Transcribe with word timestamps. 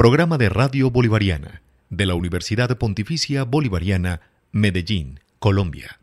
Programa 0.00 0.38
de 0.38 0.48
Radio 0.48 0.90
Bolivariana 0.90 1.60
de 1.90 2.06
la 2.06 2.14
Universidad 2.14 2.78
Pontificia 2.78 3.44
Bolivariana, 3.44 4.22
Medellín, 4.50 5.20
Colombia. 5.38 6.00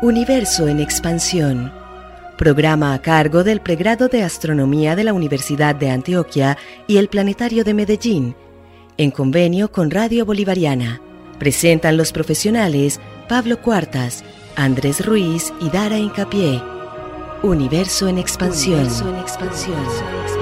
Universo 0.00 0.66
en 0.66 0.80
expansión. 0.80 1.70
Programa 2.38 2.94
a 2.94 3.02
cargo 3.02 3.44
del 3.44 3.60
pregrado 3.60 4.08
de 4.08 4.22
Astronomía 4.22 4.96
de 4.96 5.04
la 5.04 5.12
Universidad 5.12 5.74
de 5.74 5.90
Antioquia 5.90 6.56
y 6.86 6.96
el 6.96 7.08
Planetario 7.08 7.62
de 7.62 7.74
Medellín, 7.74 8.34
en 8.96 9.10
convenio 9.10 9.70
con 9.70 9.90
Radio 9.90 10.24
Bolivariana. 10.24 11.02
Presentan 11.40 11.96
los 11.96 12.12
profesionales 12.12 13.00
Pablo 13.26 13.62
Cuartas, 13.62 14.24
Andrés 14.56 15.06
Ruiz 15.06 15.54
y 15.62 15.70
Dara 15.70 15.96
Incapié. 15.96 16.62
Universo 17.42 18.08
en 18.08 18.18
expansión. 18.18 18.80
Universo 18.80 19.08
en 19.08 19.16
expansión. 19.16 20.39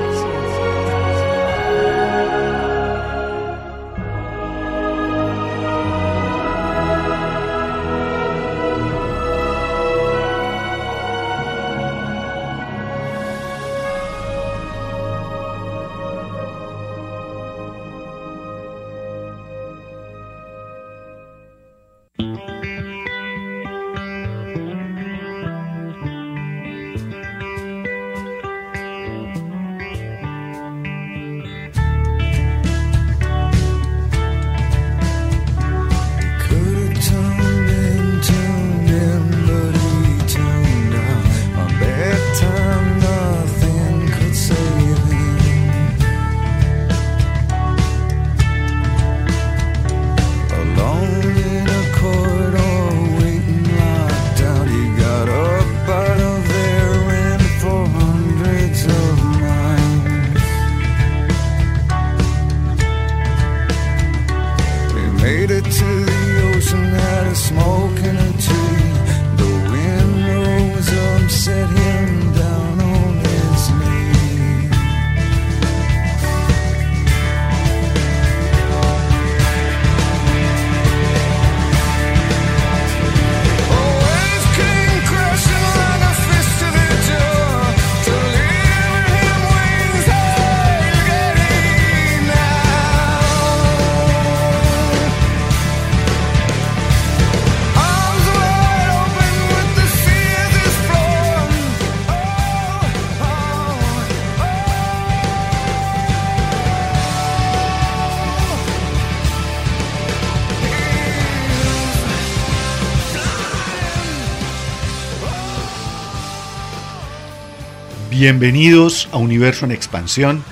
Bienvenidos 118.18 119.08
a 119.12 119.16
Universo 119.16 119.64
en 119.64 119.70
Expansión, 119.70 120.42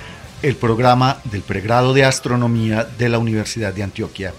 el 0.43 0.55
programa 0.55 1.19
del 1.25 1.43
pregrado 1.43 1.95
de 1.95 2.05
Astronomía 2.05 2.85
de 2.85 3.09
la 3.09 3.19
Universidad 3.19 3.75
de 3.75 3.83
Antioquia, 3.83 4.33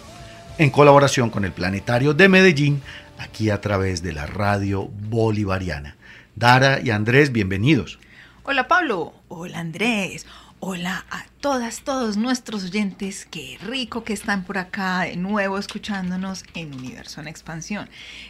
en 0.57 0.69
colaboración 0.69 1.29
con 1.29 1.43
el 1.43 1.51
Planetario 1.51 2.13
de 2.13 2.29
Medellín, 2.29 2.81
aquí 3.17 3.49
a 3.49 3.59
través 3.59 4.01
de 4.01 4.13
la 4.13 4.27
radio 4.27 4.87
bolivariana. 5.09 5.97
Dara 6.37 6.79
y 6.81 6.89
Andrés, 6.89 7.33
bienvenidos. 7.33 7.99
Hola 8.43 8.69
Pablo, 8.69 9.13
hola 9.27 9.59
Andrés, 9.59 10.25
Hola 10.59 11.05
a 11.11 11.23
todas, 11.39 11.81
todos 11.81 12.17
nuestros 12.17 12.63
oyentes. 12.63 13.27
Qué 13.29 13.59
rico 13.63 14.03
que 14.03 14.13
están 14.13 14.43
por 14.43 14.57
acá 14.57 15.01
de 15.01 15.15
nuevo 15.15 15.59
escuchándonos 15.59 16.43
en 16.55 16.73
Universo 16.73 17.21
en 17.21 17.27
Expansión. 17.27 17.87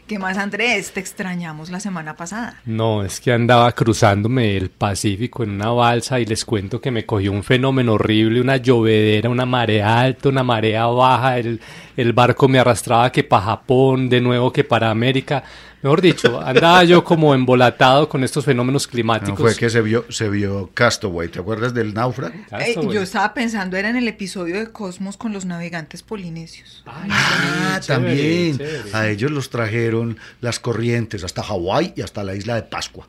¿Qué 0.07 0.19
más, 0.19 0.37
Andrés? 0.37 0.91
Te 0.91 0.99
extrañamos 0.99 1.69
la 1.69 1.79
semana 1.79 2.17
pasada. 2.17 2.59
No, 2.65 3.01
es 3.01 3.21
que 3.21 3.31
andaba 3.31 3.71
cruzándome 3.71 4.57
el 4.57 4.69
Pacífico 4.69 5.43
en 5.43 5.51
una 5.51 5.69
balsa 5.69 6.19
y 6.19 6.25
les 6.25 6.43
cuento 6.43 6.81
que 6.81 6.91
me 6.91 7.05
cogió 7.05 7.31
un 7.31 7.43
fenómeno 7.43 7.93
horrible, 7.93 8.41
una 8.41 8.57
llovedera, 8.57 9.29
una 9.29 9.45
marea 9.45 9.97
alta, 9.97 10.27
una 10.27 10.43
marea 10.43 10.85
baja. 10.87 11.37
El, 11.37 11.61
el 11.95 12.11
barco 12.11 12.49
me 12.49 12.59
arrastraba 12.59 13.09
que 13.09 13.23
para 13.23 13.45
Japón, 13.45 14.09
de 14.09 14.19
nuevo 14.19 14.51
que 14.51 14.65
para 14.65 14.91
América. 14.91 15.45
Mejor 15.87 16.01
dicho, 16.01 16.41
andaba 16.41 16.83
yo 16.83 17.01
como 17.01 17.33
embolatado 17.33 18.09
con 18.09 18.21
estos 18.25 18.43
fenómenos 18.43 18.87
climáticos. 18.87 19.39
fue 19.39 19.55
que 19.55 19.69
se 19.69 19.81
vio, 19.81 20.03
se 20.11 20.27
vio 20.27 20.69
Castaway, 20.73 21.29
¿te 21.29 21.39
acuerdas 21.39 21.73
del 21.73 21.93
náufrago? 21.93 22.35
Eh, 22.59 22.75
yo 22.91 23.01
estaba 23.01 23.33
pensando, 23.33 23.77
era 23.77 23.89
en 23.89 23.95
el 23.95 24.05
episodio 24.09 24.59
de 24.59 24.69
Cosmos 24.69 25.15
con 25.15 25.31
los 25.31 25.45
navegantes 25.45 26.03
polinesios. 26.03 26.83
ah, 26.85 27.79
también. 27.87 28.59
A 28.91 29.07
ellos 29.07 29.31
los 29.31 29.49
trajeron 29.49 30.17
las 30.41 30.59
corrientes 30.59 31.23
hasta 31.23 31.41
Hawái 31.41 31.93
y 31.95 32.01
hasta 32.01 32.21
la 32.25 32.35
isla 32.35 32.55
de 32.55 32.63
Pascua. 32.63 33.07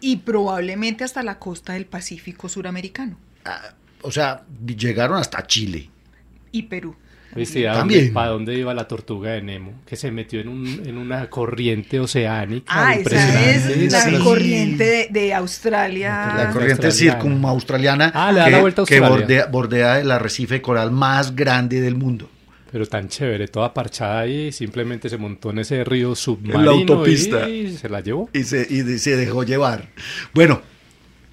Y 0.00 0.16
probablemente 0.16 1.02
hasta 1.02 1.22
la 1.22 1.38
costa 1.38 1.72
del 1.72 1.86
Pacífico 1.86 2.50
suramericano. 2.50 3.16
Ah, 3.46 3.72
o 4.02 4.12
sea, 4.12 4.44
llegaron 4.66 5.16
hasta 5.16 5.46
Chile. 5.46 5.88
Y 6.52 6.64
Perú. 6.64 6.94
¿Viste 7.36 7.66
¿Para 8.12 8.28
dónde 8.28 8.54
iba 8.54 8.74
la 8.74 8.88
tortuga 8.88 9.32
de 9.32 9.42
Nemo? 9.42 9.82
Que 9.86 9.96
se 9.96 10.10
metió 10.10 10.40
en, 10.40 10.48
un, 10.48 10.82
en 10.86 10.96
una 10.96 11.28
corriente 11.28 12.00
oceánica. 12.00 12.66
Ah, 12.68 12.94
esa 12.94 13.50
es 13.50 13.92
la 13.92 14.18
corriente 14.18 15.08
de, 15.10 15.34
Australia. 15.34 16.34
La 16.36 16.50
corriente 16.50 16.90
circunaustraliana 16.90 18.12
ah, 18.14 18.32
le 18.32 18.38
da 18.40 18.44
que, 18.46 18.50
la 18.50 18.60
vuelta 18.60 18.82
a 18.82 18.84
que 18.86 19.00
bordea, 19.00 19.46
bordea 19.46 20.00
el 20.00 20.10
arrecife 20.10 20.62
coral 20.62 20.90
más 20.90 21.34
grande 21.34 21.80
del 21.80 21.94
mundo 21.94 22.30
pero 22.70 22.84
tan 22.84 23.08
chévere, 23.08 23.48
toda 23.48 23.72
parchada 23.72 24.20
ahí, 24.20 24.52
simplemente 24.52 25.08
se 25.08 25.16
montó 25.16 25.48
en 25.48 25.60
ese 25.60 25.82
río 25.82 26.14
submarino 26.14 26.62
la 26.62 26.70
autopista. 26.72 27.48
y 27.48 27.74
se 27.74 27.88
la 27.88 28.00
llevó. 28.00 28.28
Y 28.34 28.42
se, 28.42 28.66
y 28.68 28.82
se 28.98 29.16
dejó 29.16 29.44
llevar. 29.44 29.88
Bueno, 30.34 30.60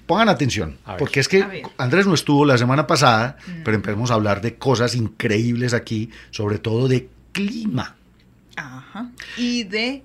Pongan 0.06 0.28
atención, 0.28 0.76
porque 0.98 1.20
es 1.20 1.28
que 1.28 1.62
Andrés 1.78 2.06
no 2.06 2.14
estuvo 2.14 2.44
la 2.44 2.58
semana 2.58 2.86
pasada, 2.86 3.38
mm. 3.46 3.62
pero 3.64 3.74
empezamos 3.74 4.10
a 4.10 4.14
hablar 4.14 4.42
de 4.42 4.56
cosas 4.56 4.94
increíbles 4.94 5.72
aquí, 5.72 6.10
sobre 6.30 6.58
todo 6.58 6.88
de 6.88 7.08
clima. 7.32 7.96
Ajá. 8.56 9.10
Y 9.36 9.64
de 9.64 10.02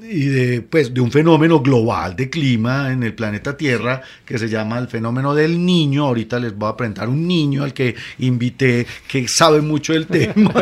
y 0.00 0.26
de 0.26 0.62
pues 0.62 0.94
de 0.94 1.00
un 1.00 1.10
fenómeno 1.10 1.60
global 1.60 2.14
de 2.14 2.30
clima 2.30 2.92
en 2.92 3.02
el 3.02 3.14
planeta 3.14 3.56
Tierra 3.56 4.00
que 4.24 4.38
se 4.38 4.48
llama 4.48 4.78
el 4.78 4.86
fenómeno 4.86 5.34
del 5.34 5.64
niño. 5.64 6.04
Ahorita 6.04 6.38
les 6.38 6.54
voy 6.56 6.70
a 6.70 6.76
presentar 6.76 7.08
un 7.08 7.26
niño 7.26 7.64
al 7.64 7.72
que 7.72 7.96
invité 8.18 8.86
que 9.08 9.26
sabe 9.26 9.60
mucho 9.60 9.92
del 9.92 10.06
tema. 10.06 10.52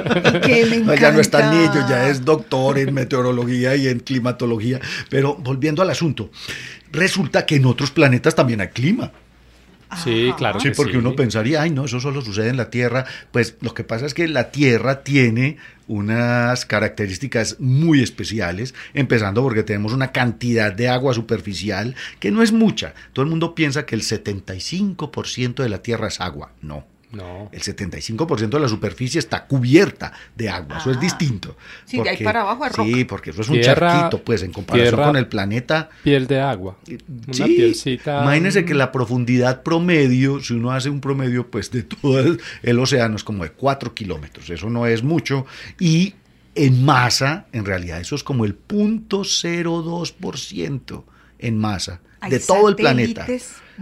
ya 0.99 1.13
no 1.13 1.21
está 1.21 1.51
niño, 1.51 1.87
ya 1.89 2.09
es 2.09 2.25
doctor 2.25 2.79
en 2.79 2.95
meteorología 2.95 3.77
y 3.77 3.89
en 3.89 4.01
climatología. 4.01 4.81
Pero 5.11 5.35
volviendo 5.35 5.83
al 5.83 5.91
asunto, 5.91 6.31
resulta 6.97 7.47
que 7.47 7.57
en 7.57 7.67
otros 7.67 7.91
planetas 7.91 8.35
también 8.35 8.61
hay 8.61 8.69
clima. 8.69 9.13
Sí, 10.03 10.33
claro. 10.37 10.59
Sí, 10.59 10.71
porque 10.77 10.99
uno 10.99 11.15
pensaría, 11.15 11.63
ay, 11.63 11.71
no, 11.71 11.85
eso 11.85 12.01
solo 12.01 12.21
sucede 12.21 12.49
en 12.49 12.57
la 12.57 12.71
Tierra. 12.71 13.05
Pues 13.31 13.57
lo 13.61 13.73
que 13.73 13.85
pasa 13.85 14.07
es 14.07 14.15
que 14.15 14.27
la 14.27 14.51
Tierra 14.51 15.03
tiene 15.05 15.59
unas 15.87 16.67
características 16.67 17.61
muy 17.61 18.03
especiales, 18.03 18.75
empezando 18.95 19.43
porque 19.43 19.63
tenemos 19.63 19.93
una 19.93 20.11
cantidad 20.11 20.73
de 20.73 20.89
agua 20.89 21.15
superficial 21.15 21.95
que 22.19 22.33
no 22.33 22.43
es 22.43 22.53
mucha. 22.53 22.95
Todo 23.13 23.23
el 23.25 23.31
mundo 23.31 23.55
piensa 23.55 23.87
que 23.87 23.95
el 23.95 24.03
75% 24.03 25.63
de 25.63 25.69
la 25.69 25.83
Tierra 25.83 26.09
es 26.09 26.21
agua. 26.21 26.51
No. 26.61 26.85
No. 27.17 27.49
El 27.53 27.63
75% 27.63 28.49
de 28.51 28.61
la 28.61 28.69
superficie 28.69 29.19
está 29.19 29.47
cubierta 29.47 30.13
de 30.35 30.49
agua, 30.49 30.79
eso 30.79 30.91
es 30.91 30.97
Ah. 30.99 31.01
distinto. 31.01 31.57
Sí, 31.85 32.01
de 32.01 32.11
ahí 32.11 32.23
para 32.23 32.43
abajo 32.43 32.65
es 32.67 32.73
Sí, 32.75 33.05
porque 33.05 33.31
eso 33.31 33.43
es 33.43 33.49
un 33.49 33.61
Tierra- 33.61 33.91
charquito, 33.93 34.23
pues, 34.23 34.43
en 34.43 34.53
comparación 34.53 34.91
tierra- 34.95 35.07
con 35.07 35.17
el 35.17 35.27
planeta. 35.29 35.89
Piel 36.03 36.27
de 36.27 36.41
agua. 36.41 36.77
Una 36.89 37.35
Sí, 37.35 37.45
pielcita. 37.45 38.23
imagínense 38.23 38.65
que 38.65 38.75
la 38.75 38.91
profundidad 38.93 39.63
promedio, 39.63 40.41
si 40.41 40.55
uno 40.55 40.73
hace 40.73 40.91
un 40.91 41.01
promedio 41.01 41.49
pues 41.51 41.71
de 41.71 41.83
todo 41.85 42.19
el, 42.21 42.41
el 42.63 42.79
océano 42.79 43.17
es 43.17 43.25
como 43.25 43.45
de 43.45 43.51
4 43.53 43.95
kilómetros, 43.95 44.51
eso 44.51 44.69
no 44.71 44.87
es 44.87 45.03
mucho, 45.03 45.47
y 45.81 46.15
en 46.55 46.85
masa, 46.85 47.47
en 47.53 47.65
realidad 47.65 48.01
eso 48.01 48.15
es 48.17 48.23
como 48.25 48.45
el 48.45 48.55
0.02% 48.57 51.05
en 51.39 51.59
masa 51.59 52.01
Hay 52.21 52.31
de 52.31 52.41
todo 52.41 52.69
el 52.69 52.77
planeta. 52.77 53.27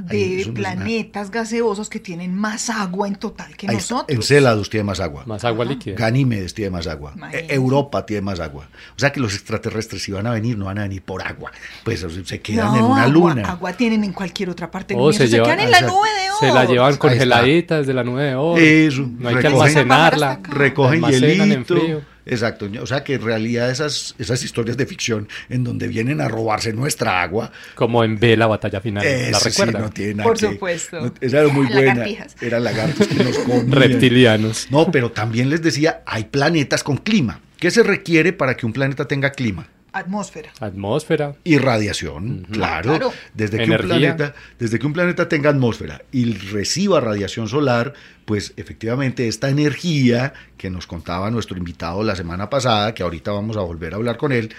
Ay, 0.09 0.45
De 0.45 0.53
planetas 0.53 1.31
gaseosos 1.31 1.89
que 1.89 2.01
tienen 2.01 2.35
más 2.35 2.69
agua 2.71 3.07
en 3.09 3.15
total 3.17 3.57
que 3.57 3.69
Ahí- 3.69 3.77
nosotros. 3.77 4.07
Encélados 4.17 4.69
tiene 4.71 4.85
más 4.85 5.01
agua. 5.01 5.23
Más 5.27 5.45
agua 5.45 5.65
líquida. 5.65 5.95
Ganímedes 5.97 6.53
tiene 6.55 6.71
más 6.71 6.87
agua. 6.87 7.15
E- 7.33 7.47
Europa 7.51 8.05
tiene 8.05 8.23
más 8.23 8.41
agua. 8.41 8.69
O 8.97 8.99
sea 8.99 9.13
que 9.13 9.21
los 9.21 9.35
extraterrestres, 9.35 10.03
si 10.03 10.13
van 10.13 10.27
a 10.27 10.31
venir, 10.33 10.59
no 10.59 10.65
van 10.67 10.79
a 10.79 10.83
venir 10.83 11.03
por 11.03 11.23
agua. 11.23 11.53
Pues 11.85 12.05
se 12.25 12.41
quedan 12.41 12.73
No, 12.73 12.77
en 12.79 12.85
una 12.85 13.07
luna. 13.09 13.43
Agua 13.51 13.73
tienen 13.73 14.05
en 14.05 14.13
cualquier 14.13 14.51
otra 14.51 14.71
parte 14.71 14.95
del 14.95 15.01
Oh, 15.03 15.07
universo. 15.09 15.25
se 15.25 15.31
Se, 15.31 15.37
llevan- 15.37 15.57
quedan 15.57 15.61
en 15.61 15.71
la 15.71 15.81
nube 15.83 16.09
de 16.09 16.31
oro. 16.31 16.39
Se 16.41 16.47
la 16.53 16.65
llevan 16.65 16.87
Ahí 16.87 16.93
está. 16.95 16.99
congeladitas 17.09 17.87
de 17.87 17.95
la 17.95 18.05
nube 18.05 18.23
de 18.25 18.35
oro. 18.35 18.61
Eso, 18.61 19.09
No 19.19 19.29
hay 19.29 19.37
que 19.37 19.47
almacenarla. 19.47 20.41
Recogen 20.43 20.95
almacenan 21.05 21.53
en 21.53 21.65
hielito. 21.65 21.75
frío. 21.77 22.14
Exacto. 22.27 22.69
O 22.81 22.87
sea 22.87 23.05
que 23.05 23.15
en 23.15 23.23
realidad 23.23 23.71
esas, 23.71 24.15
esas 24.19 24.43
historias 24.43 24.77
de 24.77 24.87
ficción 24.87 25.29
en 25.49 25.63
donde 25.65 25.89
vienen 25.89 26.21
a 26.21 26.29
robarse 26.29 26.73
nuestra 26.73 27.23
agua. 27.23 27.53
Como 27.75 28.03
en 28.05 28.19
B, 28.19 28.37
la 28.37 28.47
batalla 28.47 28.81
final. 28.81 29.05
¿La 29.05 29.11
eso 29.39 29.51
sí, 29.51 29.63
no 29.73 29.91
tiene 29.91 30.15
nada 30.15 30.25
Por 30.29 30.39
que- 30.39 30.47
supuesto. 30.49 31.01
no- 31.01 31.15
esa 31.21 31.41
era 31.41 31.49
muy 31.49 31.67
buena. 31.73 31.95
Lagartijas. 31.95 32.37
Eran 32.41 32.65
lagartos 32.65 33.07
que 33.07 33.25
nos 33.25 33.39
comían. 33.39 33.73
Reptilianos. 33.73 34.69
No, 34.71 34.91
pero 34.91 35.11
también 35.13 35.51
les 35.51 35.63
decía, 35.63 36.03
hay 36.07 36.25
planetas 36.25 36.83
con 36.83 36.97
clima. 36.97 37.41
¿Qué 37.59 37.71
se 37.71 37.83
requiere 37.83 38.33
para 38.33 38.57
que 38.57 38.67
un 38.67 38.73
planeta 38.73 39.07
tenga 39.07 39.31
clima? 39.33 39.69
Atmósfera. 39.95 40.51
Atmósfera. 40.59 41.37
Y 41.45 41.59
radiación, 41.59 42.47
claro. 42.51 42.91
Claro. 42.91 43.13
Desde, 43.33 43.59
que 43.59 43.71
un 43.71 43.79
planeta, 43.79 44.35
desde 44.59 44.79
que 44.79 44.87
un 44.87 44.93
planeta 44.93 45.29
tenga 45.29 45.51
atmósfera 45.51 46.03
y 46.11 46.35
reciba 46.35 47.01
radiación 47.01 47.49
solar, 47.49 47.95
pues 48.25 48.53
efectivamente 48.57 49.29
esta 49.29 49.49
energía 49.49 50.35
que 50.57 50.69
nos 50.69 50.89
contaba 50.89 51.31
nuestro 51.31 51.57
invitado 51.57 52.03
la 52.03 52.17
semana 52.17 52.51
pasada, 52.51 52.93
que 52.93 53.05
ahorita 53.05 53.31
vamos 53.31 53.57
a 53.57 53.61
volver 53.61 53.93
a 53.93 53.97
hablar 53.97 54.17
con 54.17 54.33
él, 54.33 54.53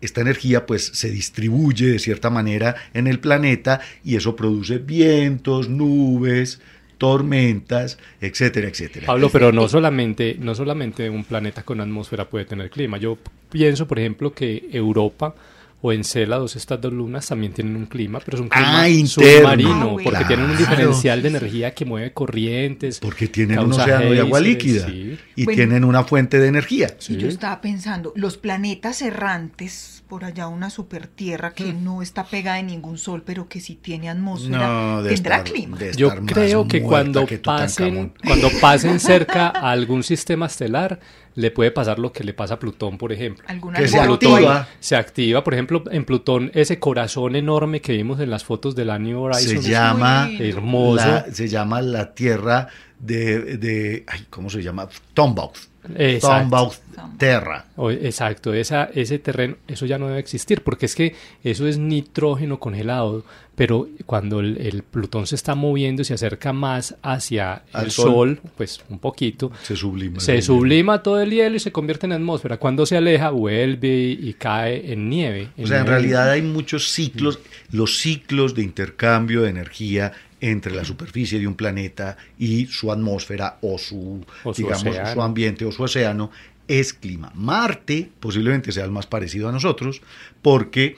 esta 0.00 0.20
energía 0.20 0.66
pues 0.66 0.86
se 0.94 1.10
distribuye 1.10 1.86
de 1.86 1.98
cierta 1.98 2.30
manera 2.30 2.76
en 2.94 3.06
el 3.06 3.18
planeta 3.18 3.80
y 4.04 4.16
eso 4.16 4.36
produce 4.36 4.78
vientos, 4.78 5.68
nubes, 5.68 6.60
tormentas, 6.98 7.98
etcétera, 8.20 8.68
etcétera. 8.68 9.06
Pablo, 9.06 9.30
pero 9.30 9.52
no 9.52 9.68
solamente, 9.68 10.36
no 10.40 10.54
solamente 10.54 11.08
un 11.10 11.24
planeta 11.24 11.62
con 11.62 11.80
atmósfera 11.80 12.28
puede 12.28 12.44
tener 12.44 12.70
clima. 12.70 12.98
Yo 12.98 13.18
pienso, 13.50 13.86
por 13.86 13.98
ejemplo, 13.98 14.32
que 14.32 14.68
Europa 14.72 15.34
o 15.82 15.92
Encélados, 15.92 16.56
estas 16.56 16.80
dos 16.80 16.92
lunas 16.92 17.28
también 17.28 17.52
tienen 17.52 17.76
un 17.76 17.84
clima, 17.86 18.18
pero 18.24 18.38
es 18.38 18.40
un 18.42 18.48
clima 18.48 18.82
Ah, 18.84 18.88
submarino, 19.06 19.96
Ah, 19.98 20.02
porque 20.02 20.24
tienen 20.24 20.50
un 20.50 20.56
diferencial 20.56 21.22
de 21.22 21.28
energía 21.28 21.74
que 21.74 21.84
mueve 21.84 22.12
corrientes. 22.12 22.98
Porque 22.98 23.28
tienen 23.28 23.58
un 23.58 23.72
océano 23.72 24.10
de 24.10 24.20
agua 24.20 24.40
líquida 24.40 24.86
sí. 24.86 25.18
y 25.36 25.44
Bueno. 25.44 25.56
tienen 25.56 25.84
una 25.84 26.02
fuente 26.04 26.38
de 26.40 26.48
energía. 26.48 26.96
Y 27.08 27.18
yo 27.18 27.28
estaba 27.28 27.60
pensando, 27.60 28.12
los 28.16 28.36
planetas 28.38 29.02
errantes, 29.02 29.95
por 30.08 30.24
allá 30.24 30.46
una 30.48 30.70
super 30.70 31.06
tierra 31.06 31.52
que 31.52 31.72
Hmm. 31.72 31.84
no 31.84 32.02
está 32.02 32.24
pegada 32.24 32.58
en 32.60 32.68
ningún 32.68 32.96
sol, 32.98 33.22
pero 33.26 33.48
que 33.48 33.60
sí 33.60 33.74
tiene 33.74 34.08
atmósfera, 34.08 34.68
No, 34.68 35.02
de 35.02 35.14
tendrá 35.14 35.38
estar- 35.38 35.52
clima. 35.52 35.76
de 35.78 35.92
Yo 35.94 36.10
creo 36.24 36.66
que 36.68 36.82
cuando 36.82 37.26
que 37.26 37.38
pasen, 37.38 38.12
cuando 38.24 38.48
pasen 38.60 39.00
cerca 39.00 39.48
a 39.48 39.70
algún 39.70 40.02
sistema 40.02 40.46
estelar, 40.46 41.00
le 41.34 41.50
puede 41.50 41.70
pasar 41.70 41.98
lo 41.98 42.12
que 42.12 42.24
le 42.24 42.32
pasa 42.32 42.54
a 42.54 42.58
Plutón, 42.58 42.96
por 42.96 43.12
ejemplo. 43.12 43.44
Alguna 43.48 43.78
Que 43.78 43.88
se 43.88 43.98
activa. 44.00 44.68
Se 44.80 44.96
activa, 44.96 45.44
por 45.44 45.52
ejemplo, 45.54 45.84
en 45.90 46.04
Plutón, 46.04 46.50
ese 46.54 46.78
corazón 46.78 47.36
enorme 47.36 47.80
que 47.82 47.92
vimos 47.92 48.20
en 48.20 48.30
las 48.30 48.42
fotos 48.44 48.74
del 48.74 48.88
New 49.02 49.20
Horizons. 49.20 49.64
se 49.64 49.70
llama 49.70 50.30
hermoso. 50.40 51.04
la- 51.06 51.26
se 51.32 51.48
llama 51.48 51.82
la 51.82 52.14
tierra 52.14 52.68
de, 52.98 53.58
de 53.58 54.04
ay, 54.08 54.26
¿cómo 54.30 54.48
se 54.48 54.62
llama? 54.62 54.88
Tombaugh. 55.12 55.52
Exacto. 55.94 56.42
Tombaugh 56.42 56.72
Terra. 57.18 57.66
Exacto, 57.90 58.52
esa, 58.54 58.84
ese 58.94 59.18
terreno, 59.18 59.56
eso 59.66 59.86
ya 59.86 59.98
no 59.98 60.08
debe 60.08 60.18
existir, 60.18 60.62
porque 60.62 60.86
es 60.86 60.94
que 60.94 61.14
eso 61.44 61.66
es 61.66 61.78
nitrógeno 61.78 62.58
congelado, 62.58 63.24
pero 63.56 63.88
cuando 64.04 64.38
el, 64.40 64.58
el 64.58 64.82
Plutón 64.84 65.26
se 65.26 65.34
está 65.34 65.54
moviendo 65.56 66.02
y 66.02 66.04
se 66.04 66.14
acerca 66.14 66.52
más 66.52 66.94
hacia 67.02 67.62
Al 67.72 67.86
el 67.86 67.90
sol. 67.90 68.04
sol. 68.36 68.40
pues 68.56 68.80
un 68.88 68.98
poquito, 69.00 69.50
Se 69.62 69.74
sublima. 69.74 70.20
se 70.20 70.40
sublima 70.42 71.02
todo 71.02 71.20
el 71.20 71.30
hielo 71.30 71.56
y 71.56 71.58
se 71.60 71.72
convierte 71.72 72.06
en 72.06 72.12
atmósfera. 72.12 72.58
Cuando 72.58 72.86
se 72.86 72.96
aleja, 72.96 73.30
vuelve 73.30 73.88
y, 74.20 74.34
cae 74.34 74.92
en 74.92 75.08
nieve. 75.08 75.48
O 75.58 75.66
sea, 75.66 75.80
en 75.80 75.86
realidad 75.86 76.30
hay 76.30 76.42
muchos 76.42 76.90
ciclos, 76.92 77.40
los 77.72 77.98
ciclos 77.98 78.54
de 78.54 78.62
intercambio 78.62 79.42
de 79.42 79.50
energía 79.50 80.12
entre 80.40 80.74
la 80.74 80.84
superficie 80.84 81.38
de 81.40 81.46
un 81.46 81.54
planeta 81.54 82.18
y 82.38 82.66
su 82.66 82.92
atmósfera 82.92 83.56
o 83.62 83.78
su, 83.78 84.22
O 84.44 84.52
su 84.52 84.62
digamos, 84.62 84.86
océano. 84.86 85.12
su 85.14 85.22
ambiente 85.22 85.64
o 85.64 85.72
su 85.72 85.82
océano 85.82 86.30
es 86.68 86.92
clima. 86.92 87.32
Marte 87.34 88.10
posiblemente 88.20 88.70
sea 88.70 88.84
el 88.84 88.90
más 88.90 89.06
parecido 89.06 89.48
a 89.48 89.52
nosotros 89.52 90.02
porque 90.42 90.96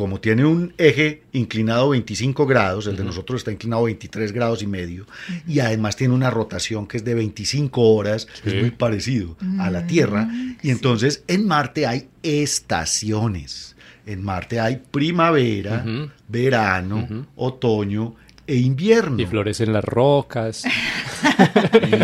como 0.00 0.18
tiene 0.18 0.46
un 0.46 0.72
eje 0.78 1.22
inclinado 1.32 1.90
25 1.90 2.46
grados, 2.46 2.86
el 2.86 2.96
de 2.96 3.04
nosotros 3.04 3.40
está 3.42 3.52
inclinado 3.52 3.82
23 3.84 4.32
grados 4.32 4.62
y 4.62 4.66
medio, 4.66 5.06
y 5.46 5.60
además 5.60 5.94
tiene 5.96 6.14
una 6.14 6.30
rotación 6.30 6.86
que 6.86 6.96
es 6.96 7.04
de 7.04 7.14
25 7.14 7.82
horas, 7.94 8.26
Sí. 8.42 8.48
es 8.48 8.54
muy 8.62 8.70
parecido 8.70 9.36
a 9.58 9.70
la 9.70 9.86
Tierra, 9.86 10.28
y 10.62 10.70
entonces 10.70 11.22
en 11.26 11.46
Marte 11.46 11.86
hay 11.86 12.08
estaciones. 12.22 13.76
En 14.06 14.22
Marte 14.22 14.58
hay 14.58 14.80
primavera, 14.90 15.84
verano, 16.28 17.26
otoño 17.36 18.14
e 18.46 18.56
invierno. 18.56 19.20
Y 19.20 19.26
florecen 19.26 19.72
las 19.74 19.84
rocas. 19.84 20.64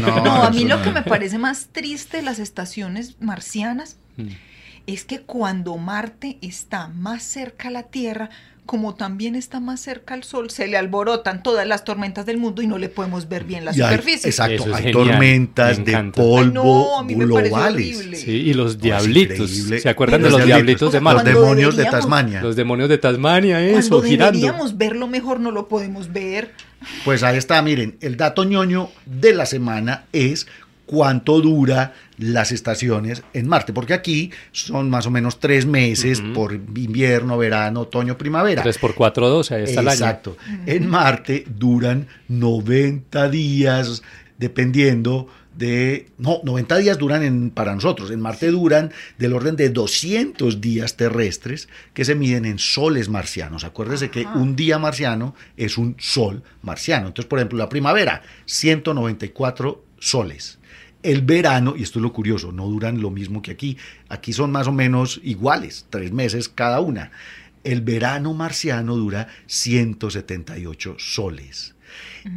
No, 0.04 0.42
a 0.42 0.50
mí 0.50 0.64
lo 0.66 0.82
que 0.82 0.90
me 0.90 1.02
parece 1.02 1.38
más 1.38 1.68
triste 1.72 2.18
de 2.18 2.22
las 2.22 2.38
estaciones 2.38 3.16
marcianas 3.20 3.96
Mm. 4.18 4.28
Es 4.86 5.04
que 5.04 5.20
cuando 5.20 5.76
Marte 5.76 6.38
está 6.42 6.88
más 6.88 7.22
cerca 7.22 7.68
a 7.68 7.70
la 7.70 7.82
Tierra, 7.84 8.30
como 8.66 8.96
también 8.96 9.36
está 9.36 9.60
más 9.60 9.78
cerca 9.80 10.14
al 10.14 10.24
Sol, 10.24 10.50
se 10.50 10.66
le 10.66 10.76
alborotan 10.76 11.44
todas 11.44 11.64
las 11.68 11.84
tormentas 11.84 12.26
del 12.26 12.36
mundo 12.38 12.62
y 12.62 12.66
no 12.66 12.78
le 12.78 12.88
podemos 12.88 13.28
ver 13.28 13.44
bien 13.44 13.64
la 13.64 13.70
Y 13.70 13.80
hay- 13.80 13.90
superficie. 13.90 14.28
exacto, 14.28 14.54
es 14.68 14.74
hay 14.74 14.82
genial, 14.84 14.92
tormentas 14.92 15.78
me 15.78 15.84
de 15.84 16.02
polvo 16.12 16.38
Ay, 16.40 16.50
no, 16.52 16.98
a 16.98 17.04
mí 17.04 17.14
me 17.14 17.28
parece 17.28 17.48
globales. 17.50 18.20
Sí, 18.20 18.30
y 18.32 18.54
los 18.54 18.80
diablitos. 18.80 19.50
¿Se 19.50 19.88
acuerdan 19.88 20.22
de 20.22 20.30
los 20.30 20.38
Los 20.40 20.46
diablitos 20.46 20.90
de 20.90 20.96
Los 21.00 21.04
Marte? 21.04 21.30
demonios 21.32 21.76
de 21.76 21.84
Tasmania. 21.84 22.42
Los 22.42 22.56
demonios 22.56 22.88
de 22.88 22.98
Tasmania, 22.98 23.64
eso, 23.64 23.88
Cuando 23.90 24.02
girando. 24.08 24.32
deberíamos 24.40 24.76
verlo 24.76 25.06
mejor, 25.06 25.38
no 25.38 25.52
lo 25.52 25.68
podemos 25.68 26.12
ver. 26.12 26.50
Pues 27.04 27.22
ahí 27.22 27.36
está, 27.36 27.62
miren, 27.62 27.96
el 28.00 28.16
dato 28.16 28.42
ñoño 28.44 28.90
de 29.04 29.32
la 29.32 29.46
semana 29.46 30.06
es 30.12 30.48
cuánto 30.86 31.40
dura 31.40 31.94
las 32.18 32.52
estaciones 32.52 33.22
en 33.34 33.48
Marte, 33.48 33.72
porque 33.72 33.92
aquí 33.92 34.30
son 34.52 34.88
más 34.88 35.06
o 35.06 35.10
menos 35.10 35.38
tres 35.38 35.66
meses 35.66 36.22
por 36.32 36.54
invierno, 36.54 37.36
verano, 37.36 37.82
otoño, 37.82 38.16
primavera. 38.16 38.62
3 38.62 38.78
por 38.78 38.94
4, 38.94 39.28
12, 39.28 39.54
ahí 39.54 39.62
está 39.64 39.80
el 39.80 39.88
año. 39.88 39.94
Exacto. 39.94 40.36
En 40.64 40.88
Marte 40.88 41.44
duran 41.46 42.06
90 42.28 43.28
días, 43.28 44.02
dependiendo 44.38 45.28
de... 45.54 46.08
No, 46.18 46.40
90 46.44 46.76
días 46.78 46.98
duran 46.98 47.22
en, 47.22 47.50
para 47.50 47.74
nosotros. 47.74 48.10
En 48.10 48.20
Marte 48.20 48.50
duran 48.50 48.92
del 49.18 49.32
orden 49.34 49.56
de 49.56 49.68
200 49.70 50.60
días 50.60 50.96
terrestres 50.96 51.68
que 51.92 52.04
se 52.04 52.14
miden 52.14 52.44
en 52.44 52.58
soles 52.58 53.08
marcianos. 53.08 53.64
Acuérdese 53.64 54.10
que 54.10 54.26
un 54.26 54.56
día 54.56 54.78
marciano 54.78 55.34
es 55.56 55.76
un 55.76 55.96
sol 55.98 56.42
marciano. 56.62 57.08
Entonces, 57.08 57.28
por 57.28 57.38
ejemplo, 57.38 57.58
la 57.58 57.68
primavera, 57.68 58.22
194 58.46 59.84
soles. 59.98 60.58
El 61.06 61.22
verano, 61.22 61.74
y 61.76 61.84
esto 61.84 62.00
es 62.00 62.02
lo 62.02 62.12
curioso, 62.12 62.50
no 62.50 62.66
duran 62.66 63.00
lo 63.00 63.12
mismo 63.12 63.40
que 63.40 63.52
aquí. 63.52 63.76
Aquí 64.08 64.32
son 64.32 64.50
más 64.50 64.66
o 64.66 64.72
menos 64.72 65.20
iguales, 65.22 65.86
tres 65.88 66.10
meses 66.10 66.48
cada 66.48 66.80
una. 66.80 67.12
El 67.62 67.80
verano 67.82 68.34
marciano 68.34 68.96
dura 68.96 69.28
178 69.46 70.96
soles. 70.98 71.76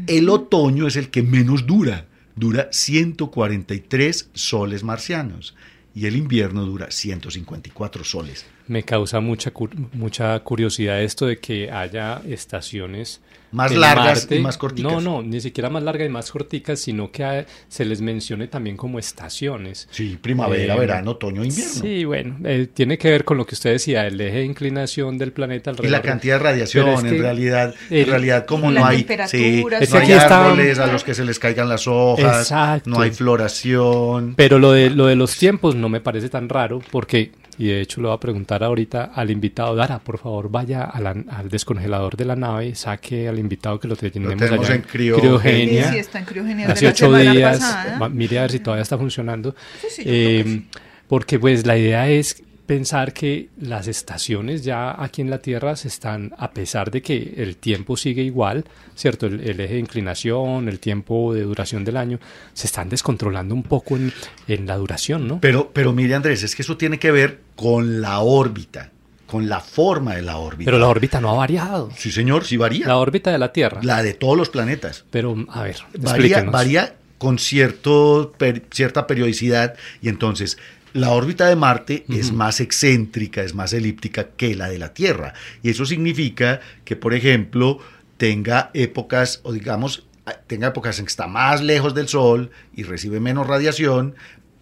El 0.05 0.29
otoño 0.29 0.85
es 0.85 0.97
el 0.97 1.09
que 1.09 1.23
menos 1.23 1.65
dura, 1.65 2.05
dura 2.35 2.69
143 2.71 4.29
soles 4.33 4.83
marcianos. 4.83 5.55
y 5.95 6.05
el 6.05 6.15
invierno 6.15 6.63
dura 6.63 6.91
154 6.91 8.03
soles. 8.03 8.45
Me 8.69 8.83
causa 8.83 9.19
mucha, 9.19 9.51
mucha 9.93 10.39
curiosidad 10.41 11.01
esto 11.01 11.25
de 11.25 11.39
que 11.39 11.71
haya 11.71 12.21
estaciones 12.27 13.19
más 13.51 13.75
largas 13.75 14.27
y 14.29 14.39
más 14.39 14.57
corticas. 14.57 14.91
No, 14.91 15.01
no, 15.01 15.23
ni 15.23 15.41
siquiera 15.41 15.69
más 15.69 15.81
largas 15.81 16.07
y 16.07 16.11
más 16.11 16.31
corticas, 16.31 16.79
sino 16.79 17.11
que 17.11 17.45
se 17.67 17.83
les 17.83 17.99
mencione 17.99 18.47
también 18.47 18.77
como 18.77 18.99
estaciones. 18.99 19.87
Sí, 19.89 20.19
primavera, 20.21 20.75
eh, 20.75 20.79
verano, 20.79 21.11
otoño, 21.11 21.43
invierno. 21.43 21.81
Sí, 21.81 22.05
bueno, 22.05 22.37
eh, 22.43 22.67
tiene 22.71 22.97
que 22.97 23.09
ver 23.09 23.25
con 23.25 23.37
lo 23.37 23.45
que 23.47 23.55
usted 23.55 23.71
decía, 23.71 24.05
el 24.05 24.21
eje 24.21 24.37
de 24.37 24.45
inclinación 24.45 25.17
del 25.17 25.31
planeta 25.31 25.71
alrededor. 25.71 25.89
Y 25.89 25.91
la 25.91 26.01
cantidad 26.01 26.35
de 26.35 26.43
radiación, 26.43 27.07
en 27.07 27.19
realidad, 27.19 27.73
en 27.89 28.05
realidad 28.05 28.45
como 28.45 28.69
no 28.71 28.85
hay, 28.85 29.05
sí, 29.27 29.65
no 29.65 29.97
hay 29.97 30.11
árboles 30.11 30.77
a 30.77 30.87
los 30.87 31.03
que 31.03 31.15
se 31.15 31.25
les 31.25 31.39
caigan 31.39 31.69
las 31.69 31.87
hojas, 31.87 32.53
no 32.85 33.01
hay 33.01 33.09
floración. 33.11 34.35
Pero 34.35 34.59
lo 34.59 34.71
de, 34.73 34.91
lo 34.91 35.07
de 35.07 35.15
los 35.15 35.35
tiempos 35.35 35.75
no 35.75 35.89
me 35.89 36.01
parece 36.01 36.29
tan 36.29 36.49
raro 36.49 36.81
porque 36.91 37.31
y 37.59 37.67
de 37.67 37.81
hecho 37.81 37.99
le 37.99 38.07
voy 38.07 38.15
a 38.15 38.19
preguntar 38.19 38.63
ahorita 38.63 39.11
al 39.13 39.29
invitado, 39.29 39.75
Dara, 39.75 39.99
por 39.99 40.17
favor 40.17 40.49
vaya 40.49 40.85
al 40.85 41.49
descongelador 41.49 42.15
de 42.15 42.23
la 42.23 42.37
nave, 42.37 42.73
saque 42.73 43.27
al 43.27 43.37
invitado 43.37 43.77
que 43.79 43.89
lo 43.89 43.97
tenemos, 43.97 44.41
allá 44.41 44.75
en 44.75 44.81
criogenia. 44.81 45.91
Sí, 45.91 45.97
está 45.97 46.19
en 46.19 46.25
criogenia. 46.25 46.71
Hace 46.71 46.87
ocho 46.87 47.13
días, 47.13 47.77
mire 48.11 48.39
a 48.39 48.43
ver 48.43 48.51
si 48.51 48.59
todavía 48.59 48.83
está 48.83 48.97
funcionando. 48.97 49.53
Eh, 49.99 50.61
porque 51.09 51.37
pues 51.37 51.65
la 51.65 51.77
idea 51.77 52.09
es 52.09 52.41
pensar 52.69 53.13
que 53.13 53.49
las 53.59 53.87
estaciones 53.87 54.63
ya 54.63 54.95
aquí 55.01 55.23
en 55.23 55.31
la 55.31 55.39
Tierra 55.39 55.75
se 55.75 55.87
están, 55.87 56.35
a 56.37 56.51
pesar 56.51 56.91
de 56.91 57.01
que 57.01 57.33
el 57.37 57.55
tiempo 57.55 57.97
sigue 57.97 58.21
igual, 58.21 58.63
¿cierto? 58.95 59.25
El, 59.25 59.59
eje 59.59 59.73
de 59.73 59.79
inclinación, 59.79 60.69
el 60.69 60.79
tiempo 60.79 61.33
de 61.33 61.41
duración 61.41 61.83
del 61.83 61.97
año, 61.97 62.19
se 62.53 62.67
están 62.67 62.87
descontrolando 62.87 63.55
un 63.55 63.63
poco 63.63 63.97
en, 63.97 64.13
en, 64.47 64.67
la 64.67 64.77
duración, 64.77 65.27
¿no? 65.27 65.41
Pero, 65.41 65.71
pero 65.73 65.93
mire 65.93 66.13
Andrés, 66.13 66.43
es 66.43 66.55
que 66.55 66.61
eso 66.61 66.77
tiene 66.77 66.99
que 66.99 67.09
ver 67.09 67.39
con 67.55 68.01
la 68.01 68.19
órbita 68.19 68.91
con 69.25 69.49
la 69.49 69.61
forma 69.61 70.15
de 70.15 70.21
la 70.21 70.37
órbita. 70.37 70.65
Pero 70.69 70.79
la 70.79 70.87
órbita 70.87 71.19
no 71.21 71.29
ha 71.29 71.35
variado. 71.35 71.89
Sí, 71.95 72.11
señor, 72.11 72.45
sí 72.45 72.57
varía. 72.57 72.87
La 72.87 72.97
órbita 72.97 73.31
de 73.31 73.37
la 73.37 73.51
Tierra. 73.51 73.79
La 73.83 74.01
de 74.01 74.13
todos 74.13 74.35
los 74.35 74.49
planetas. 74.49 75.05
Pero, 75.11 75.35
a 75.49 75.63
ver, 75.63 75.77
varía, 75.99 76.43
varía 76.43 76.95
con 77.19 77.37
cierto, 77.37 78.33
cierta 78.71 79.05
periodicidad 79.05 79.75
y 80.01 80.09
entonces 80.09 80.57
la 80.93 81.11
órbita 81.11 81.47
de 81.47 81.55
Marte 81.55 82.05
es 82.09 82.31
más 82.31 82.59
excéntrica, 82.59 83.43
es 83.43 83.53
más 83.53 83.73
elíptica 83.73 84.29
que 84.35 84.55
la 84.55 84.69
de 84.69 84.79
la 84.79 84.93
Tierra. 84.93 85.33
Y 85.63 85.69
eso 85.69 85.85
significa 85.85 86.61
que, 86.85 86.95
por 86.95 87.13
ejemplo, 87.13 87.79
tenga 88.17 88.71
épocas, 88.73 89.41
o 89.43 89.53
digamos, 89.53 90.05
tenga 90.47 90.67
épocas 90.67 90.99
en 90.99 91.05
que 91.05 91.09
está 91.09 91.27
más 91.27 91.61
lejos 91.61 91.93
del 91.93 92.07
Sol 92.07 92.51
y 92.75 92.83
recibe 92.83 93.19
menos 93.19 93.47
radiación, 93.47 94.15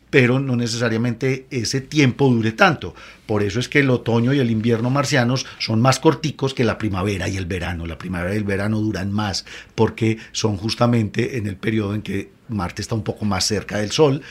pero 0.09 0.39
no 0.39 0.55
necesariamente 0.55 1.47
ese 1.49 1.81
tiempo 1.81 2.29
dure 2.29 2.53
tanto. 2.53 2.95
Por 3.25 3.43
eso 3.43 3.59
es 3.59 3.67
que 3.67 3.79
el 3.79 3.89
otoño 3.89 4.33
y 4.33 4.39
el 4.39 4.51
invierno 4.51 4.89
marcianos 4.89 5.45
son 5.59 5.81
más 5.81 5.99
corticos 5.99 6.53
que 6.53 6.63
la 6.63 6.77
primavera 6.77 7.27
y 7.27 7.35
el 7.35 7.45
verano. 7.45 7.85
La 7.85 7.97
primavera 7.97 8.33
y 8.33 8.37
el 8.37 8.43
verano 8.43 8.79
duran 8.79 9.11
más 9.11 9.45
porque 9.75 10.17
son 10.31 10.57
justamente 10.57 11.37
en 11.37 11.47
el 11.47 11.57
periodo 11.57 11.93
en 11.93 12.01
que 12.01 12.31
Marte 12.47 12.81
está 12.81 12.95
un 12.95 13.03
poco 13.03 13.25
más 13.25 13.45
cerca 13.45 13.79
del 13.79 13.91
Sol 13.91 14.21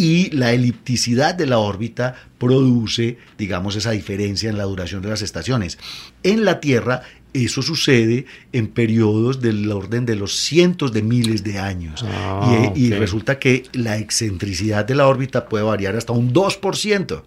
y 0.00 0.30
la 0.30 0.54
elipticidad 0.54 1.34
de 1.34 1.44
la 1.44 1.58
órbita 1.58 2.14
produce, 2.38 3.18
digamos, 3.36 3.76
esa 3.76 3.90
diferencia 3.90 4.48
en 4.48 4.56
la 4.56 4.64
duración 4.64 5.02
de 5.02 5.10
las 5.10 5.20
estaciones. 5.20 5.76
En 6.22 6.46
la 6.46 6.58
Tierra 6.58 7.02
eso 7.34 7.60
sucede 7.60 8.24
en 8.54 8.68
periodos 8.68 9.42
del 9.42 9.70
orden 9.70 10.06
de 10.06 10.16
los 10.16 10.36
cientos 10.36 10.94
de 10.94 11.02
miles 11.02 11.44
de 11.44 11.58
años. 11.58 12.02
Ah, 12.08 12.72
y, 12.74 12.90
resulta 12.92 13.38
que 13.38 13.64
la 13.74 13.98
excentricidad 13.98 14.86
de 14.86 14.94
la 14.94 15.06
órbita 15.06 15.50
puede 15.50 15.64
variar 15.64 15.94
hasta 15.96 16.14
un 16.14 16.32
2%. 16.32 17.22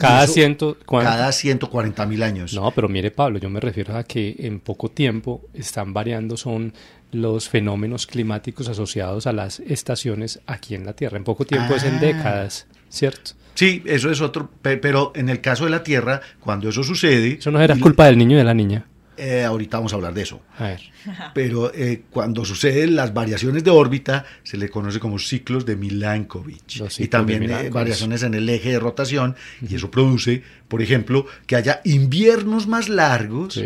Cada, 0.00 0.26
ciento, 0.26 0.76
cada 0.86 1.30
140 1.30 2.06
mil 2.06 2.22
años. 2.22 2.54
No, 2.54 2.70
pero 2.70 2.88
mire 2.88 3.10
Pablo, 3.10 3.38
yo 3.38 3.50
me 3.50 3.60
refiero 3.60 3.96
a 3.96 4.04
que 4.04 4.34
en 4.38 4.60
poco 4.60 4.90
tiempo 4.90 5.42
están 5.52 5.92
variando, 5.92 6.36
son 6.36 6.72
los 7.12 7.48
fenómenos 7.48 8.06
climáticos 8.06 8.68
asociados 8.68 9.26
a 9.26 9.32
las 9.32 9.60
estaciones 9.60 10.40
aquí 10.46 10.74
en 10.74 10.86
la 10.86 10.94
Tierra. 10.94 11.16
En 11.16 11.24
poco 11.24 11.44
tiempo 11.44 11.74
es 11.74 11.84
en 11.84 11.96
ah. 11.96 12.00
décadas, 12.00 12.66
¿cierto? 12.88 13.32
Sí, 13.54 13.82
eso 13.84 14.10
es 14.10 14.20
otro, 14.20 14.50
pero 14.62 15.12
en 15.14 15.28
el 15.28 15.40
caso 15.40 15.64
de 15.64 15.70
la 15.70 15.82
Tierra, 15.82 16.20
cuando 16.40 16.68
eso 16.68 16.82
sucede... 16.82 17.34
Eso 17.34 17.50
no 17.50 17.60
era 17.60 17.76
culpa 17.76 18.06
del 18.06 18.16
niño 18.16 18.36
y 18.36 18.38
de 18.38 18.44
la 18.44 18.54
niña. 18.54 18.86
Eh, 19.16 19.44
ahorita 19.44 19.76
vamos 19.76 19.92
a 19.92 19.96
hablar 19.96 20.14
de 20.14 20.22
eso. 20.22 20.40
Pero 21.34 21.72
eh, 21.74 22.02
cuando 22.10 22.44
suceden 22.44 22.96
las 22.96 23.12
variaciones 23.12 23.64
de 23.64 23.70
órbita, 23.70 24.24
se 24.42 24.56
le 24.56 24.68
conoce 24.68 24.98
como 24.98 25.18
ciclos 25.18 25.66
de 25.66 25.76
Milankovitch. 25.76 26.82
Y 26.98 27.08
también 27.08 27.50
eh, 27.50 27.70
variaciones 27.70 28.22
en 28.22 28.34
el 28.34 28.48
eje 28.48 28.70
de 28.70 28.78
rotación. 28.78 29.36
Y 29.68 29.74
eso 29.74 29.90
produce, 29.90 30.42
por 30.68 30.82
ejemplo, 30.82 31.26
que 31.46 31.56
haya 31.56 31.80
inviernos 31.84 32.66
más 32.66 32.88
largos 32.88 33.60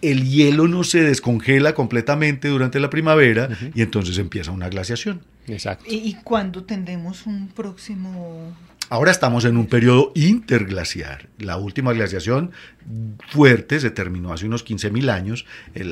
el 0.00 0.28
hielo 0.28 0.68
no 0.68 0.84
se 0.84 1.02
descongela 1.02 1.74
completamente 1.74 2.46
durante 2.46 2.78
la 2.78 2.88
primavera 2.88 3.48
y 3.74 3.82
entonces 3.82 4.18
empieza 4.18 4.52
una 4.52 4.68
glaciación. 4.68 5.22
Exacto. 5.48 5.86
¿Y, 5.88 5.96
y 5.96 6.14
cuándo 6.22 6.62
tendremos 6.62 7.26
un 7.26 7.48
próximo 7.48 8.54
Ahora 8.90 9.10
estamos 9.10 9.44
en 9.44 9.58
un 9.58 9.66
periodo 9.66 10.12
interglaciar. 10.14 11.28
La 11.38 11.58
última 11.58 11.92
glaciación 11.92 12.52
fuerte 13.28 13.80
se 13.80 13.90
terminó 13.90 14.32
hace 14.32 14.46
unos 14.46 14.64
15.000 14.64 15.10
años, 15.10 15.44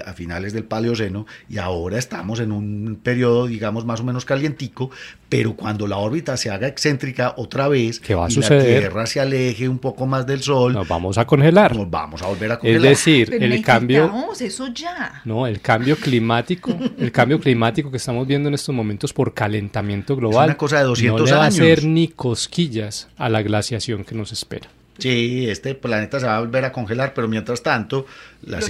a 0.07 0.15
finales 0.15 0.55
del 0.55 0.65
Paleoceno, 0.65 1.27
y 1.47 1.59
ahora 1.59 1.99
estamos 1.99 2.41
en 2.41 2.53
un 2.53 2.99
periodo, 3.03 3.49
digamos, 3.49 3.85
más 3.85 4.01
o 4.01 4.05
menos 4.05 4.25
calientico, 4.25 4.91
pero 5.29 5.57
cuando 5.57 5.87
la 5.87 5.99
órbita 5.99 6.39
se 6.39 6.49
haga 6.49 6.69
excéntrica 6.69 7.35
otra 7.37 7.69
vez 7.69 8.01
¿Qué 8.01 8.15
va 8.15 8.27
a 8.27 8.29
y 8.29 8.33
suceder? 8.33 8.63
la 8.75 8.79
Tierra 8.81 9.07
se 9.07 9.21
aleje 9.21 9.69
un 9.69 9.79
poco 9.79 10.07
más 10.07 10.27
del 10.27 10.43
Sol, 10.43 10.73
nos 10.73 10.89
vamos 10.89 11.19
a 11.19 11.27
congelar. 11.27 11.77
Nos 11.77 11.91
vamos 11.91 12.23
a 12.23 12.29
volver 12.29 12.53
a 12.53 12.59
congelar. 12.59 12.93
Es 12.93 13.05
decir, 13.05 13.35
el 13.35 13.63
cambio... 13.63 14.11
eso 14.41 14.69
ya. 14.69 15.21
No, 15.27 15.47
el 15.47 15.61
cambio 15.61 15.97
climático, 15.97 16.75
el 16.99 17.13
cambio 17.13 17.39
climático 17.41 17.91
que 17.91 17.99
estamos 17.99 18.27
viendo 18.27 18.49
en 18.49 18.55
estos 18.55 18.75
momentos 18.75 19.13
por 19.13 19.35
calentamiento 19.35 20.17
global, 20.17 20.45
es 20.45 20.51
una 20.53 20.57
cosa 20.57 20.79
de 20.79 20.85
200 20.85 21.21
no 21.21 21.27
le 21.27 21.33
va 21.33 21.45
años. 21.45 21.61
a 21.61 21.63
hacer 21.63 21.85
ni 21.85 22.09
cosquillas 22.09 22.86
a 23.17 23.29
la 23.29 23.43
glaciación 23.43 24.05
que 24.05 24.15
nos 24.15 24.33
espera. 24.33 24.69
Sí, 24.99 25.49
este 25.49 25.75
planeta 25.75 26.21
se 26.21 26.27
va 26.27 26.37
a 26.37 26.41
volver 26.41 26.65
a 26.65 26.73
congelar, 26.73 27.13
pero 27.15 27.29
mientras 27.29 27.63
tanto, 27.63 28.07
la, 28.43 28.61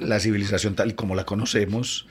la 0.00 0.20
civilización 0.20 0.74
tal 0.74 0.90
y 0.90 0.92
como 0.92 1.14
la 1.14 1.24
conocemos 1.24 2.06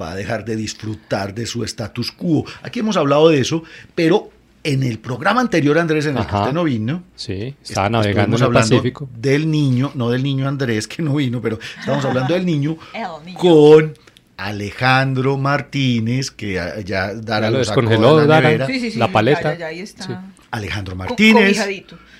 va 0.00 0.12
a 0.12 0.14
dejar 0.14 0.44
de 0.44 0.56
disfrutar 0.56 1.34
de 1.34 1.46
su 1.46 1.64
status 1.64 2.12
quo. 2.12 2.44
Aquí 2.62 2.80
hemos 2.80 2.96
hablado 2.96 3.28
de 3.30 3.40
eso, 3.40 3.62
pero 3.94 4.30
en 4.64 4.82
el 4.82 4.98
programa 4.98 5.40
anterior, 5.40 5.78
Andrés, 5.78 6.06
en 6.06 6.18
el 6.18 6.26
que 6.26 6.34
usted 6.34 6.52
no 6.52 6.64
vino, 6.64 7.04
sí, 7.14 7.54
estaba 7.62 7.88
navegando 7.88 8.36
en 8.36 8.42
el 8.42 8.52
Pacífico. 8.52 9.08
Del 9.16 9.50
niño, 9.50 9.92
no 9.94 10.10
del 10.10 10.22
niño 10.22 10.48
Andrés 10.48 10.86
que 10.86 11.02
no 11.02 11.14
vino, 11.14 11.40
pero 11.40 11.58
estamos 11.78 12.04
hablando 12.04 12.34
del 12.34 12.44
niño, 12.44 12.76
con 13.38 13.94
Alejandro 14.38 15.36
Martínez, 15.36 16.30
que 16.30 16.54
ya 16.84 17.12
dará 17.14 17.50
los 17.50 17.66
descongeló, 17.66 18.24
la, 18.24 18.40
la 18.40 19.12
paleta. 19.12 19.56
Alejandro 20.50 20.96
Martínez 20.96 21.58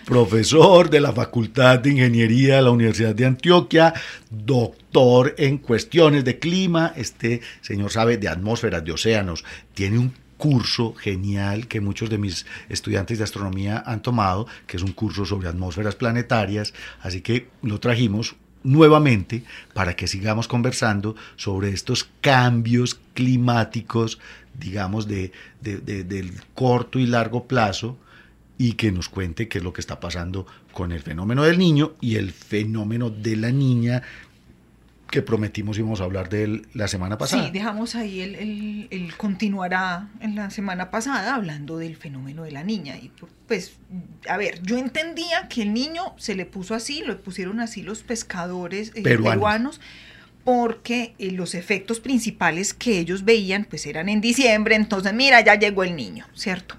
profesor 0.09 0.89
de 0.89 1.01
la 1.01 1.13
Facultad 1.13 1.81
de 1.81 1.91
Ingeniería 1.91 2.57
de 2.57 2.63
la 2.63 2.71
Universidad 2.71 3.15
de 3.15 3.27
Antioquia, 3.27 3.93
doctor 4.31 5.35
en 5.37 5.59
cuestiones 5.59 6.25
de 6.25 6.39
clima, 6.39 6.95
este 6.97 7.43
señor 7.61 7.91
sabe 7.91 8.17
de 8.17 8.29
atmósferas, 8.29 8.83
de 8.83 8.93
océanos, 8.93 9.45
tiene 9.75 9.99
un 9.99 10.15
curso 10.39 10.95
genial 10.95 11.69
que 11.69 11.83
muchos 11.83 12.09
de 12.09 12.17
mis 12.17 12.47
estudiantes 12.71 13.19
de 13.19 13.25
astronomía 13.25 13.83
han 13.85 14.01
tomado, 14.01 14.47
que 14.67 14.79
es 14.79 14.83
un 14.83 14.93
curso 14.93 15.27
sobre 15.27 15.49
atmósferas 15.49 15.95
planetarias, 15.95 16.73
así 17.03 17.21
que 17.21 17.49
lo 17.61 17.79
trajimos 17.79 18.37
nuevamente 18.63 19.45
para 19.75 19.97
que 19.97 20.07
sigamos 20.07 20.49
conversando 20.49 21.17
sobre 21.37 21.71
estos 21.71 22.09
cambios 22.21 22.99
climáticos, 23.15 24.19
digamos, 24.59 25.07
de, 25.07 25.33
del 25.61 26.33
corto 26.55 26.99
y 26.99 27.07
largo 27.07 27.47
plazo, 27.47 27.99
y 28.59 28.73
que 28.73 28.91
nos 28.91 29.09
cuente 29.09 29.49
qué 29.49 29.59
es 29.59 29.65
lo 29.65 29.73
que 29.73 29.81
está 29.81 30.01
pasando 30.01 30.47
con 30.73 30.91
el 30.91 31.01
fenómeno 31.01 31.45
del 31.45 31.59
niño 31.59 31.93
y 32.01 32.17
el 32.17 32.33
fenómeno 32.33 33.09
de 33.09 33.37
la 33.37 33.53
niña 33.53 34.03
que 35.11 35.23
prometimos 35.23 35.79
íbamos 35.79 36.01
a 36.01 36.05
hablar 36.05 36.29
de 36.29 36.45
él 36.45 36.69
la 36.75 36.87
semana 36.87 37.17
pasada. 37.17 37.45
Sí, 37.45 37.51
dejamos 37.51 37.95
ahí, 37.95 38.21
él, 38.21 39.13
continuará 39.17 40.09
en 40.21 40.35
la 40.35 40.51
semana 40.51 40.91
pasada 40.91 41.35
hablando 41.35 41.79
del 41.79 41.97
fenómeno 41.97 42.45
de 42.45 42.53
la 42.53 42.63
niña. 42.63 42.97
Y 42.97 43.11
pues, 43.47 43.79
a 44.29 44.37
ver, 44.37 44.63
yo 44.63 44.77
entendía 44.77 45.49
que 45.49 45.63
el 45.63 45.73
niño 45.73 46.15
se 46.19 46.35
le 46.35 46.47
puso 46.47 46.75
así, 46.75 47.03
lo 47.05 47.21
pusieron 47.21 47.61
así 47.61 47.83
los 47.83 48.03
pescadores 48.03 48.93
eh, 48.95 49.03
peruanos. 49.03 49.81
porque 50.45 51.15
eh, 51.19 51.31
los 51.33 51.55
efectos 51.55 52.01
principales 52.01 52.73
que 52.73 52.99
ellos 52.99 53.25
veían 53.25 53.67
pues 53.69 53.87
eran 53.87 54.09
en 54.09 54.21
diciembre, 54.21 54.77
entonces 54.77 55.13
mira, 55.13 55.43
ya 55.43 55.57
llegó 55.57 55.85
el 55.85 55.95
niño, 55.97 56.27
¿cierto? 56.35 56.77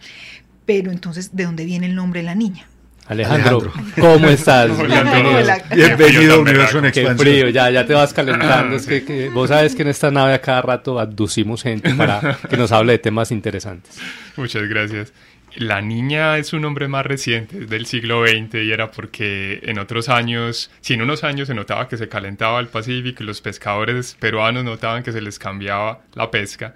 Pero 0.65 0.91
entonces, 0.91 1.35
¿de 1.35 1.45
dónde 1.45 1.65
viene 1.65 1.87
el 1.87 1.95
nombre 1.95 2.21
de 2.21 2.25
la 2.25 2.35
niña? 2.35 2.67
Alejandro, 3.09 3.73
¿cómo 3.99 4.29
estás? 4.29 4.69
Bienvenido. 4.87 5.39
Bienvenido 5.75 6.35
a 6.35 6.37
Universo 6.37 6.77
en 6.77 6.85
Expansión. 6.85 7.17
Qué 7.17 7.23
frío, 7.23 7.49
ya, 7.49 7.71
ya 7.71 7.83
te 7.83 7.95
vas 7.95 8.13
calentando. 8.13 8.75
es 8.75 8.85
que, 8.85 9.31
vos 9.33 9.49
sabes 9.49 9.73
que 9.73 9.81
en 9.81 9.87
esta 9.87 10.11
nave 10.11 10.35
a 10.35 10.41
cada 10.41 10.61
rato 10.61 10.99
abducimos 10.99 11.63
gente 11.63 11.91
para 11.95 12.37
que 12.47 12.55
nos 12.55 12.71
hable 12.71 12.91
de 12.91 12.99
temas 12.99 13.31
interesantes. 13.31 13.97
Muchas 14.37 14.61
gracias. 14.69 15.11
La 15.55 15.81
niña 15.81 16.37
es 16.37 16.53
un 16.53 16.61
nombre 16.61 16.87
más 16.87 17.05
reciente, 17.05 17.65
del 17.65 17.85
siglo 17.85 18.25
XX, 18.25 18.55
y 18.63 18.71
era 18.71 18.91
porque 18.91 19.59
en 19.63 19.79
otros 19.79 20.09
años, 20.09 20.69
si 20.81 20.93
en 20.93 21.01
unos 21.01 21.23
años 21.23 21.47
se 21.47 21.53
notaba 21.53 21.87
que 21.87 21.97
se 21.97 22.07
calentaba 22.07 22.59
el 22.59 22.67
Pacífico 22.67 23.23
y 23.23 23.25
los 23.25 23.41
pescadores 23.41 24.15
peruanos 24.19 24.63
notaban 24.63 25.03
que 25.03 25.11
se 25.11 25.21
les 25.21 25.39
cambiaba 25.39 26.01
la 26.13 26.29
pesca, 26.31 26.73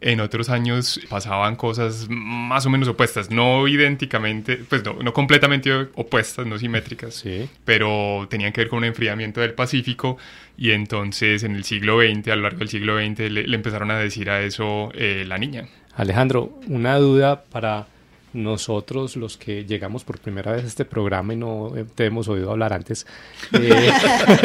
en 0.00 0.20
otros 0.20 0.48
años 0.48 1.00
pasaban 1.08 1.56
cosas 1.56 2.06
más 2.08 2.64
o 2.66 2.70
menos 2.70 2.88
opuestas, 2.88 3.30
no 3.30 3.68
idénticamente, 3.68 4.56
pues 4.68 4.84
no, 4.84 4.94
no 5.02 5.12
completamente 5.12 5.72
opuestas, 5.94 6.46
no 6.46 6.58
simétricas, 6.58 7.14
Sí. 7.16 7.48
pero 7.64 8.26
tenían 8.30 8.52
que 8.52 8.62
ver 8.62 8.68
con 8.68 8.78
un 8.78 8.84
enfriamiento 8.84 9.40
del 9.40 9.52
Pacífico 9.54 10.16
y 10.58 10.70
entonces 10.70 11.42
en 11.42 11.54
el 11.54 11.64
siglo 11.64 12.00
XX, 12.00 12.28
a 12.28 12.36
lo 12.36 12.42
largo 12.42 12.58
del 12.60 12.68
siglo 12.68 12.96
XX, 12.98 13.18
le, 13.30 13.46
le 13.46 13.56
empezaron 13.56 13.90
a 13.90 13.98
decir 13.98 14.30
a 14.30 14.40
eso 14.42 14.90
eh, 14.94 15.24
la 15.26 15.38
niña. 15.38 15.66
Alejandro, 15.96 16.58
una 16.68 16.96
duda 16.96 17.42
para 17.44 17.86
nosotros, 18.36 19.16
los 19.16 19.36
que 19.36 19.64
llegamos 19.64 20.04
por 20.04 20.18
primera 20.18 20.52
vez 20.52 20.64
a 20.64 20.66
este 20.66 20.84
programa 20.84 21.34
y 21.34 21.36
no 21.36 21.76
eh, 21.76 21.84
te 21.94 22.06
hemos 22.06 22.28
oído 22.28 22.50
hablar 22.50 22.72
antes. 22.72 23.06
Eh, 23.52 23.90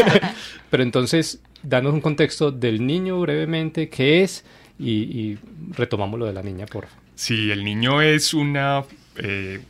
pero 0.70 0.84
entonces, 0.84 1.42
danos 1.64 1.94
un 1.94 2.02
contexto 2.02 2.52
del 2.52 2.86
niño 2.86 3.20
brevemente, 3.20 3.90
qué 3.90 4.24
es, 4.24 4.44
y, 4.80 4.92
y 4.92 5.40
retomamos 5.72 6.20
lo 6.20 6.26
de 6.26 6.34
la 6.34 6.42
niña, 6.42 6.66
por 6.66 6.86
favor. 6.86 7.02
Sí, 7.16 7.52
el 7.52 7.64
niño 7.64 8.02
es 8.02 8.34
una, 8.34 8.84
eh, 9.18 9.62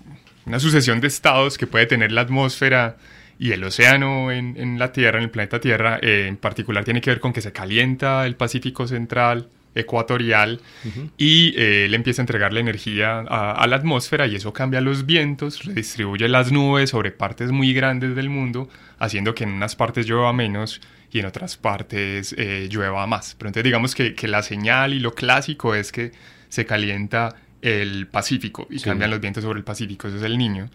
una 0.46 0.60
sucesión 0.60 1.02
de 1.02 1.08
estados 1.08 1.58
que 1.58 1.68
puede 1.68 1.86
tener 1.86 2.12
la 2.14 2.22
atmósfera 2.22 2.96
y 3.38 3.52
el 3.52 3.64
océano 3.64 4.32
en, 4.32 4.56
en 4.56 4.80
la 4.80 4.94
Tierra, 4.94 5.18
en 5.18 5.26
el 5.26 5.32
planeta 5.32 5.60
Tierra. 5.60 6.00
Eh, 6.02 6.28
en 6.28 6.38
particular 6.38 6.86
tiene 6.86 7.02
que 7.02 7.10
ver 7.10 7.20
con 7.20 7.34
que 7.34 7.42
se 7.42 7.52
calienta 7.52 8.26
el 8.26 8.36
Pacífico 8.36 8.88
Central, 8.88 9.50
ecuatorial, 9.76 10.60
y 11.18 11.54
eh, 11.58 11.88
le 11.90 11.96
empieza 11.96 12.22
a 12.22 12.24
entregar 12.24 12.54
la 12.54 12.60
energía 12.60 13.20
a, 13.28 13.52
a 13.54 13.68
la 13.68 13.76
atmósfera 13.78 14.28
y 14.28 14.36
eso 14.36 14.52
cambia 14.54 14.82
los 14.82 15.06
vientos, 15.06 15.64
redistribuye 15.64 16.28
las 16.28 16.52
nubes 16.52 16.90
sobre 16.90 17.12
partes 17.12 17.52
muy 17.52 17.74
grandes 17.74 18.16
del 18.16 18.30
mundo, 18.30 18.70
haciendo 19.00 19.34
que 19.36 19.44
en 19.46 19.52
unas 19.52 19.76
partes 19.76 20.06
llueva 20.08 20.34
menos 20.34 20.82
y 21.12 21.20
en 21.20 21.26
otras 21.26 21.58
partes 21.58 22.34
eh, 22.38 22.68
llueva 22.72 23.06
más. 23.08 23.36
Pero 23.38 23.50
entonces 23.50 23.64
digamos 23.66 23.96
que, 23.96 24.14
que 24.16 24.28
la 24.28 24.44
señal 24.44 24.94
y 24.94 25.00
lo 25.00 25.14
clásico 25.14 25.76
es 25.76 25.92
que 25.92 26.12
se 26.50 26.66
calienta 26.66 27.36
el 27.62 28.08
Pacífico 28.08 28.68
y 28.70 28.80
Sí. 28.80 28.86
cambian 28.86 29.12
los 29.12 29.20
vientos 29.22 29.44
sobre 29.44 29.60
el 29.60 29.64
Pacífico, 29.64 30.08
eso 30.08 30.18
es 30.18 30.24
el 30.24 30.38
niño. 30.38 30.70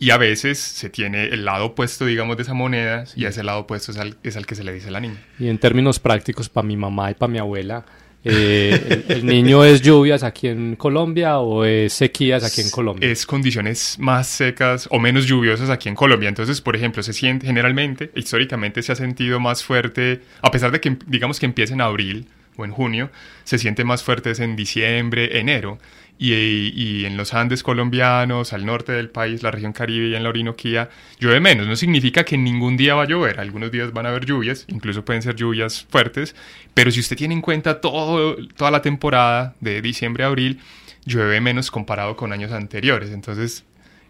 Y 0.00 0.10
a 0.10 0.16
veces 0.16 0.58
se 0.60 0.90
tiene 0.90 1.24
el 1.24 1.44
lado 1.44 1.66
opuesto, 1.66 2.06
digamos, 2.06 2.36
de 2.36 2.44
esa 2.44 2.54
moneda 2.54 3.02
y 3.16 3.24
a 3.24 3.30
ese 3.30 3.42
lado 3.42 3.60
opuesto 3.60 3.90
es 3.90 3.98
al, 3.98 4.16
es 4.22 4.36
al 4.36 4.46
que 4.46 4.54
se 4.54 4.62
le 4.62 4.72
dice 4.72 4.92
la 4.92 5.00
niña. 5.00 5.16
Y 5.40 5.48
en 5.48 5.58
términos 5.58 5.98
prácticos, 5.98 6.48
para 6.48 6.64
mi 6.66 6.76
mamá 6.76 7.10
y 7.10 7.14
para 7.14 7.32
mi 7.32 7.38
abuela, 7.38 7.84
eh, 8.24 9.04
el, 9.08 9.16
el 9.18 9.26
niño 9.26 9.64
es 9.64 9.80
lluvias 9.80 10.22
aquí 10.22 10.48
en 10.48 10.76
Colombia 10.76 11.38
o 11.38 11.64
es 11.64 11.92
sequías 11.92 12.44
aquí 12.44 12.60
en 12.60 12.70
Colombia. 12.70 13.08
Es 13.08 13.26
condiciones 13.26 13.96
más 13.98 14.26
secas 14.26 14.88
o 14.90 14.98
menos 14.98 15.26
lluviosas 15.26 15.70
aquí 15.70 15.88
en 15.88 15.94
Colombia. 15.94 16.28
Entonces, 16.28 16.60
por 16.60 16.76
ejemplo, 16.76 17.02
se 17.02 17.12
siente 17.12 17.46
generalmente, 17.46 18.10
históricamente 18.14 18.82
se 18.82 18.92
ha 18.92 18.96
sentido 18.96 19.40
más 19.40 19.62
fuerte, 19.62 20.22
a 20.42 20.50
pesar 20.50 20.72
de 20.72 20.80
que 20.80 20.96
digamos 21.06 21.38
que 21.38 21.46
empiece 21.46 21.74
en 21.74 21.80
abril 21.80 22.26
o 22.56 22.64
en 22.64 22.72
junio, 22.72 23.10
se 23.44 23.58
siente 23.58 23.84
más 23.84 24.02
fuerte 24.02 24.32
es 24.32 24.40
en 24.40 24.56
diciembre, 24.56 25.38
enero. 25.38 25.78
Y, 26.20 26.32
y 26.74 27.04
en 27.04 27.16
los 27.16 27.32
Andes 27.32 27.62
colombianos, 27.62 28.52
al 28.52 28.66
norte 28.66 28.90
del 28.90 29.08
país, 29.08 29.44
la 29.44 29.52
región 29.52 29.72
Caribe 29.72 30.08
y 30.08 30.14
en 30.16 30.24
la 30.24 30.30
Orinoquía, 30.30 30.90
llueve 31.20 31.38
menos. 31.38 31.68
No 31.68 31.76
significa 31.76 32.24
que 32.24 32.36
ningún 32.36 32.76
día 32.76 32.96
va 32.96 33.04
a 33.04 33.06
llover. 33.06 33.38
Algunos 33.38 33.70
días 33.70 33.92
van 33.92 34.06
a 34.06 34.08
haber 34.08 34.26
lluvias, 34.26 34.64
incluso 34.68 35.04
pueden 35.04 35.22
ser 35.22 35.36
lluvias 35.36 35.86
fuertes. 35.88 36.34
Pero 36.74 36.90
si 36.90 37.00
usted 37.00 37.16
tiene 37.16 37.34
en 37.34 37.40
cuenta 37.40 37.80
todo, 37.80 38.36
toda 38.56 38.70
la 38.72 38.82
temporada 38.82 39.54
de 39.60 39.80
diciembre 39.80 40.24
a 40.24 40.26
abril, 40.26 40.60
llueve 41.04 41.40
menos 41.40 41.70
comparado 41.70 42.16
con 42.16 42.32
años 42.32 42.52
anteriores. 42.52 43.10
Entonces, 43.10 43.64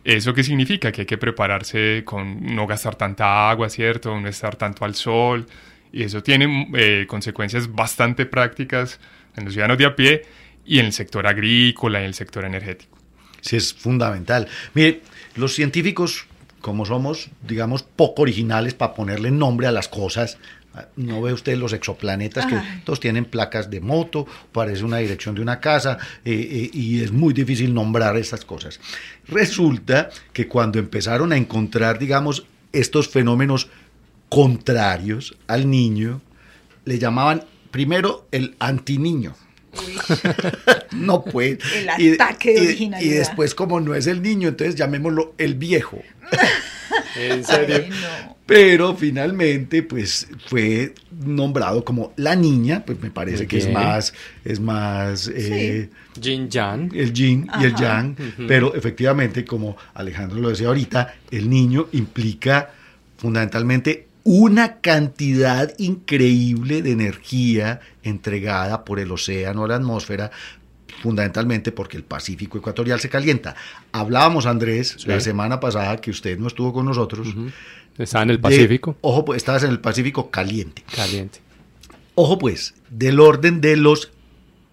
¿eso 0.04 0.34
qué 0.34 0.42
significa? 0.42 0.92
Que 0.92 1.02
hay 1.02 1.06
que 1.06 1.18
prepararse 1.18 2.02
con 2.04 2.54
no 2.54 2.66
gastar 2.66 2.96
tanta 2.96 3.50
agua, 3.50 3.68
¿cierto? 3.68 4.18
No 4.18 4.28
estar 4.28 4.56
tanto 4.56 4.84
al 4.84 4.94
sol. 4.94 5.46
Y 5.92 6.02
eso 6.02 6.22
tiene 6.22 6.68
eh, 6.74 7.06
consecuencias 7.06 7.72
bastante 7.72 8.26
prácticas 8.26 9.00
en 9.36 9.44
los 9.44 9.54
ciudadanos 9.54 9.78
de 9.78 9.86
a 9.86 9.96
pie 9.96 10.22
y 10.68 10.78
en 10.78 10.86
el 10.86 10.92
sector 10.92 11.26
agrícola 11.26 11.98
y 11.98 12.02
en 12.02 12.08
el 12.08 12.14
sector 12.14 12.44
energético. 12.44 12.98
Sí, 13.40 13.56
es 13.56 13.72
fundamental. 13.72 14.46
Mire, 14.74 15.02
los 15.34 15.54
científicos, 15.54 16.26
como 16.60 16.84
somos, 16.84 17.30
digamos, 17.46 17.82
poco 17.82 18.22
originales 18.22 18.74
para 18.74 18.94
ponerle 18.94 19.30
nombre 19.30 19.66
a 19.66 19.72
las 19.72 19.88
cosas, 19.88 20.38
no 20.96 21.22
ve 21.22 21.32
usted 21.32 21.56
los 21.56 21.72
exoplanetas 21.72 22.46
que 22.46 22.54
Ay. 22.54 22.82
todos 22.84 23.00
tienen 23.00 23.24
placas 23.24 23.70
de 23.70 23.80
moto, 23.80 24.26
parece 24.52 24.84
una 24.84 24.98
dirección 24.98 25.34
de 25.34 25.40
una 25.40 25.58
casa 25.58 25.98
eh, 26.24 26.32
eh, 26.32 26.70
y 26.72 27.02
es 27.02 27.10
muy 27.10 27.32
difícil 27.32 27.74
nombrar 27.74 28.16
estas 28.16 28.44
cosas. 28.44 28.78
Resulta 29.26 30.10
que 30.32 30.46
cuando 30.46 30.78
empezaron 30.78 31.32
a 31.32 31.36
encontrar, 31.36 31.98
digamos, 31.98 32.44
estos 32.72 33.08
fenómenos 33.08 33.68
contrarios 34.28 35.36
al 35.46 35.70
niño, 35.70 36.20
le 36.84 36.98
llamaban 36.98 37.44
primero 37.70 38.28
el 38.30 38.54
antiniño. 38.58 39.34
No 40.92 41.22
pues. 41.24 41.58
El 41.74 41.88
ataque 41.88 42.54
de 42.54 42.60
originalidad. 42.60 43.12
Y 43.12 43.16
después, 43.16 43.54
como 43.54 43.80
no 43.80 43.94
es 43.94 44.06
el 44.06 44.22
niño, 44.22 44.48
entonces 44.48 44.74
llamémoslo 44.74 45.34
el 45.38 45.54
viejo. 45.54 46.02
¿En 47.16 47.42
Ay, 47.48 47.90
no. 47.90 48.36
Pero 48.48 48.96
finalmente, 48.96 49.82
pues 49.82 50.26
fue 50.46 50.94
nombrado 51.10 51.84
como 51.84 52.14
la 52.16 52.34
niña, 52.34 52.82
pues 52.84 52.98
me 53.00 53.10
parece 53.10 53.46
que 53.46 53.58
es 53.58 53.70
más, 53.70 54.14
es 54.42 54.58
más 54.58 55.30
eh, 55.34 55.90
Jin 56.18 56.48
Yang. 56.48 56.90
el 56.94 57.12
yin 57.12 57.46
y 57.60 57.64
el 57.64 57.74
yang, 57.74 58.16
pero 58.46 58.74
efectivamente, 58.74 59.44
como 59.44 59.76
Alejandro 59.92 60.40
lo 60.40 60.48
decía 60.48 60.68
ahorita, 60.68 61.14
el 61.30 61.50
niño 61.50 61.88
implica 61.92 62.70
fundamentalmente 63.18 64.07
una 64.30 64.80
cantidad 64.82 65.72
increíble 65.78 66.82
de 66.82 66.90
energía 66.92 67.80
entregada 68.02 68.84
por 68.84 69.00
el 69.00 69.10
océano 69.10 69.64
a 69.64 69.68
la 69.68 69.76
atmósfera, 69.76 70.30
fundamentalmente 71.00 71.72
porque 71.72 71.96
el 71.96 72.04
Pacífico 72.04 72.58
ecuatorial 72.58 73.00
se 73.00 73.08
calienta. 73.08 73.56
Hablábamos, 73.90 74.44
Andrés, 74.44 74.96
Sí. 74.98 75.08
la 75.08 75.18
semana 75.20 75.60
pasada 75.60 75.96
que 75.98 76.10
usted 76.10 76.38
no 76.38 76.46
estuvo 76.48 76.74
con 76.74 76.84
nosotros. 76.84 77.28
Está 77.96 78.22
en 78.22 78.28
el 78.28 78.36
de- 78.36 78.42
Pacífico. 78.42 78.98
ojo, 79.00 79.24
pues 79.24 79.38
estabas 79.38 79.62
en 79.62 79.70
el 79.70 79.80
Pacífico 79.80 80.30
caliente. 80.30 80.84
Caliente. 80.94 81.40
Ojo, 82.14 82.36
pues, 82.36 82.74
del 82.90 83.20
orden 83.20 83.62
de 83.62 83.76
los 83.78 84.10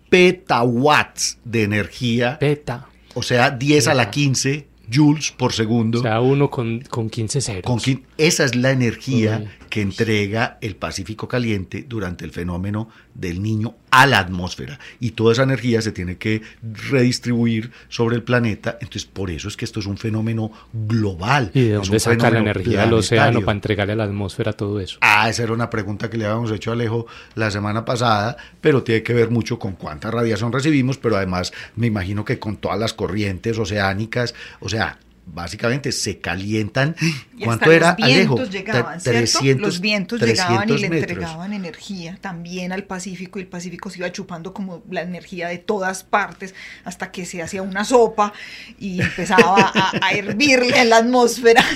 petawatts 0.10 1.38
de 1.46 1.64
energía, 1.64 2.38
Beta. 2.42 2.88
o 3.14 3.24
sea, 3.24 3.52
10 3.52 3.88
a 3.88 3.94
la 3.94 4.04
Ajá. 4.04 4.12
15 4.12 4.68
joules 4.92 5.32
por 5.32 5.54
segundo. 5.54 6.00
O 6.00 6.02
sea, 6.02 6.22
uno 6.22 6.50
con, 6.50 6.82
con 6.90 7.10
15 7.10 7.42
ceros. 7.42 7.64
con 7.64 7.80
esa 8.18 8.44
es 8.46 8.56
la 8.56 8.72
energía 8.72 9.42
Uy. 9.44 9.65
Que 9.76 9.82
entrega 9.82 10.58
el 10.62 10.78
Pacífico 10.78 11.28
caliente 11.28 11.84
durante 11.86 12.24
el 12.24 12.32
fenómeno 12.32 12.88
del 13.14 13.44
niño 13.44 13.76
a 13.92 14.06
la 14.06 14.20
atmósfera. 14.20 14.80
Y 15.02 15.12
toda 15.12 15.34
esa 15.34 15.44
energía 15.44 15.82
se 15.82 15.92
tiene 15.92 16.16
que 16.16 16.44
redistribuir 16.62 17.72
sobre 17.90 18.16
el 18.16 18.24
planeta. 18.24 18.78
Entonces, 18.80 19.04
por 19.04 19.30
eso 19.30 19.50
es 19.50 19.58
que 19.58 19.66
esto 19.66 19.82
es 19.82 19.86
un 19.86 19.98
fenómeno 19.98 20.50
global. 20.72 21.52
¿Y 21.54 21.64
de 21.64 21.74
dónde 21.74 22.00
saca 22.00 22.30
la 22.30 22.40
energía 22.40 22.84
del 22.84 22.94
océano 22.94 23.42
para 23.42 23.52
entregarle 23.52 23.92
a 23.92 23.96
la 23.98 24.06
atmósfera 24.06 24.54
todo 24.54 24.80
eso? 24.80 24.98
Ah, 25.02 25.28
esa 25.28 25.44
era 25.44 25.52
una 25.52 25.70
pregunta 25.70 26.10
que 26.10 26.18
le 26.18 26.26
habíamos 26.26 26.52
hecho 26.52 26.70
a 26.70 26.74
Alejo 26.76 27.06
la 27.34 27.52
semana 27.52 27.84
pasada, 27.84 28.38
pero 28.62 28.82
tiene 28.82 29.04
que 29.04 29.14
ver 29.14 29.30
mucho 29.30 29.60
con 29.60 29.74
cuánta 29.74 30.10
radiación 30.10 30.54
recibimos, 30.54 30.98
pero 30.98 31.18
además 31.18 31.52
me 31.76 31.88
imagino 31.88 32.24
que 32.24 32.40
con 32.40 32.56
todas 32.56 32.80
las 32.80 32.94
corrientes 32.94 33.60
oceánicas, 33.60 34.36
o 34.62 34.70
sea, 34.70 35.00
básicamente 35.26 35.92
se 35.92 36.20
calientan. 36.20 36.96
Y 37.38 37.44
¿Cuánto 37.44 37.66
hasta 37.66 37.76
era, 37.76 37.88
los 37.90 38.08
vientos 38.08 38.40
Alejo? 38.40 38.52
llegaban, 38.52 39.00
Tre- 39.00 39.02
¿cierto? 39.02 39.40
300, 39.40 39.62
los 39.68 39.82
vientos 39.82 40.22
llegaban 40.22 40.64
y 40.70 40.72
300 40.72 40.80
le 40.80 41.00
entregaban 41.00 41.52
energía 41.54 42.18
también 42.22 42.72
al 42.72 42.86
Pacífico 42.86 43.40
y 43.40 43.42
el 43.42 43.50
Pacífico 43.50 43.90
se 43.90 43.98
iba 43.98 44.10
chupando 44.14 44.54
como 44.54 44.84
la 44.90 45.02
energía 45.02 45.50
de 45.50 45.58
todas 45.58 46.06
partes 46.06 46.56
hasta 46.86 47.12
que 47.12 47.26
se 47.26 47.42
hacía 47.42 47.62
una 47.62 47.84
sopa 47.84 48.32
y 48.80 49.02
empezaba 49.02 49.70
a, 49.76 49.92
a 50.02 50.12
hervirle 50.14 50.80
en 50.80 50.90
la 50.90 50.98
atmósfera. 51.00 51.62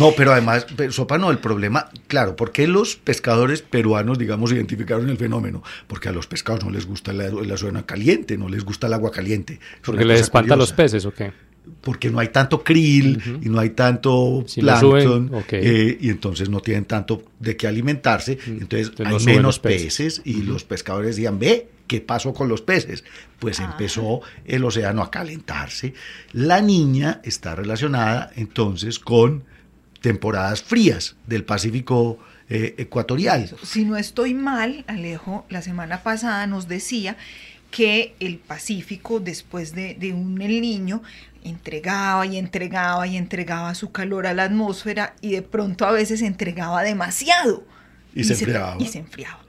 No, 0.00 0.10
pero 0.16 0.32
además, 0.32 0.66
sopa 0.90 1.16
no, 1.16 1.30
el 1.30 1.38
problema, 1.38 1.88
claro, 2.08 2.34
¿por 2.34 2.50
qué 2.50 2.66
los 2.66 2.96
pescadores 2.96 3.62
peruanos, 3.62 4.18
digamos, 4.18 4.50
identificaron 4.52 5.08
el 5.08 5.16
fenómeno? 5.16 5.62
Porque 5.86 6.08
a 6.08 6.12
los 6.12 6.26
pescados 6.26 6.64
no 6.64 6.70
les 6.70 6.84
gusta 6.86 7.12
la, 7.12 7.28
la 7.28 7.56
zona 7.56 7.86
caliente, 7.86 8.36
no 8.36 8.48
les 8.48 8.64
gusta 8.64 8.88
el 8.88 8.94
agua 8.94 9.12
caliente. 9.12 9.60
Porque 9.84 10.04
les 10.04 10.20
espanta 10.22 10.54
a 10.54 10.56
los 10.56 10.72
peces 10.72 11.06
o 11.06 11.14
qué? 11.14 11.32
Porque 11.80 12.10
no 12.10 12.18
hay 12.18 12.28
tanto 12.28 12.62
krill 12.64 13.40
y 13.42 13.48
no 13.48 13.60
hay 13.60 13.70
tanto 13.70 14.44
Si 14.46 14.60
plancton 14.60 15.30
eh, 15.50 15.98
y 16.00 16.10
entonces 16.10 16.48
no 16.48 16.60
tienen 16.60 16.84
tanto 16.84 17.22
de 17.38 17.56
qué 17.56 17.66
alimentarse, 17.66 18.32
entonces, 18.46 18.88
Entonces 18.88 19.06
hay 19.06 19.12
no 19.12 19.18
menos 19.20 19.58
peces, 19.58 20.22
y 20.24 20.42
los 20.42 20.64
pescadores 20.64 21.16
decían, 21.16 21.38
ve, 21.38 21.68
¿qué 21.86 22.00
pasó 22.00 22.32
con 22.34 22.48
los 22.48 22.62
peces? 22.62 23.04
Pues 23.38 23.60
Ah. 23.60 23.68
empezó 23.70 24.20
el 24.44 24.64
océano 24.64 25.02
a 25.02 25.10
calentarse. 25.10 25.94
La 26.32 26.60
niña 26.60 27.20
está 27.24 27.54
relacionada 27.54 28.30
entonces 28.36 28.98
con 28.98 29.44
temporadas 30.00 30.62
frías 30.62 31.16
del 31.26 31.44
Pacífico 31.44 32.18
eh, 32.48 32.74
ecuatorial. 32.78 33.50
Si 33.64 33.84
no 33.84 33.96
estoy 33.96 34.32
mal, 34.34 34.84
Alejo, 34.86 35.44
la 35.48 35.62
semana 35.62 36.02
pasada 36.04 36.46
nos 36.46 36.68
decía 36.68 37.16
que 37.76 38.14
el 38.20 38.38
Pacífico, 38.38 39.20
después 39.20 39.74
de, 39.74 39.96
de 39.96 40.14
un 40.14 40.40
El 40.40 40.62
Niño, 40.62 41.02
entregaba 41.44 42.24
y 42.24 42.38
entregaba 42.38 43.06
y 43.06 43.18
entregaba 43.18 43.74
su 43.74 43.92
calor 43.92 44.26
a 44.26 44.32
la 44.32 44.44
atmósfera 44.44 45.14
y 45.20 45.32
de 45.32 45.42
pronto 45.42 45.84
a 45.84 45.92
veces 45.92 46.22
entregaba 46.22 46.82
demasiado. 46.82 47.66
Y, 48.14 48.24
se 48.24 48.32
enfriaba. 48.32 48.76
Y 48.78 48.86
se 48.86 49.00
enfriaba. 49.00 49.40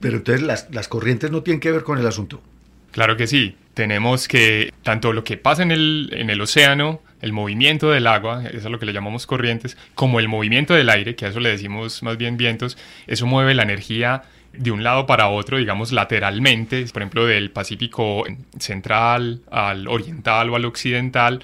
Pero 0.00 0.16
entonces 0.16 0.42
las, 0.42 0.66
las 0.72 0.88
corrientes 0.88 1.30
no 1.30 1.44
tienen 1.44 1.60
que 1.60 1.70
ver 1.70 1.84
con 1.84 1.96
el 1.96 2.06
asunto. 2.08 2.42
Claro 2.90 3.16
que 3.16 3.28
sí. 3.28 3.56
Tenemos 3.72 4.26
que 4.26 4.72
tanto 4.82 5.12
lo 5.12 5.22
que 5.22 5.36
pasa 5.36 5.62
en 5.62 5.70
el, 5.70 6.10
en 6.12 6.30
el 6.30 6.40
océano, 6.40 7.02
el 7.20 7.32
movimiento 7.32 7.88
del 7.88 8.08
agua, 8.08 8.44
eso 8.46 8.56
es 8.56 8.64
lo 8.64 8.80
que 8.80 8.86
le 8.86 8.92
llamamos 8.92 9.26
corrientes, 9.26 9.76
como 9.94 10.18
el 10.18 10.26
movimiento 10.26 10.74
del 10.74 10.90
aire, 10.90 11.14
que 11.14 11.26
a 11.26 11.28
eso 11.28 11.38
le 11.38 11.50
decimos 11.50 12.02
más 12.02 12.16
bien 12.16 12.36
vientos, 12.36 12.76
eso 13.06 13.26
mueve 13.26 13.54
la 13.54 13.62
energía 13.62 14.24
de 14.56 14.70
un 14.70 14.82
lado 14.82 15.06
para 15.06 15.28
otro, 15.28 15.58
digamos 15.58 15.92
lateralmente, 15.92 16.84
por 16.92 17.02
ejemplo 17.02 17.26
del 17.26 17.50
Pacífico 17.50 18.24
central 18.58 19.42
al 19.50 19.88
oriental 19.88 20.50
o 20.50 20.56
al 20.56 20.64
occidental, 20.64 21.42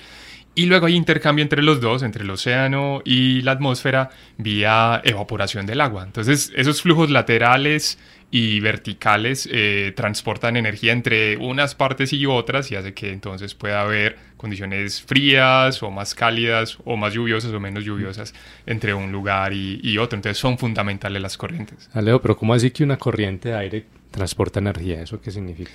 y 0.54 0.66
luego 0.66 0.86
hay 0.86 0.96
intercambio 0.96 1.42
entre 1.42 1.62
los 1.62 1.80
dos, 1.80 2.02
entre 2.02 2.24
el 2.24 2.30
océano 2.30 3.02
y 3.04 3.40
la 3.42 3.52
atmósfera, 3.52 4.10
vía 4.36 5.00
evaporación 5.04 5.64
del 5.64 5.80
agua. 5.80 6.02
Entonces, 6.02 6.52
esos 6.56 6.82
flujos 6.82 7.08
laterales 7.08 7.98
y 8.30 8.60
verticales 8.60 9.48
eh, 9.50 9.92
transportan 9.96 10.56
energía 10.56 10.92
entre 10.92 11.36
unas 11.36 11.74
partes 11.74 12.12
y 12.12 12.26
otras 12.26 12.70
y 12.70 12.76
hace 12.76 12.94
que 12.94 13.12
entonces 13.12 13.54
pueda 13.54 13.82
haber 13.82 14.16
condiciones 14.36 15.02
frías 15.02 15.82
o 15.82 15.90
más 15.90 16.14
cálidas 16.14 16.78
o 16.84 16.96
más 16.96 17.12
lluviosas 17.12 17.52
o 17.52 17.60
menos 17.60 17.84
lluviosas 17.84 18.34
entre 18.66 18.94
un 18.94 19.10
lugar 19.10 19.52
y, 19.52 19.80
y 19.82 19.98
otro. 19.98 20.16
Entonces 20.16 20.38
son 20.38 20.58
fundamentales 20.58 21.20
las 21.20 21.36
corrientes. 21.36 21.90
Aleo, 21.92 22.22
pero 22.22 22.36
¿cómo 22.36 22.54
así 22.54 22.70
que 22.70 22.84
una 22.84 22.98
corriente 22.98 23.50
de 23.50 23.56
aire 23.56 23.84
transporta 24.10 24.60
energía? 24.60 25.02
¿Eso 25.02 25.20
qué 25.20 25.30
significa? 25.30 25.72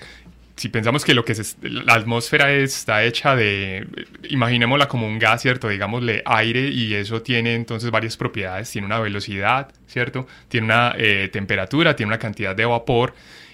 Si 0.56 0.70
pensamos 0.70 1.04
que 1.04 1.14
lo 1.14 1.26
que 1.26 1.34
es 1.34 1.58
la 1.62 1.94
atmósfera 1.94 2.52
está 2.54 3.04
hecha 3.04 3.36
de, 3.36 3.88
imaginémosla 4.30 4.88
como 4.88 5.06
un 5.06 5.20
gas, 5.20 5.42
¿cierto? 5.42 5.68
Digámosle 5.68 6.24
aire 6.26 6.70
y 6.70 6.94
eso 6.94 7.22
tiene 7.22 7.56
entonces 7.56 7.92
varias 7.92 8.16
propiedades. 8.16 8.72
Tiene 8.72 8.86
una 8.86 9.00
velocidad, 9.00 9.72
¿cierto? 9.86 10.28
Tiene 10.48 10.66
una 10.66 10.94
eh, 10.98 11.30
temperatura, 11.32 11.96
tiene 11.96 12.10
una 12.10 12.20
cantidad 12.20 12.56
de 12.56 12.66
vapor 12.66 13.14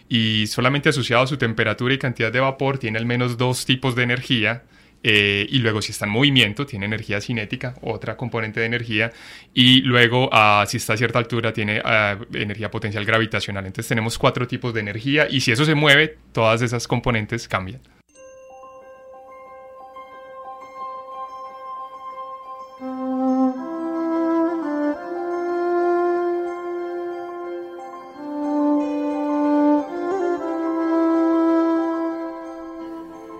y 0.09 0.45
solamente 0.47 0.89
asociado 0.89 1.23
a 1.23 1.27
su 1.27 1.37
temperatura 1.37 1.93
y 1.93 1.97
cantidad 1.97 2.31
de 2.31 2.39
vapor 2.39 2.77
tiene 2.77 2.99
al 2.99 3.05
menos 3.05 3.37
dos 3.37 3.65
tipos 3.65 3.95
de 3.95 4.03
energía 4.03 4.63
eh, 5.03 5.47
y 5.49 5.59
luego 5.59 5.81
si 5.81 5.91
está 5.91 6.05
en 6.05 6.11
movimiento 6.11 6.65
tiene 6.65 6.85
energía 6.85 7.21
cinética, 7.21 7.75
otra 7.81 8.15
componente 8.17 8.59
de 8.59 8.67
energía, 8.67 9.11
y 9.53 9.81
luego 9.81 10.29
ah, 10.31 10.63
si 10.67 10.77
está 10.77 10.93
a 10.93 10.97
cierta 10.97 11.19
altura 11.19 11.53
tiene 11.53 11.81
ah, 11.83 12.17
energía 12.33 12.69
potencial 12.69 13.05
gravitacional. 13.05 13.65
Entonces 13.65 13.89
tenemos 13.89 14.17
cuatro 14.17 14.47
tipos 14.47 14.73
de 14.73 14.81
energía 14.81 15.27
y 15.29 15.41
si 15.41 15.51
eso 15.51 15.65
se 15.65 15.75
mueve, 15.75 16.17
todas 16.31 16.61
esas 16.61 16.87
componentes 16.87 17.47
cambian. 17.47 17.81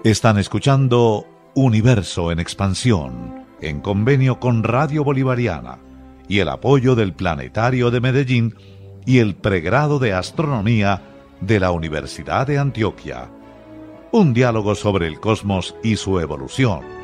Están 0.03 0.39
escuchando 0.39 1.27
Universo 1.53 2.31
en 2.31 2.39
Expansión, 2.39 3.45
en 3.59 3.81
convenio 3.81 4.39
con 4.39 4.63
Radio 4.63 5.03
Bolivariana 5.03 5.79
y 6.29 6.39
el 6.39 6.47
apoyo 6.47 6.95
del 6.95 7.13
Planetario 7.13 7.91
de 7.91 7.99
Medellín 7.99 8.55
y 9.05 9.19
el 9.19 9.35
pregrado 9.35 9.99
de 9.99 10.13
Astronomía 10.13 11.01
de 11.41 11.59
la 11.59 11.71
Universidad 11.71 12.47
de 12.47 12.57
Antioquia. 12.57 13.29
Un 14.13 14.33
diálogo 14.33 14.75
sobre 14.75 15.07
el 15.07 15.19
cosmos 15.19 15.75
y 15.83 15.97
su 15.97 16.19
evolución. 16.19 17.00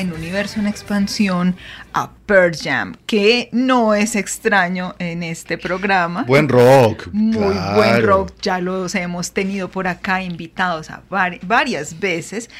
En 0.00 0.12
Universo 0.12 0.60
en 0.60 0.66
Expansión 0.66 1.56
a 1.92 2.10
Pearl 2.26 2.56
Jam, 2.56 2.96
que 3.06 3.48
no 3.52 3.94
es 3.94 4.16
extraño 4.16 4.94
en 4.98 5.22
este 5.22 5.58
programa. 5.58 6.24
Buen 6.24 6.48
rock. 6.48 7.08
Muy 7.12 7.54
buen 7.74 8.02
rock. 8.04 8.32
Ya 8.42 8.60
los 8.60 8.94
hemos 8.94 9.32
tenido 9.32 9.70
por 9.70 9.88
acá 9.88 10.22
invitados 10.22 10.90
a 10.90 11.02
varias 11.08 11.98
veces 11.98 12.50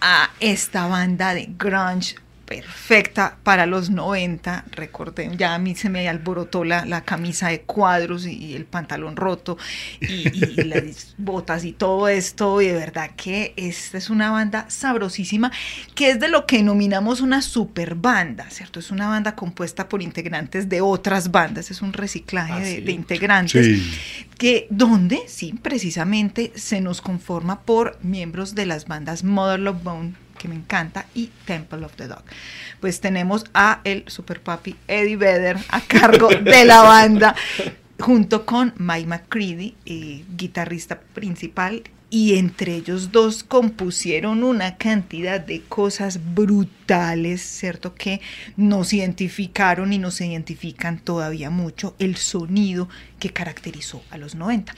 a 0.00 0.30
esta 0.40 0.86
banda 0.86 1.34
de 1.34 1.48
grunge 1.58 2.16
perfecta 2.46 3.36
para 3.42 3.66
los 3.66 3.90
90, 3.90 4.64
recordé, 4.70 5.30
ya 5.36 5.54
a 5.54 5.58
mí 5.58 5.74
se 5.74 5.90
me 5.90 6.08
alborotó 6.08 6.64
la, 6.64 6.86
la 6.86 7.02
camisa 7.02 7.48
de 7.48 7.62
cuadros 7.62 8.24
y, 8.26 8.54
el 8.54 8.64
pantalón 8.64 9.16
roto 9.16 9.58
y, 10.00 10.62
las 10.64 11.14
botas 11.18 11.64
y 11.64 11.72
todo 11.72 12.08
esto, 12.08 12.62
y 12.62 12.68
de 12.68 12.74
verdad 12.74 13.10
que 13.16 13.52
esta 13.56 13.98
es 13.98 14.08
una 14.08 14.30
banda 14.30 14.66
sabrosísima, 14.68 15.50
que 15.94 16.10
es 16.10 16.20
de 16.20 16.28
lo 16.28 16.46
que 16.46 16.58
denominamos 16.58 17.20
una 17.20 17.42
super 17.42 17.96
banda, 17.96 18.48
¿cierto? 18.50 18.78
Es 18.78 18.90
una 18.90 19.08
banda 19.08 19.34
compuesta 19.34 19.88
por 19.88 20.00
integrantes 20.00 20.68
de 20.68 20.80
otras 20.80 21.30
bandas, 21.30 21.70
es 21.70 21.82
un 21.82 21.92
reciclaje 21.92 22.80
de, 22.80 22.92
integrantes, 22.92 23.82
que 24.38 24.68
donde, 24.70 25.22
sí, 25.26 25.54
precisamente 25.60 26.52
se 26.54 26.80
nos 26.80 27.00
conforma 27.00 27.62
por 27.62 27.98
miembros 28.02 28.54
de 28.54 28.66
las 28.66 28.86
bandas 28.86 29.24
Mother 29.24 29.58
Love 29.58 29.82
Bone, 29.82 30.25
que 30.36 30.48
me 30.48 30.54
encanta, 30.54 31.06
y 31.14 31.30
Temple 31.44 31.84
of 31.84 31.94
the 31.96 32.06
Dog. 32.06 32.22
Pues 32.80 33.00
tenemos 33.00 33.44
a 33.54 33.80
el 33.84 34.04
super 34.06 34.40
papi 34.40 34.76
Eddie 34.88 35.16
Vedder 35.16 35.56
a 35.68 35.80
cargo 35.80 36.28
de 36.28 36.64
la 36.64 36.82
banda, 36.82 37.34
junto 37.98 38.44
con 38.44 38.74
Mike 38.76 39.06
McCready, 39.06 39.74
eh, 39.86 40.24
guitarrista 40.36 41.00
principal, 41.00 41.82
y 42.16 42.38
entre 42.38 42.74
ellos 42.74 43.12
dos 43.12 43.44
compusieron 43.44 44.42
una 44.42 44.78
cantidad 44.78 45.38
de 45.38 45.60
cosas 45.60 46.18
brutales, 46.34 47.42
¿cierto? 47.42 47.94
Que 47.94 48.22
nos 48.56 48.94
identificaron 48.94 49.92
y 49.92 49.98
nos 49.98 50.22
identifican 50.22 50.98
todavía 50.98 51.50
mucho 51.50 51.94
el 51.98 52.16
sonido 52.16 52.88
que 53.18 53.34
caracterizó 53.34 54.02
a 54.08 54.16
los 54.16 54.34
90. 54.34 54.74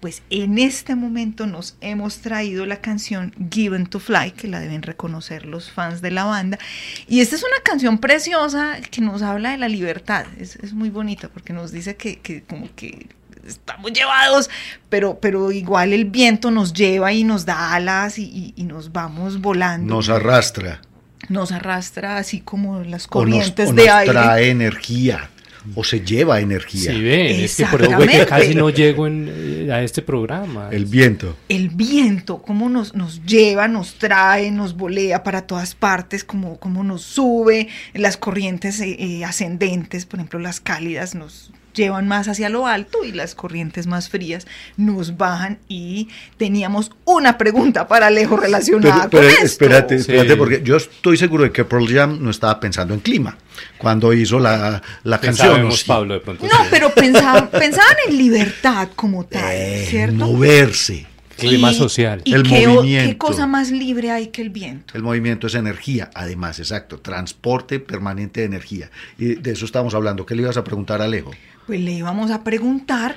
Pues 0.00 0.22
en 0.30 0.58
este 0.58 0.96
momento 0.96 1.46
nos 1.46 1.76
hemos 1.80 2.22
traído 2.22 2.66
la 2.66 2.80
canción 2.80 3.32
Given 3.52 3.86
to 3.86 4.00
Fly, 4.00 4.32
que 4.32 4.48
la 4.48 4.58
deben 4.58 4.82
reconocer 4.82 5.46
los 5.46 5.70
fans 5.70 6.02
de 6.02 6.10
la 6.10 6.24
banda. 6.24 6.58
Y 7.06 7.20
esta 7.20 7.36
es 7.36 7.44
una 7.44 7.62
canción 7.62 7.98
preciosa 7.98 8.80
que 8.90 9.00
nos 9.00 9.22
habla 9.22 9.52
de 9.52 9.58
la 9.58 9.68
libertad. 9.68 10.26
Es, 10.38 10.72
muy 10.72 10.90
bonita 10.90 11.28
porque 11.28 11.52
nos 11.52 11.70
dice 11.70 11.94
que 11.94 12.42
como 12.48 12.68
que 12.74 13.19
estamos 13.46 13.92
llevados, 13.92 14.50
pero, 14.88 15.18
pero 15.20 15.52
igual 15.52 15.92
el 15.92 16.04
viento 16.04 16.50
nos 16.50 16.72
lleva 16.72 17.12
y 17.12 17.24
nos 17.24 17.46
da 17.46 17.74
alas 17.74 18.18
y, 18.18 18.52
y 18.56 18.64
nos 18.64 18.92
vamos 18.92 19.40
volando. 19.40 19.94
Nos 19.94 20.08
arrastra. 20.08 20.80
Nos 21.28 21.52
arrastra 21.52 22.16
así 22.16 22.40
como 22.40 22.80
las 22.80 22.84
O 22.84 22.86
nos, 22.86 23.06
corrientes 23.06 23.68
o 23.68 23.72
de 23.72 23.86
nos 23.86 23.94
aire. 23.94 24.12
trae 24.12 24.50
energía. 24.50 25.30
O 25.74 25.84
se 25.84 26.00
lleva 26.00 26.40
energía. 26.40 26.90
Sí, 26.90 27.02
ven, 27.02 27.44
es 27.44 27.56
que 27.56 27.66
por 27.66 27.82
eso 27.82 27.98
que 27.98 28.26
casi 28.26 28.54
no 28.54 28.70
llego 28.70 29.06
en, 29.06 29.28
eh, 29.30 29.70
a 29.70 29.82
este 29.82 30.00
programa. 30.00 30.70
El 30.72 30.86
viento. 30.86 31.36
el 31.50 31.68
viento, 31.68 32.40
cómo 32.40 32.70
nos, 32.70 32.94
nos 32.94 33.22
lleva, 33.26 33.68
nos 33.68 33.94
trae, 33.96 34.50
nos 34.50 34.74
volea 34.74 35.22
para 35.22 35.42
todas 35.42 35.74
partes, 35.74 36.24
cómo, 36.24 36.58
cómo 36.58 36.82
nos 36.82 37.02
sube, 37.02 37.68
las 37.92 38.16
corrientes 38.16 38.80
eh, 38.80 38.96
eh, 38.98 39.24
ascendentes, 39.26 40.06
por 40.06 40.18
ejemplo, 40.18 40.38
las 40.40 40.60
cálidas 40.60 41.14
nos 41.14 41.52
llevan 41.74 42.08
más 42.08 42.28
hacia 42.28 42.48
lo 42.48 42.66
alto 42.66 43.04
y 43.04 43.12
las 43.12 43.34
corrientes 43.34 43.86
más 43.86 44.08
frías 44.08 44.46
nos 44.76 45.16
bajan 45.16 45.58
y 45.68 46.08
teníamos 46.36 46.90
una 47.04 47.38
pregunta 47.38 47.86
para 47.88 48.08
Alejo 48.08 48.36
relacionada 48.36 49.08
Pero, 49.08 49.10
pero 49.10 49.22
con 49.22 49.32
esto. 49.32 49.44
espérate, 49.46 49.94
Sí. 49.98 50.00
espérate, 50.12 50.36
porque 50.36 50.62
yo 50.64 50.76
estoy 50.76 51.16
seguro 51.16 51.44
de 51.44 51.52
que 51.52 51.64
Pearl 51.64 51.86
Jam 51.88 52.18
no 52.20 52.30
estaba 52.30 52.58
pensando 52.60 52.94
en 52.94 53.00
clima 53.00 53.36
cuando 53.78 54.12
hizo 54.12 54.38
la, 54.38 54.82
la 55.04 55.20
canción. 55.20 55.48
¿o 55.48 55.52
Pensábamos, 55.52 55.78
sí? 55.80 55.84
Pablo, 55.86 56.14
de 56.14 56.20
pronto. 56.20 56.44
No, 56.46 56.50
sí. 56.50 56.68
pero 56.70 56.90
pensaban, 56.94 57.48
pensaban 57.50 57.96
en 58.08 58.16
libertad 58.18 58.88
como 58.96 59.24
tal, 59.26 59.42
Eh, 59.52 59.86
¿cierto? 59.88 60.14
moverse. 60.16 61.06
Clima 61.36 61.72
Y- 61.72 61.74
social. 61.74 62.20
¿Y 62.26 62.34
El 62.34 62.42
qué, 62.42 62.68
movimiento. 62.68 63.10
qué 63.12 63.16
cosa 63.16 63.46
más 63.46 63.70
libre 63.70 64.10
hay 64.10 64.26
que 64.26 64.42
el 64.42 64.50
viento? 64.50 64.92
El 64.94 65.02
movimiento 65.02 65.46
es 65.46 65.54
energía, 65.54 66.10
además, 66.14 66.58
exacto. 66.58 66.98
Transporte 67.00 67.80
permanente 67.80 68.40
de 68.40 68.46
energía. 68.46 68.90
Y 69.18 69.36
de 69.36 69.52
eso 69.52 69.64
estamos 69.64 69.94
hablando. 69.94 70.26
¿Qué 70.26 70.34
le 70.34 70.42
ibas 70.42 70.58
a 70.58 70.64
preguntar 70.64 71.00
a 71.00 71.04
Alejo? 71.06 71.30
Pues 71.70 71.82
le 71.82 71.92
íbamos 71.92 72.32
a 72.32 72.42
preguntar, 72.42 73.16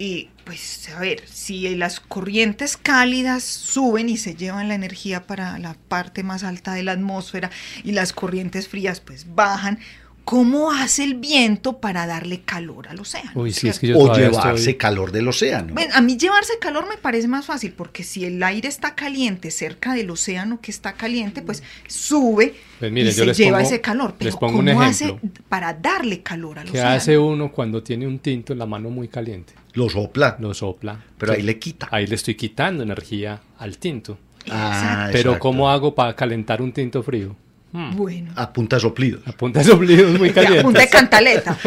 eh, 0.00 0.26
pues 0.42 0.88
a 0.96 0.98
ver, 0.98 1.22
si 1.28 1.76
las 1.76 2.00
corrientes 2.00 2.76
cálidas 2.76 3.44
suben 3.44 4.08
y 4.08 4.16
se 4.16 4.34
llevan 4.34 4.66
la 4.66 4.74
energía 4.74 5.28
para 5.28 5.60
la 5.60 5.74
parte 5.74 6.24
más 6.24 6.42
alta 6.42 6.74
de 6.74 6.82
la 6.82 6.90
atmósfera 6.90 7.52
y 7.84 7.92
las 7.92 8.12
corrientes 8.12 8.66
frías 8.66 8.98
pues 8.98 9.32
bajan, 9.36 9.78
¿cómo 10.24 10.72
hace 10.72 11.04
el 11.04 11.14
viento 11.14 11.78
para 11.78 12.06
darle 12.06 12.40
calor 12.40 12.88
al 12.88 12.98
océano? 13.00 13.30
Uy, 13.34 13.52
sí, 13.52 13.60
¿cierto? 13.60 13.74
es 13.74 13.78
que 13.80 13.86
yo 13.88 13.98
o 13.98 14.16
llevarse 14.16 14.56
estoy- 14.70 14.74
calor 14.76 15.12
del 15.12 15.28
océano. 15.28 15.74
Bueno, 15.74 15.92
a 15.94 16.00
mí 16.00 16.16
llevarse 16.16 16.54
calor 16.60 16.88
me 16.88 16.96
parece 16.96 17.28
más 17.28 17.46
fácil 17.46 17.72
porque 17.72 18.02
si 18.04 18.24
el 18.24 18.42
aire 18.42 18.68
está 18.68 18.94
caliente 18.94 19.50
cerca 19.50 19.94
del 19.94 20.10
océano 20.10 20.60
que 20.62 20.70
está 20.70 20.94
caliente, 20.94 21.42
pues 21.42 21.62
sube 21.86 22.54
Pues 22.78 22.90
mire, 22.92 23.08
y 23.10 23.12
yo 23.12 23.18
se 23.18 23.26
les 23.26 23.36
lleva 23.36 23.58
pongo- 23.58 23.68
ese 23.68 23.80
calor. 23.80 24.14
les 24.18 24.34
Pero 24.36 24.46
un 24.48 24.66
¿cómo 24.66 24.82
hace 24.82 25.16
para 25.48 25.74
darle 25.74 26.22
calor 26.22 26.58
al 26.58 26.64
¿Qué 26.66 26.78
océano? 26.78 26.90
hace 26.96 27.18
uno 27.18 27.52
cuando 27.52 27.82
tiene 27.82 28.06
un 28.06 28.18
tinto 28.18 28.52
en 28.52 28.58
la 28.58 28.66
mano 28.66 28.90
muy 28.90 29.08
caliente? 29.08 29.52
Lo 29.74 29.88
sopla. 29.90 30.36
Lo 30.40 30.54
sopla. 30.54 31.04
Pero 31.18 31.32
ahí 31.32 31.42
le 31.42 31.58
quita. 31.58 31.88
Ahí 31.90 32.06
le 32.06 32.14
estoy 32.14 32.34
quitando 32.36 32.82
energía 32.82 33.40
al 33.58 33.78
tinto. 33.78 34.18
Ah, 34.50 35.08
Pero 35.10 35.30
exacto. 35.30 35.38
¿cómo 35.40 35.70
hago 35.70 35.94
para 35.94 36.14
calentar 36.14 36.60
un 36.62 36.72
tinto 36.72 37.02
frío? 37.02 37.34
Bueno, 37.76 38.30
A 38.36 38.52
punta 38.52 38.76
de 38.76 38.80
soplido. 38.82 39.18
A 39.26 39.32
punta 39.32 39.58
de 39.58 39.64
soplidos 39.64 40.16
muy 40.16 40.28
a 40.36 40.62
punta 40.62 40.80
de 40.80 40.88
cantaleta. 40.88 41.58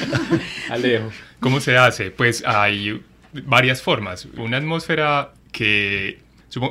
Alejo. 0.70 1.10
¿Cómo 1.40 1.60
se 1.60 1.76
hace? 1.78 2.10
Pues 2.10 2.44
hay 2.46 3.00
varias 3.46 3.80
formas. 3.82 4.28
Una 4.36 4.58
atmósfera 4.58 5.32
que... 5.52 6.18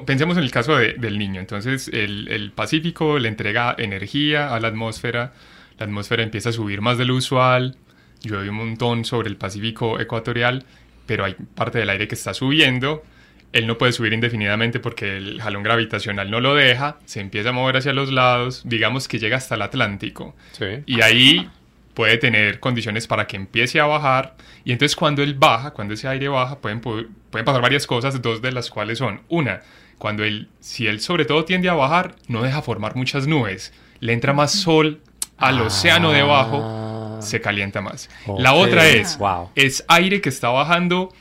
Pensemos 0.06 0.38
en 0.38 0.44
el 0.44 0.52
caso 0.52 0.76
de- 0.78 0.94
del 0.94 1.18
niño. 1.18 1.40
Entonces 1.40 1.88
el, 1.92 2.28
el 2.30 2.52
Pacífico 2.52 3.18
le 3.18 3.30
entrega 3.30 3.76
energía 3.78 4.54
a 4.54 4.60
la 4.60 4.68
atmósfera. 4.68 5.34
La 5.80 5.86
atmósfera 5.86 6.22
empieza 6.22 6.50
a 6.50 6.52
subir 6.52 6.82
más 6.82 6.98
de 6.98 7.06
lo 7.06 7.16
usual. 7.16 7.76
Llueve 8.22 8.50
un 8.50 8.56
montón 8.58 9.06
sobre 9.06 9.30
el 9.30 9.38
Pacífico 9.38 10.00
ecuatorial, 10.00 10.66
pero 11.06 11.24
hay 11.26 11.36
parte 11.56 11.80
del 11.80 11.90
aire 11.90 12.08
que 12.08 12.16
está 12.16 12.34
subiendo. 12.34 13.04
Él 13.52 13.66
no 13.66 13.78
puede 13.78 13.92
subir 13.94 14.14
indefinidamente 14.14 14.80
porque 14.80 15.18
el 15.18 15.42
jalón 15.42 15.64
gravitacional 15.64 16.30
no 16.30 16.40
lo 16.40 16.54
deja. 16.56 16.98
Se 17.06 17.20
empieza 17.20 17.50
a 17.50 17.52
mover 17.52 17.78
hacia 17.78 17.94
los 17.94 18.12
lados. 18.12 18.62
Digamos 18.66 19.08
que 19.08 19.18
llega 19.20 19.38
hasta 19.38 19.56
el 19.56 19.62
Atlántico. 19.64 20.36
Sí. 20.52 20.66
Y 20.86 21.02
ahí 21.02 21.50
puede 21.96 22.18
tener 22.18 22.60
condiciones 22.60 23.08
para 23.08 23.26
que 23.28 23.36
empiece 23.38 23.80
a 23.80 23.86
bajar. 23.86 24.36
Y 24.64 24.72
entonces 24.72 24.96
cuando 24.96 25.24
él 25.24 25.34
baja, 25.34 25.72
cuando 25.72 25.96
ese 25.96 26.08
aire 26.08 26.28
baja, 26.28 26.60
pueden, 26.60 26.80
pu- 26.82 27.08
pueden 27.32 27.44
pasar 27.46 27.62
varias 27.62 27.88
cosas, 27.88 28.22
dos 28.22 28.42
de 28.42 28.52
las 28.52 28.70
cuales 28.70 29.00
son, 29.00 29.22
una, 29.30 29.62
cuando 29.98 30.24
él, 30.24 30.48
si 30.60 30.86
él 30.88 31.02
sobre 31.02 31.26
todo 31.26 31.44
tiende 31.44 31.68
a 31.70 31.74
bajar, 31.74 32.16
no 32.28 32.44
deja 32.44 32.62
formar 32.62 32.96
muchas 32.96 33.26
nubes, 33.28 33.74
le 34.00 34.14
entra 34.14 34.32
más 34.32 34.52
sol 34.52 35.02
al 35.38 35.60
océano 35.62 36.12
debajo, 36.12 36.62
Ah. 36.64 37.22
se 37.22 37.42
calienta 37.42 37.82
más. 37.82 38.10
La 38.38 38.54
otra 38.54 38.88
es, 38.88 39.18
Wow. 39.18 39.50
es 39.56 39.84
aire 39.90 40.22
que 40.22 40.30
está 40.30 40.50
bajando, 40.50 41.12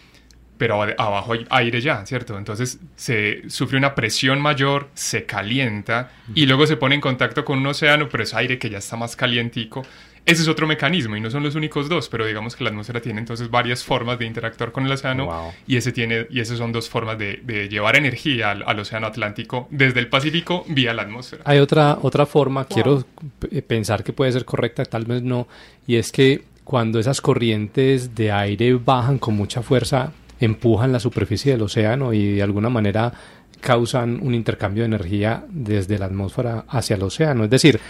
pero 0.59 0.83
ab- 0.83 0.95
abajo 0.99 1.33
hay 1.33 1.47
aire 1.51 1.81
ya, 1.81 2.05
¿cierto? 2.05 2.37
Entonces 2.37 2.79
se 2.97 3.49
sufre 3.49 3.79
una 3.79 3.95
presión 3.95 4.41
mayor, 4.41 4.89
se 4.95 5.25
calienta 5.25 6.11
y 6.35 6.47
luego 6.47 6.67
se 6.67 6.77
pone 6.77 6.97
en 6.97 7.01
contacto 7.01 7.45
con 7.45 7.59
un 7.59 7.67
océano, 7.69 8.09
pero 8.11 8.23
es 8.25 8.35
aire 8.35 8.59
que 8.59 8.69
ya 8.69 8.79
está 8.79 8.97
más 8.97 9.17
calientico. 9.17 9.83
Ese 10.27 10.43
es 10.43 10.49
otro 10.49 10.67
mecanismo 10.67 11.17
y 11.17 11.23
no 11.23 11.31
son 11.31 11.43
los 11.43 11.55
únicos 11.55 11.89
dos, 11.89 12.11
pero 12.11 12.27
digamos 12.27 12.55
que 12.55 12.63
la 12.63 12.69
atmósfera 12.69 13.01
tiene 13.01 13.19
entonces 13.19 13.49
varias 13.51 13.83
formas 13.83 14.19
de 14.19 14.27
interactuar 14.27 14.73
con 14.73 14.85
el 14.85 14.93
océano 14.93 15.25
Wow. 15.25 15.53
y 15.67 15.77
ese 15.79 15.91
tiene 15.91 16.27
y 16.29 16.41
esas 16.41 16.59
son 16.59 16.71
dos 16.71 16.87
formas 16.91 17.17
de, 17.17 17.41
de 17.45 17.71
llevar 17.71 17.97
energía 17.97 18.51
al, 18.51 18.63
al 18.67 18.79
océano 18.79 19.07
Atlántico 19.07 19.69
desde 19.71 20.01
el 20.01 20.09
Pacífico 20.09 20.67
vía 20.69 20.93
la 20.93 21.03
atmósfera. 21.03 21.45
Hay 21.47 21.61
otra, 21.61 21.97
otra 22.03 22.27
forma, 22.27 22.67
quiero 22.67 23.05
pensar 23.67 24.05
que 24.05 24.13
puede 24.13 24.33
ser 24.33 24.45
correcta, 24.45 24.85
tal 24.85 25.05
vez 25.07 25.23
no, 25.23 25.49
y 25.87 25.97
es 25.97 26.13
que 26.13 26.43
cuando 26.65 26.99
esas 26.99 27.23
corrientes 27.23 28.15
de 28.15 28.31
aire 28.31 28.75
bajan 28.75 29.17
con 29.19 29.35
mucha 29.35 29.63
fuerza, 29.63 30.13
empujan 30.41 30.93
la 30.93 31.01
superficie 31.01 31.53
del 31.53 31.63
océano 31.63 32.13
y 32.13 32.33
de 32.37 32.43
alguna 32.43 32.69
manera 32.69 33.13
causan 33.61 34.21
un 34.23 34.35
intercambio 34.35 34.83
de 34.83 34.87
energía 34.87 35.45
desde 35.51 35.99
la 35.99 36.07
atmósfera 36.07 36.65
hacia 36.69 36.97
el 36.97 37.03
océano. 37.03 37.45
Es 37.45 37.51
decir, 37.51 37.81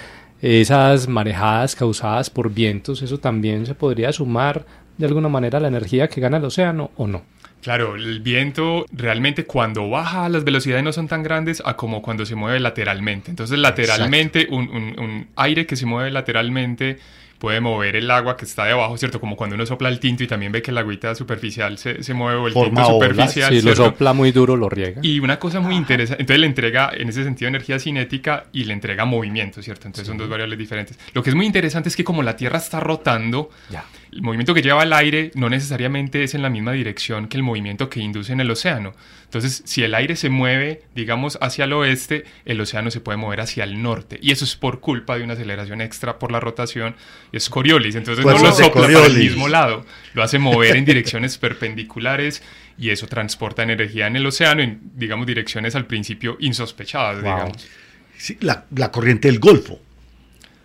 esas 0.41 1.09
marejadas 1.09 1.75
causadas 1.75 2.31
por 2.31 2.53
vientos, 2.53 3.03
eso 3.03 3.19
también 3.19 3.67
se 3.67 3.75
podría 3.75 4.13
sumar 4.13 4.65
de 4.97 5.07
alguna 5.07 5.29
manera 5.29 5.59
a 5.59 5.61
la 5.61 5.69
energía 5.69 6.09
que 6.09 6.21
gana 6.21 6.37
el 6.39 6.45
océano 6.45 6.91
o 6.97 7.07
no. 7.07 7.23
Claro, 7.61 7.97
el 7.97 8.21
viento 8.21 8.87
realmente 8.93 9.45
cuando 9.45 9.91
baja 9.91 10.29
las 10.29 10.45
velocidades 10.45 10.85
no 10.85 10.93
son 10.93 11.09
tan 11.09 11.25
grandes 11.25 11.61
a 11.65 11.75
como 11.77 12.03
cuando 12.03 12.25
se 12.25 12.37
mueve 12.37 12.61
lateralmente. 12.61 13.31
Entonces 13.31 13.59
lateralmente 13.59 14.47
un, 14.51 14.69
un- 14.69 14.95
un 15.01 15.27
aire 15.35 15.67
que 15.67 15.75
se 15.75 15.85
mueve 15.85 16.11
lateralmente 16.13 16.99
puede 17.39 17.61
mover 17.61 17.95
el 17.97 18.11
agua 18.11 18.37
que 18.37 18.45
está 18.45 18.65
debajo, 18.65 18.97
¿cierto? 18.99 19.21
Como 19.21 19.37
cuando 19.37 19.55
uno 19.55 19.65
sopla 19.65 19.89
el 19.89 20.01
tinto 20.01 20.25
y 20.25 20.27
también 20.27 20.51
ve 20.53 20.61
que 20.61 20.73
la 20.73 20.81
agüita 20.81 21.15
superficial 21.15 21.79
se, 21.79 22.03
se 22.03 22.13
mueve 22.15 22.39
o 22.41 22.47
el 22.49 22.53
Forma 22.53 22.83
tinto 22.83 22.95
superficial. 23.01 23.51
Si 23.51 23.57
lo 23.57 23.63
¿cierto? 23.75 23.85
sopla 23.85 24.13
muy 24.13 24.33
duro, 24.33 24.57
lo 24.57 24.69
riega. 24.69 25.01
Y 25.05 25.21
una 25.21 25.39
cosa 25.39 25.61
muy 25.61 25.77
interesante, 25.77 26.21
entonces 26.23 26.41
le 26.41 26.47
entrega 26.47 26.91
en 26.93 27.09
ese 27.09 27.23
sentido 27.25 27.49
energía 27.49 27.79
cinética 27.79 28.47
y 28.53 28.65
le 28.65 28.73
entrega 28.73 29.05
movimiento, 29.05 29.63
¿cierto? 29.63 29.87
Entonces 29.87 30.09
son 30.09 30.19
dos 30.19 30.29
variables 30.29 30.59
diferentes. 30.59 30.99
Lo 31.15 31.23
que 31.23 31.31
es 31.31 31.37
muy 31.37 31.47
interesante 31.47 31.89
es 31.89 31.97
que 31.97 32.05
como 32.05 32.23
la 32.23 32.37
Tierra 32.37 32.59
está 32.59 32.81
rotando, 32.81 33.51
Ya. 33.71 33.85
el 34.13 34.23
movimiento 34.23 34.53
que 34.53 34.63
lleva 34.63 34.83
el 34.83 34.93
aire 34.93 35.31
no 35.35 35.49
necesariamente 35.49 36.25
es 36.25 36.35
en 36.35 36.43
la 36.43 36.51
misma 36.51 36.73
dirección 36.73 37.29
que 37.29 37.37
el 37.37 37.43
movimiento 37.45 37.89
que 37.89 38.01
induce 38.01 38.33
en 38.33 38.41
el 38.41 38.51
océano. 38.51 38.95
Entonces, 39.25 39.63
si 39.67 39.83
el 39.85 39.95
aire 39.95 40.17
se 40.17 40.31
mueve, 40.31 40.83
digamos, 40.95 41.39
hacia 41.43 41.67
el 41.67 41.75
oeste, 41.75 42.25
el 42.47 42.59
océano 42.63 42.91
se 42.91 43.01
puede 43.01 43.19
mover 43.19 43.43
hacia 43.43 43.63
el 43.65 43.83
norte. 43.83 44.19
Y 44.23 44.31
eso 44.33 44.47
es 44.47 44.57
por 44.57 44.81
culpa 44.81 45.19
de 45.19 45.23
una 45.25 45.35
aceleración 45.35 45.83
extra 45.83 46.19
por 46.19 46.33
la 46.33 46.41
rotación. 46.41 46.97
Es 47.33 47.49
Coriolis. 47.51 47.95
Entonces 47.95 48.25
no 48.25 48.33
lo 48.33 48.39
Fuerzas 48.39 48.59
de 48.59 48.65
sopla 48.65 48.83
para 48.83 48.93
el 48.95 48.99
Coriolis. 49.03 49.31
mismo 49.31 49.49
lado. 49.49 49.85
Lo 50.15 50.23
hace 50.23 50.39
mover 50.39 50.77
en 50.77 50.85
direcciones 50.85 51.37
perpendiculares 51.39 52.43
y 52.79 52.91
eso 52.91 53.07
transporta 53.07 53.63
energía 53.63 54.07
en 54.07 54.17
el 54.17 54.27
océano 54.27 54.63
en, 54.63 54.81
digamos, 54.95 55.27
direcciones 55.27 55.75
al 55.75 55.87
principio 55.87 56.37
insospechadas, 56.41 57.17
Wow. 57.23 57.23
digamos. 57.23 57.69
Sí, 58.17 58.37
la, 58.41 58.65
la 58.75 58.91
corriente 58.91 59.29
del 59.29 59.39
Golfo, 59.39 59.79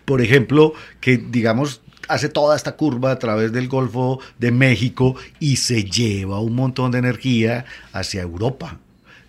por 0.05 0.21
ejemplo, 0.21 0.73
que 0.99 1.17
digamos 1.17 1.81
hace 2.09 2.27
toda 2.29 2.55
esta 2.55 2.75
curva 2.75 3.11
a 3.11 3.19
través 3.19 3.51
del 3.53 3.67
Golfo 3.67 4.19
de 4.39 4.51
México 4.51 5.15
y 5.39 5.55
se 5.57 5.83
lleva 5.85 6.39
un 6.39 6.55
montón 6.55 6.91
de 6.91 6.99
energía 6.99 7.65
hacia 7.93 8.21
Europa. 8.21 8.79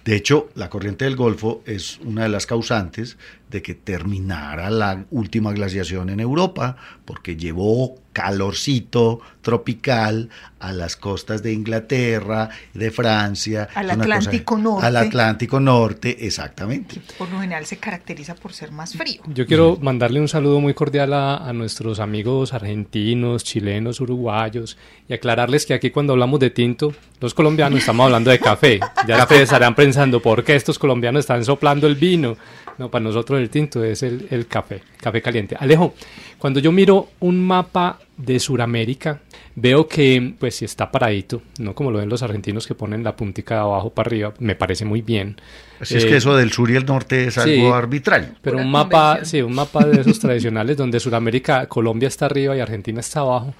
De 0.04 0.16
hecho, 0.16 0.50
la 0.54 0.68
corriente 0.68 1.04
del 1.04 1.16
Golfo 1.16 1.62
es 1.66 1.98
una 2.02 2.24
de 2.24 2.28
las 2.28 2.46
causantes 2.46 3.16
de 3.54 3.62
que 3.62 3.74
terminara 3.76 4.68
la 4.68 5.04
última 5.12 5.52
glaciación 5.52 6.10
en 6.10 6.18
Europa, 6.18 6.76
porque 7.04 7.36
llevó 7.36 7.94
calorcito 8.12 9.20
tropical 9.42 10.28
a 10.58 10.72
las 10.72 10.96
costas 10.96 11.42
de 11.42 11.52
Inglaterra, 11.52 12.48
de 12.72 12.90
Francia. 12.90 13.68
Al 13.74 13.86
cosa- 13.88 14.00
Atlántico 14.02 14.58
Norte. 14.58 14.86
Al 14.86 14.96
Atlántico 14.96 15.60
Norte, 15.60 16.26
exactamente. 16.26 17.00
Por 17.16 17.28
lo 17.30 17.40
general 17.40 17.64
se 17.66 17.76
caracteriza 17.76 18.34
por 18.34 18.52
ser 18.52 18.72
más 18.72 18.94
frío. 18.96 19.22
Yo 19.32 19.46
quiero 19.46 19.78
mandarle 19.80 20.20
un 20.20 20.28
saludo 20.28 20.58
muy 20.60 20.74
cordial 20.74 21.12
a, 21.12 21.36
a 21.36 21.52
nuestros 21.52 22.00
amigos 22.00 22.52
argentinos, 22.54 23.44
chilenos, 23.44 24.00
uruguayos 24.00 24.76
y 25.08 25.14
aclararles 25.14 25.64
que 25.66 25.74
aquí 25.74 25.90
cuando 25.90 26.12
hablamos 26.14 26.40
de 26.40 26.50
tinto, 26.50 26.92
los 27.20 27.34
colombianos 27.34 27.78
estamos 27.80 28.04
hablando 28.06 28.30
de 28.30 28.38
café. 28.40 28.80
Ya 29.06 29.22
ustedes 29.22 29.42
estarán 29.42 29.74
pensando 29.76 30.20
por 30.20 30.42
qué 30.42 30.56
estos 30.56 30.78
colombianos 30.78 31.20
están 31.20 31.44
soplando 31.44 31.86
el 31.86 31.94
vino. 31.94 32.36
No, 32.78 32.90
para 32.90 33.02
nosotros 33.04 33.40
el 33.40 33.50
tinto 33.50 33.82
es 33.84 34.02
el, 34.02 34.26
el 34.30 34.46
café, 34.46 34.82
café 35.00 35.22
caliente. 35.22 35.56
Alejo, 35.58 35.94
cuando 36.38 36.60
yo 36.60 36.72
miro 36.72 37.08
un 37.20 37.40
mapa 37.46 37.98
de 38.16 38.38
Sudamérica, 38.40 39.20
veo 39.54 39.86
que 39.88 40.34
pues 40.38 40.56
si 40.56 40.64
está 40.64 40.90
paradito, 40.90 41.42
no 41.58 41.74
como 41.74 41.90
lo 41.90 41.98
ven 41.98 42.08
los 42.08 42.22
argentinos 42.22 42.66
que 42.66 42.74
ponen 42.74 43.04
la 43.04 43.14
puntica 43.16 43.54
de 43.54 43.60
abajo 43.60 43.90
para 43.90 44.08
arriba, 44.08 44.34
me 44.38 44.54
parece 44.56 44.84
muy 44.84 45.02
bien. 45.02 45.36
Así 45.80 45.96
es 45.96 46.04
Eh, 46.04 46.08
que 46.08 46.16
eso 46.16 46.36
del 46.36 46.52
sur 46.52 46.70
y 46.70 46.76
el 46.76 46.84
norte 46.86 47.26
es 47.26 47.34
sí. 47.34 47.40
algo 47.40 47.74
arbitrario. 47.74 48.30
pero 48.42 48.58
un 48.58 48.70
mapa, 48.70 49.14
convención. 49.14 49.26
sí, 49.26 49.42
un 49.42 49.54
mapa 49.54 49.84
de 49.86 50.00
esos 50.00 50.18
tradicionales 50.18 50.76
donde 50.76 50.98
Sudamérica, 51.00 51.66
Colombia 51.66 52.08
está 52.08 52.26
arriba 52.26 52.56
y 52.56 52.60
Argentina 52.60 53.00
está 53.00 53.20
abajo. 53.20 53.54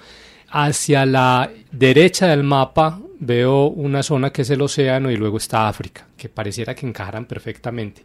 Hacia 0.50 1.04
la 1.06 1.50
derecha 1.72 2.28
del 2.28 2.44
mapa 2.44 3.00
veo 3.18 3.66
una 3.66 4.02
zona 4.04 4.30
que 4.30 4.42
es 4.42 4.50
el 4.50 4.62
océano 4.62 5.10
y 5.10 5.16
luego 5.16 5.38
está 5.38 5.66
África, 5.68 6.06
que 6.16 6.28
pareciera 6.28 6.74
que 6.74 6.86
encajaran 6.86 7.24
perfectamente. 7.24 8.02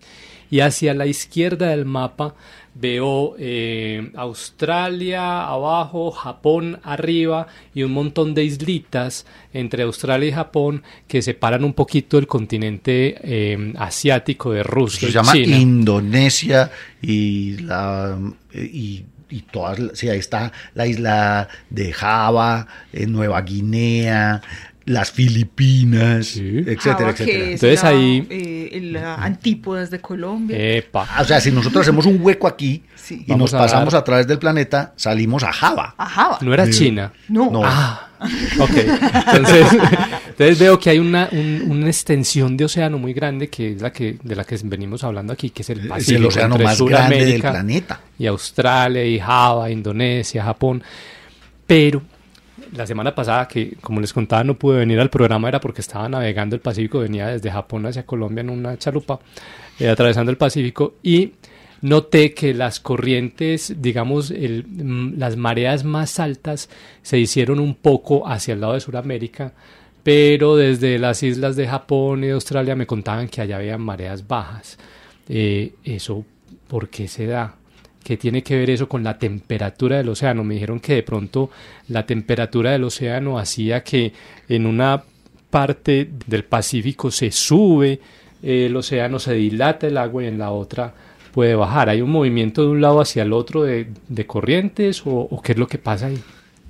Y 0.51 0.61
hacia 0.61 0.93
la 0.93 1.05
izquierda 1.05 1.67
del 1.67 1.85
mapa 1.85 2.35
veo 2.73 3.35
eh, 3.37 4.11
Australia 4.15 5.45
abajo, 5.45 6.11
Japón 6.11 6.79
arriba 6.83 7.47
y 7.73 7.83
un 7.83 7.91
montón 7.91 8.33
de 8.33 8.43
islitas 8.43 9.25
entre 9.53 9.83
Australia 9.83 10.29
y 10.29 10.31
Japón 10.31 10.83
que 11.07 11.21
separan 11.21 11.63
un 11.63 11.73
poquito 11.73 12.17
el 12.17 12.27
continente 12.27 13.17
eh, 13.21 13.73
asiático 13.77 14.51
de 14.51 14.63
Rusia. 14.63 15.07
se 15.07 15.13
llama 15.13 15.33
China. 15.33 15.57
Indonesia 15.57 16.71
y 17.01 17.57
la 17.57 18.17
y, 18.53 19.03
y 19.29 19.41
todas, 19.41 19.79
sí, 19.93 20.09
ahí 20.09 20.19
está 20.19 20.51
la 20.73 20.87
isla 20.87 21.47
de 21.69 21.93
Java, 21.93 22.67
eh, 22.91 23.05
Nueva 23.05 23.41
Guinea, 23.41 24.41
las 24.89 25.11
Filipinas, 25.11 26.25
Sí. 26.27 26.57
etcétera, 26.65 26.95
Java, 26.97 27.09
etcétera. 27.11 27.25
que 27.37 27.53
es 27.53 27.63
Entonces 27.63 27.83
la, 27.83 27.89
ahí- 27.89 28.27
eh, 28.29 29.01
ah, 29.03 29.17
antípodas 29.23 29.91
de 29.91 29.99
Colombia. 29.99 30.57
Epa. 30.57 31.07
O 31.21 31.23
sea, 31.25 31.39
si 31.39 31.51
nosotros 31.51 31.81
hacemos 31.83 32.05
un 32.07 32.17
hueco 32.21 32.47
aquí 32.47 32.83
Sí. 32.95 33.23
y 33.27 33.31
Vamos 33.31 33.51
nos 33.51 33.61
a 33.61 33.65
pasamos 33.65 33.93
dar- 33.93 34.01
a 34.01 34.03
través 34.03 34.25
del 34.27 34.39
planeta, 34.39 34.93
salimos 34.95 35.43
a 35.43 35.51
Java. 35.53 35.93
A 35.97 36.05
Java. 36.07 36.37
No 36.41 36.53
era 36.53 36.67
China. 36.69 37.11
No. 37.27 37.51
No. 37.51 37.61
Ah, 37.63 38.07
ok. 38.59 38.69
Entonces, 39.27 39.67
entonces 40.29 40.59
veo 40.59 40.79
que 40.79 40.89
hay 40.89 40.99
una, 40.99 41.29
un- 41.31 41.65
una 41.69 41.87
extensión 41.87 42.57
de 42.57 42.65
océano 42.65 42.97
muy 42.97 43.13
grande 43.13 43.47
que 43.47 43.73
es 43.73 43.81
la 43.81 43.91
que 43.93 44.17
de 44.23 44.35
la 44.35 44.43
que 44.43 44.57
venimos 44.63 45.03
hablando 45.03 45.33
aquí, 45.33 45.51
que 45.51 45.61
es 45.61 45.69
el 45.69 45.81
Es 45.81 45.85
Pacífico. 45.87 46.17
el 46.19 46.25
océano 46.25 46.55
entre 46.55 46.65
más 46.65 46.81
grande 46.81 47.25
del 47.25 47.41
planeta. 47.41 48.01
Y 48.17 48.25
Australia, 48.25 49.05
y 49.05 49.19
Java, 49.19 49.69
Indonesia, 49.69 50.43
Japón. 50.43 50.81
Pero 51.67 52.01
la 52.73 52.85
semana 52.85 53.13
pasada, 53.15 53.47
que 53.47 53.75
como 53.81 54.01
les 54.01 54.13
contaba, 54.13 54.43
no 54.43 54.55
pude 54.55 54.79
venir 54.79 54.99
al 54.99 55.09
programa, 55.09 55.47
era 55.47 55.59
porque 55.59 55.81
estaba 55.81 56.07
navegando 56.09 56.55
el 56.55 56.61
Pacífico, 56.61 56.99
venía 56.99 57.27
desde 57.27 57.51
Japón 57.51 57.85
hacia 57.85 58.05
Colombia 58.05 58.41
en 58.41 58.49
una 58.49 58.77
chalupa, 58.77 59.19
eh, 59.79 59.89
atravesando 59.89 60.31
el 60.31 60.37
Pacífico, 60.37 60.95
y 61.03 61.33
noté 61.81 62.33
que 62.33 62.53
las 62.53 62.79
corrientes, 62.79 63.75
digamos, 63.81 64.31
mm, 64.31 65.17
las 65.17 65.37
mareas 65.37 65.83
más 65.83 66.19
altas 66.19 66.69
se 67.01 67.19
hicieron 67.19 67.59
un 67.59 67.75
poco 67.75 68.27
hacia 68.27 68.53
el 68.53 68.61
lado 68.61 68.73
de 68.73 68.79
Sudamérica, 68.81 69.53
pero 70.03 70.55
desde 70.55 70.97
las 70.97 71.23
islas 71.23 71.55
de 71.55 71.67
Japón 71.67 72.23
y 72.23 72.27
de 72.27 72.33
Australia 72.33 72.75
me 72.75 72.87
contaban 72.87 73.27
que 73.27 73.41
allá 73.41 73.57
había 73.57 73.77
mareas 73.77 74.27
bajas. 74.27 74.77
Eh, 75.27 75.73
¿Eso 75.83 76.25
por 76.67 76.89
qué 76.89 77.07
se 77.07 77.25
da? 77.27 77.58
¿Qué 78.09 78.17
tiene 78.17 78.41
que 78.41 78.57
ver 78.57 78.71
eso 78.71 78.89
con 78.89 79.03
la 79.03 79.19
temperatura 79.19 79.97
del 79.97 80.09
océano? 80.09 80.43
Me 80.43 80.55
dijeron 80.55 80.79
que 80.79 80.95
de 80.95 81.03
pronto 81.03 81.51
la 81.89 82.07
temperatura 82.07 82.71
del 82.71 82.83
océano 82.85 83.37
hacía 83.37 83.83
que 83.83 84.13
en 84.47 84.65
una 84.65 85.03
parte 85.51 86.09
del 86.25 86.43
Pacífico 86.43 87.11
se 87.11 87.29
sube 87.29 87.99
eh, 88.41 88.65
el 88.65 88.75
océano, 88.75 89.19
se 89.19 89.35
dilata 89.35 89.85
el 89.85 89.95
agua 89.95 90.23
y 90.23 90.25
en 90.25 90.39
la 90.39 90.49
otra 90.49 90.91
puede 91.31 91.53
bajar. 91.53 91.87
¿Hay 91.87 92.01
un 92.01 92.09
movimiento 92.09 92.63
de 92.63 92.69
un 92.69 92.81
lado 92.81 92.99
hacia 92.99 93.21
el 93.21 93.31
otro 93.31 93.61
de, 93.61 93.91
de 94.07 94.25
corrientes 94.25 95.03
o, 95.05 95.27
o 95.29 95.39
qué 95.43 95.51
es 95.51 95.59
lo 95.59 95.67
que 95.67 95.77
pasa 95.77 96.07
ahí? 96.07 96.19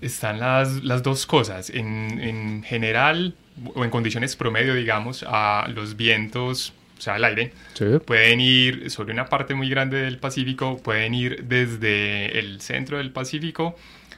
Están 0.02 0.42
las, 0.42 0.84
las 0.84 1.04
dos 1.04 1.26
cosas. 1.26 1.70
En, 1.70 2.20
en 2.20 2.64
general, 2.64 3.34
o 3.76 3.86
en 3.86 3.90
condiciones 3.90 4.36
promedio, 4.36 4.74
digamos, 4.74 5.24
a 5.26 5.70
los 5.74 5.96
vientos, 5.96 6.74
o 7.00 7.02
sea, 7.02 7.16
al 7.16 7.24
aire, 7.24 7.54
Sí. 7.74 7.86
pueden 8.06 8.40
ir 8.42 8.92
sobre 8.92 9.14
una 9.14 9.26
parte 9.26 9.56
muy 9.56 9.70
grande 9.70 9.98
del 9.98 10.20
Pacífico, 10.20 10.78
pueden 10.84 11.14
ir 11.16 11.46
desde 11.46 12.38
el 12.38 12.62
centro 12.62 12.98
del 12.98 13.12
Pacífico 13.12 13.76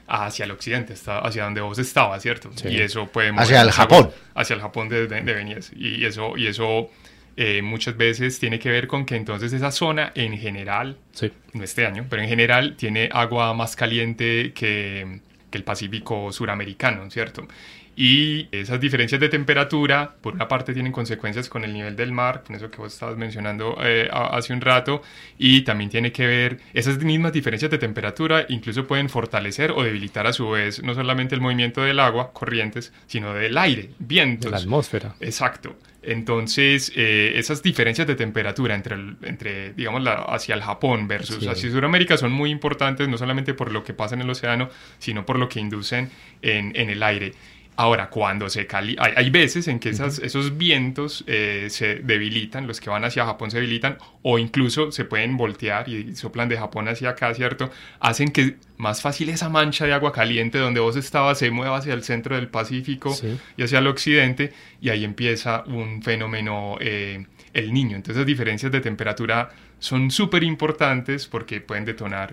hacia 0.08 0.44
el 0.46 0.52
occidente, 0.52 0.94
hacia 1.06 1.44
donde 1.46 1.62
vos 1.62 1.80
estabas, 1.80 2.22
¿cierto? 2.22 2.52
Sí. 2.56 2.67
Y 2.70 2.82
eso 2.82 3.08
puede 3.08 3.32
Hacia 3.38 3.62
el 3.62 3.72
Japón. 3.72 4.10
Hacia 4.36 4.56
el 4.56 4.62
Japón 4.62 4.89
de, 4.89 5.08
de, 5.08 5.22
de 5.22 5.34
venías. 5.34 5.72
Y 5.74 6.04
eso, 6.04 6.36
y 6.36 6.48
eso 6.48 6.89
eh, 7.38 7.62
muchas 7.62 7.96
veces 7.96 8.38
tiene 8.39 8.60
que 8.60 8.70
ver 8.70 8.88
con 8.88 9.06
que 9.06 9.15
entonces 9.15 9.54
esa 9.54 9.72
zona 9.72 10.12
en 10.15 10.38
general 10.38 10.98
Sí. 11.13 11.32
no 11.54 11.63
este 11.63 11.86
año, 11.86 12.06
pero 12.10 12.22
en 12.22 12.28
general 12.28 12.76
tiene 12.76 13.10
agua 13.13 13.54
más 13.54 13.76
caliente 13.78 14.52
que, 14.54 15.20
que 15.50 15.58
el 15.58 15.63
Pacífico 15.63 16.32
suramericano, 16.34 17.10
¿cierto? 17.10 17.48
Y 17.95 18.47
esas 18.51 18.80
diferencias 18.80 19.19
de 19.19 19.27
temperatura, 19.27 20.15
por 20.21 20.34
una 20.34 20.47
parte, 20.47 20.73
tienen 20.73 20.91
consecuencias 20.93 21.49
con 21.49 21.63
el 21.65 21.73
nivel 21.73 21.95
del 21.95 22.12
mar, 22.13 22.41
con 22.47 22.56
eso 22.56 22.71
que 22.71 22.77
vos 22.77 22.93
estabas 22.93 23.17
mencionando 23.17 23.77
eh, 23.84 24.10
hace 24.12 24.54
un 24.54 24.62
rato, 24.62 25.01
y 25.38 25.62
también 25.62 25.89
tiene 25.89 26.12
que 26.12 26.25
ver, 26.25 26.60
esas 26.73 26.97
mismas 27.04 27.34
diferencias 27.34 27.69
de 27.69 27.77
temperatura 27.77 28.45
incluso 28.49 28.88
pueden 28.88 29.10
fortalecer 29.10 29.71
o 29.71 29.84
debilitar 29.84 30.25
a 30.25 30.34
su 30.34 30.49
vez 30.49 30.82
no 30.82 30.93
solamente 30.95 31.36
el 31.36 31.41
movimiento 31.41 31.82
del 31.82 31.99
agua, 31.99 32.32
corrientes, 32.32 32.93
sino 33.08 33.34
del 33.34 33.58
aire, 33.58 33.89
vientos. 33.99 34.45
De 34.45 34.51
la 34.51 34.63
atmósfera. 34.63 35.15
Exacto. 35.19 35.75
Entonces, 36.04 36.91
eh, 36.95 37.34
esas 37.36 37.62
diferencias 37.62 38.08
de 38.08 38.15
temperatura 38.15 38.73
entre, 38.73 38.95
el- 38.95 39.17
entre 39.23 39.73
digamos, 39.73 40.01
la- 40.01 40.13
hacia 40.23 40.56
el 40.56 40.62
Japón 40.62 41.08
versus 41.08 41.38
Sí. 41.43 41.47
hacia 41.47 41.69
Sudamérica 41.69 42.17
son 42.17 42.32
muy 42.32 42.49
importantes, 42.49 43.08
no 43.08 43.17
solamente 43.17 43.54
por 43.54 43.71
lo 43.71 43.84
que 43.84 43.93
pasa 43.93 44.15
en 44.15 44.21
el 44.21 44.30
océano, 44.30 44.69
sino 44.97 45.25
por 45.25 45.38
lo 45.38 45.47
que 45.47 45.60
inducen 45.60 46.10
en, 46.41 46.71
en 46.75 46.89
el 46.89 47.04
aire. 47.04 47.34
Ahora, 47.77 48.10
cuando 48.10 48.49
se 48.49 48.67
cali 48.67 48.95
hay, 48.99 49.13
hay 49.15 49.29
veces 49.29 49.67
en 49.67 49.79
que 49.79 49.89
esas, 49.89 50.19
esos 50.19 50.57
vientos 50.57 51.23
eh, 51.25 51.67
se 51.69 51.95
debilitan, 51.95 52.67
los 52.67 52.79
que 52.81 52.89
van 52.89 53.05
hacia 53.05 53.25
Japón 53.25 53.49
se 53.49 53.57
debilitan, 53.57 53.97
o 54.21 54.38
incluso 54.38 54.91
se 54.91 55.05
pueden 55.05 55.38
voltear 55.38 55.88
y 55.89 56.15
soplan 56.15 56.49
de 56.49 56.57
Japón 56.57 56.88
hacia 56.89 57.10
acá, 57.12 57.34
¿cierto? 57.34 57.71
Hacen 57.99 58.29
que 58.31 58.57
más 58.77 59.01
fácil 59.01 59.29
esa 59.29 59.49
mancha 59.49 59.86
de 59.86 59.93
agua 59.93 60.12
caliente 60.12 60.57
donde 60.57 60.79
vos 60.79 60.95
estabas 60.95 61.39
se 61.39 61.49
mueva 61.49 61.77
hacia 61.77 61.93
el 61.93 62.03
centro 62.03 62.36
del 62.36 62.49
Pacífico 62.49 63.13
Sí. 63.13 63.38
y 63.57 63.63
hacia 63.63 63.79
el 63.79 63.88
occidente, 63.88 64.53
y 64.81 64.89
ahí 64.89 65.03
empieza 65.03 65.63
un 65.65 66.03
fenómeno, 66.03 66.77
eh, 66.81 67.25
el 67.53 67.73
niño. 67.73 67.95
Entonces, 67.95 68.17
las 68.17 68.27
diferencias 68.27 68.71
de 68.71 68.79
temperatura 68.81 69.49
son 69.79 70.12
súper 70.12 70.43
importantes 70.43 71.25
porque 71.27 71.62
pueden 71.62 71.86
detonar 71.86 72.31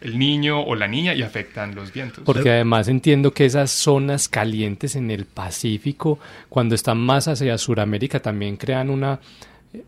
el 0.00 0.18
niño 0.18 0.60
o 0.60 0.74
la 0.74 0.86
niña 0.86 1.14
y 1.14 1.22
afectan 1.22 1.74
los 1.74 1.92
vientos. 1.92 2.24
Porque 2.24 2.50
además 2.50 2.88
entiendo 2.88 3.32
que 3.32 3.44
esas 3.44 3.70
zonas 3.70 4.28
calientes 4.28 4.96
en 4.96 5.10
el 5.10 5.24
Pacífico, 5.24 6.18
cuando 6.48 6.74
están 6.74 6.98
más 6.98 7.28
hacia 7.28 7.58
Sudamérica, 7.58 8.20
también 8.20 8.56
crean 8.56 8.90
una 8.90 9.20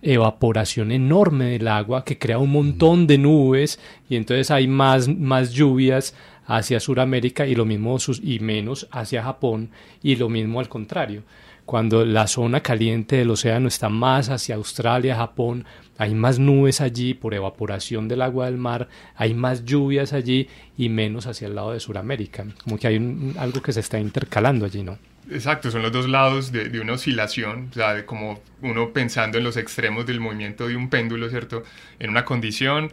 evaporación 0.03 0.93
enorme 0.93 1.47
del 1.47 1.69
agua 1.69 2.05
que 2.05 2.19
crea 2.19 2.39
un 2.39 2.51
montón 2.51 3.07
de 3.07 3.19
nubes 3.19 3.81
y 4.09 4.17
entonces 4.17 4.51
hay 4.51 4.69
más, 4.69 5.09
más 5.09 5.53
lluvias 5.53 6.15
hacia 6.47 6.81
Sudamérica 6.81 7.47
y 7.47 7.55
lo 7.55 7.65
mismo 7.65 7.97
y 8.23 8.41
menos 8.41 8.89
hacia 8.91 9.23
Japón 9.23 9.71
y 10.03 10.17
lo 10.17 10.29
mismo 10.29 10.61
al 10.61 10.69
contrario. 10.69 11.23
Cuando 11.71 12.05
la 12.05 12.27
zona 12.27 12.63
caliente 12.65 13.15
del 13.15 13.31
océano 13.31 13.69
está 13.69 13.89
más 13.89 14.29
hacia 14.29 14.57
Australia, 14.57 15.15
Japón, 15.15 15.65
hay 15.99 16.17
más 16.17 16.41
nubes 16.41 16.81
allí 16.81 17.15
por 17.15 17.33
evaporación 17.33 18.09
del 18.09 18.23
agua 18.23 18.47
del 18.47 18.57
mar, 18.57 18.89
hay 19.15 19.35
más 19.35 19.65
lluvias 19.65 20.13
allí 20.13 20.49
y 20.77 20.89
menos 20.89 21.29
hacia 21.29 21.47
el 21.47 21.55
lado 21.55 21.71
de 21.73 21.79
Sudamérica. 21.79 22.45
Como 22.65 22.77
que 22.77 22.89
hay 22.89 22.97
un- 22.97 23.37
algo 23.39 23.63
que 23.63 23.73
se 23.73 23.79
está 23.79 24.01
intercalando 24.01 24.67
allí, 24.67 24.83
¿no? 24.83 24.99
Exacto, 25.31 25.71
son 25.71 25.83
los 25.83 25.93
dos 25.93 26.09
lados 26.09 26.51
de, 26.51 26.71
de 26.71 26.81
una 26.81 26.95
oscilación, 26.95 27.69
o 27.71 27.75
sea, 27.75 27.95
de 27.95 28.05
como 28.05 28.41
uno 28.63 28.93
pensando 28.93 29.39
en 29.39 29.45
los 29.45 29.57
extremos 29.57 30.05
del 30.07 30.19
movimiento 30.19 30.67
de 30.67 30.75
un 30.75 30.91
péndulo, 30.91 31.31
¿cierto? 31.31 31.63
En 32.01 32.11
una 32.11 32.25
condición, 32.25 32.91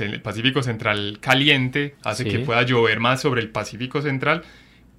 el, 0.00 0.20
Pacífico 0.20 0.64
Central 0.64 1.18
caliente 1.20 1.94
hace 2.02 2.24
Sí. 2.24 2.30
que 2.30 2.38
pueda 2.40 2.62
llover 2.64 2.98
más 2.98 3.20
sobre 3.20 3.40
el 3.40 3.50
Pacífico 3.50 4.02
Central, 4.02 4.42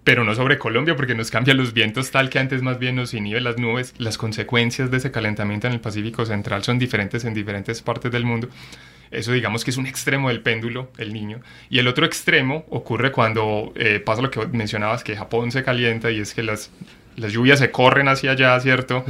pero 0.07 0.23
no 0.23 0.33
sobre 0.35 0.57
Colombia 0.57 0.95
porque 0.95 1.15
nos 1.15 1.29
cambian 1.29 1.57
los 1.57 1.73
vientos 1.73 2.11
tal 2.11 2.29
que 2.29 2.39
antes 2.39 2.61
más 2.61 2.79
bien 2.79 2.95
nos 2.95 3.13
inhibe 3.13 3.41
las 3.41 3.57
nubes. 3.57 3.93
Las 3.97 4.17
consecuencias 4.17 4.89
de 4.89 4.95
ese 4.95 5.11
calentamiento 5.11 5.67
en 5.67 5.73
el 5.73 5.81
Pacífico 5.81 6.25
Central 6.25 6.63
son 6.63 6.79
diferentes 6.79 7.25
en 7.25 7.33
diferentes 7.33 7.81
partes 7.81 8.09
del 8.09 8.23
mundo. 8.23 8.47
Eso 9.11 9.33
digamos 9.33 9.65
que 9.65 9.71
es 9.71 9.75
un 9.75 9.85
extremo 9.85 10.29
del 10.29 10.39
péndulo, 10.39 10.89
el 10.97 11.11
niño. 11.11 11.41
Y 11.69 11.79
el 11.79 11.89
otro 11.89 12.05
extremo 12.05 12.65
ocurre 12.69 13.11
cuando 13.11 13.73
eh, 13.75 13.99
pasa 13.99 14.21
lo 14.21 14.31
que 14.31 14.47
mencionabas, 14.47 15.03
que 15.03 15.13
Japón 15.17 15.51
se 15.51 15.61
calienta 15.61 16.09
y 16.09 16.21
es 16.21 16.33
que 16.33 16.41
las, 16.41 16.71
las 17.17 17.33
lluvias 17.33 17.59
se 17.59 17.71
corren 17.71 18.07
hacia 18.07 18.31
allá, 18.31 18.57
¿cierto? 18.59 19.03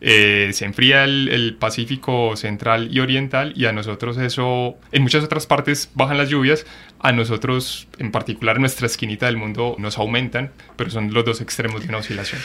Eh, 0.00 0.50
se 0.52 0.64
enfría 0.64 1.04
el, 1.04 1.28
el, 1.28 1.56
Pacífico 1.56 2.36
Central 2.36 2.88
y 2.92 3.00
Oriental 3.00 3.52
y 3.56 3.64
a 3.64 3.72
nosotros 3.72 4.16
eso, 4.18 4.76
en 4.92 5.02
muchas 5.02 5.24
otras 5.24 5.46
partes 5.46 5.90
bajan 5.94 6.16
las 6.16 6.28
lluvias, 6.28 6.66
a 7.00 7.10
nosotros 7.10 7.88
en 7.98 8.12
particular 8.12 8.60
nuestra 8.60 8.86
esquinita 8.86 9.26
del 9.26 9.36
mundo 9.36 9.74
nos 9.78 9.98
aumentan, 9.98 10.52
pero 10.76 10.90
son 10.90 11.12
los 11.12 11.24
dos 11.24 11.40
extremos 11.40 11.82
de 11.82 11.88
una 11.88 11.98
oscilación 11.98 12.40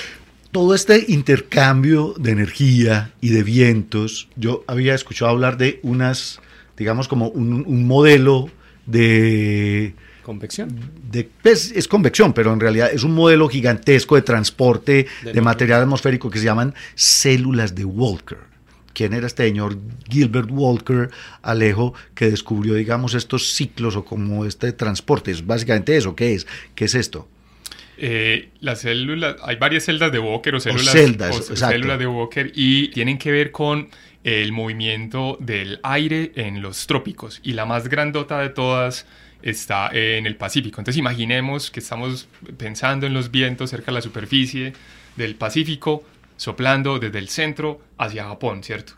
todo 0.51 0.73
este 0.73 1.05
intercambio 1.09 2.15
de 2.17 2.31
energía 2.31 3.11
y 3.21 3.29
de 3.29 3.43
vientos, 3.43 4.29
yo 4.35 4.63
había 4.65 4.95
escuchado 4.95 5.29
hablar 5.29 5.57
de 5.57 5.79
unas 5.83 6.41
digamos, 6.79 7.07
como 7.07 7.27
un, 7.27 7.63
un 7.67 7.85
modelo 7.85 8.49
de... 8.87 9.93
Convección. 10.23 10.69
De, 11.11 11.29
pues, 11.41 11.71
es 11.71 11.87
convección, 11.87 12.33
pero 12.33 12.53
en 12.53 12.59
realidad 12.59 12.89
es 12.91 13.03
un 13.03 13.13
modelo 13.13 13.47
gigantesco 13.49 14.15
de 14.15 14.21
transporte 14.21 15.07
de, 15.23 15.33
de 15.33 15.41
material 15.41 15.81
atmosférico 15.81 16.29
que 16.29 16.39
se 16.39 16.45
llaman 16.45 16.73
células 16.95 17.75
de 17.75 17.85
Walker. 17.85 18.49
¿Quién 18.93 19.13
era 19.13 19.27
este 19.27 19.47
señor 19.47 19.77
Gilbert 20.09 20.49
Walker 20.51 21.09
Alejo 21.41 21.93
que 22.15 22.29
descubrió, 22.29 22.73
digamos, 22.73 23.13
estos 23.13 23.53
ciclos 23.53 23.95
o 23.95 24.03
como 24.03 24.45
este 24.45 24.73
transporte? 24.73 25.31
Es 25.31 25.45
básicamente 25.45 25.95
eso. 25.95 26.15
¿Qué 26.15 26.33
es? 26.33 26.47
¿Qué 26.75 26.85
es 26.85 26.95
esto? 26.95 27.27
Eh, 27.97 28.49
las 28.61 28.81
células, 28.81 29.35
hay 29.43 29.57
varias 29.57 29.83
celdas 29.83 30.11
de 30.11 30.19
Walker 30.19 30.55
o 30.55 30.59
células, 30.59 30.87
o 30.87 30.91
celdas, 30.91 31.49
o 31.49 31.55
células 31.55 31.99
de 31.99 32.07
Walker 32.07 32.51
y 32.55 32.89
tienen 32.89 33.17
que 33.17 33.31
ver 33.31 33.51
con 33.51 33.89
el 34.23 34.51
movimiento 34.51 35.37
del 35.41 35.79
aire 35.83 36.31
en 36.35 36.61
los 36.61 36.87
trópicos 36.87 37.41
y 37.43 37.53
la 37.53 37.65
más 37.65 37.89
grandota 37.89 38.39
de 38.39 38.49
todas 38.49 39.05
está 39.41 39.89
en 39.91 40.25
el 40.25 40.35
Pacífico. 40.35 40.81
Entonces 40.81 40.97
imaginemos 40.97 41.71
que 41.71 41.79
estamos 41.79 42.27
pensando 42.57 43.05
en 43.05 43.13
los 43.13 43.31
vientos 43.31 43.69
cerca 43.69 43.87
de 43.87 43.93
la 43.93 44.01
superficie 44.01 44.73
del 45.15 45.35
Pacífico, 45.35 46.03
soplando 46.37 46.99
desde 46.99 47.19
el 47.19 47.29
centro 47.29 47.81
hacia 47.97 48.25
Japón, 48.25 48.63
¿cierto? 48.63 48.93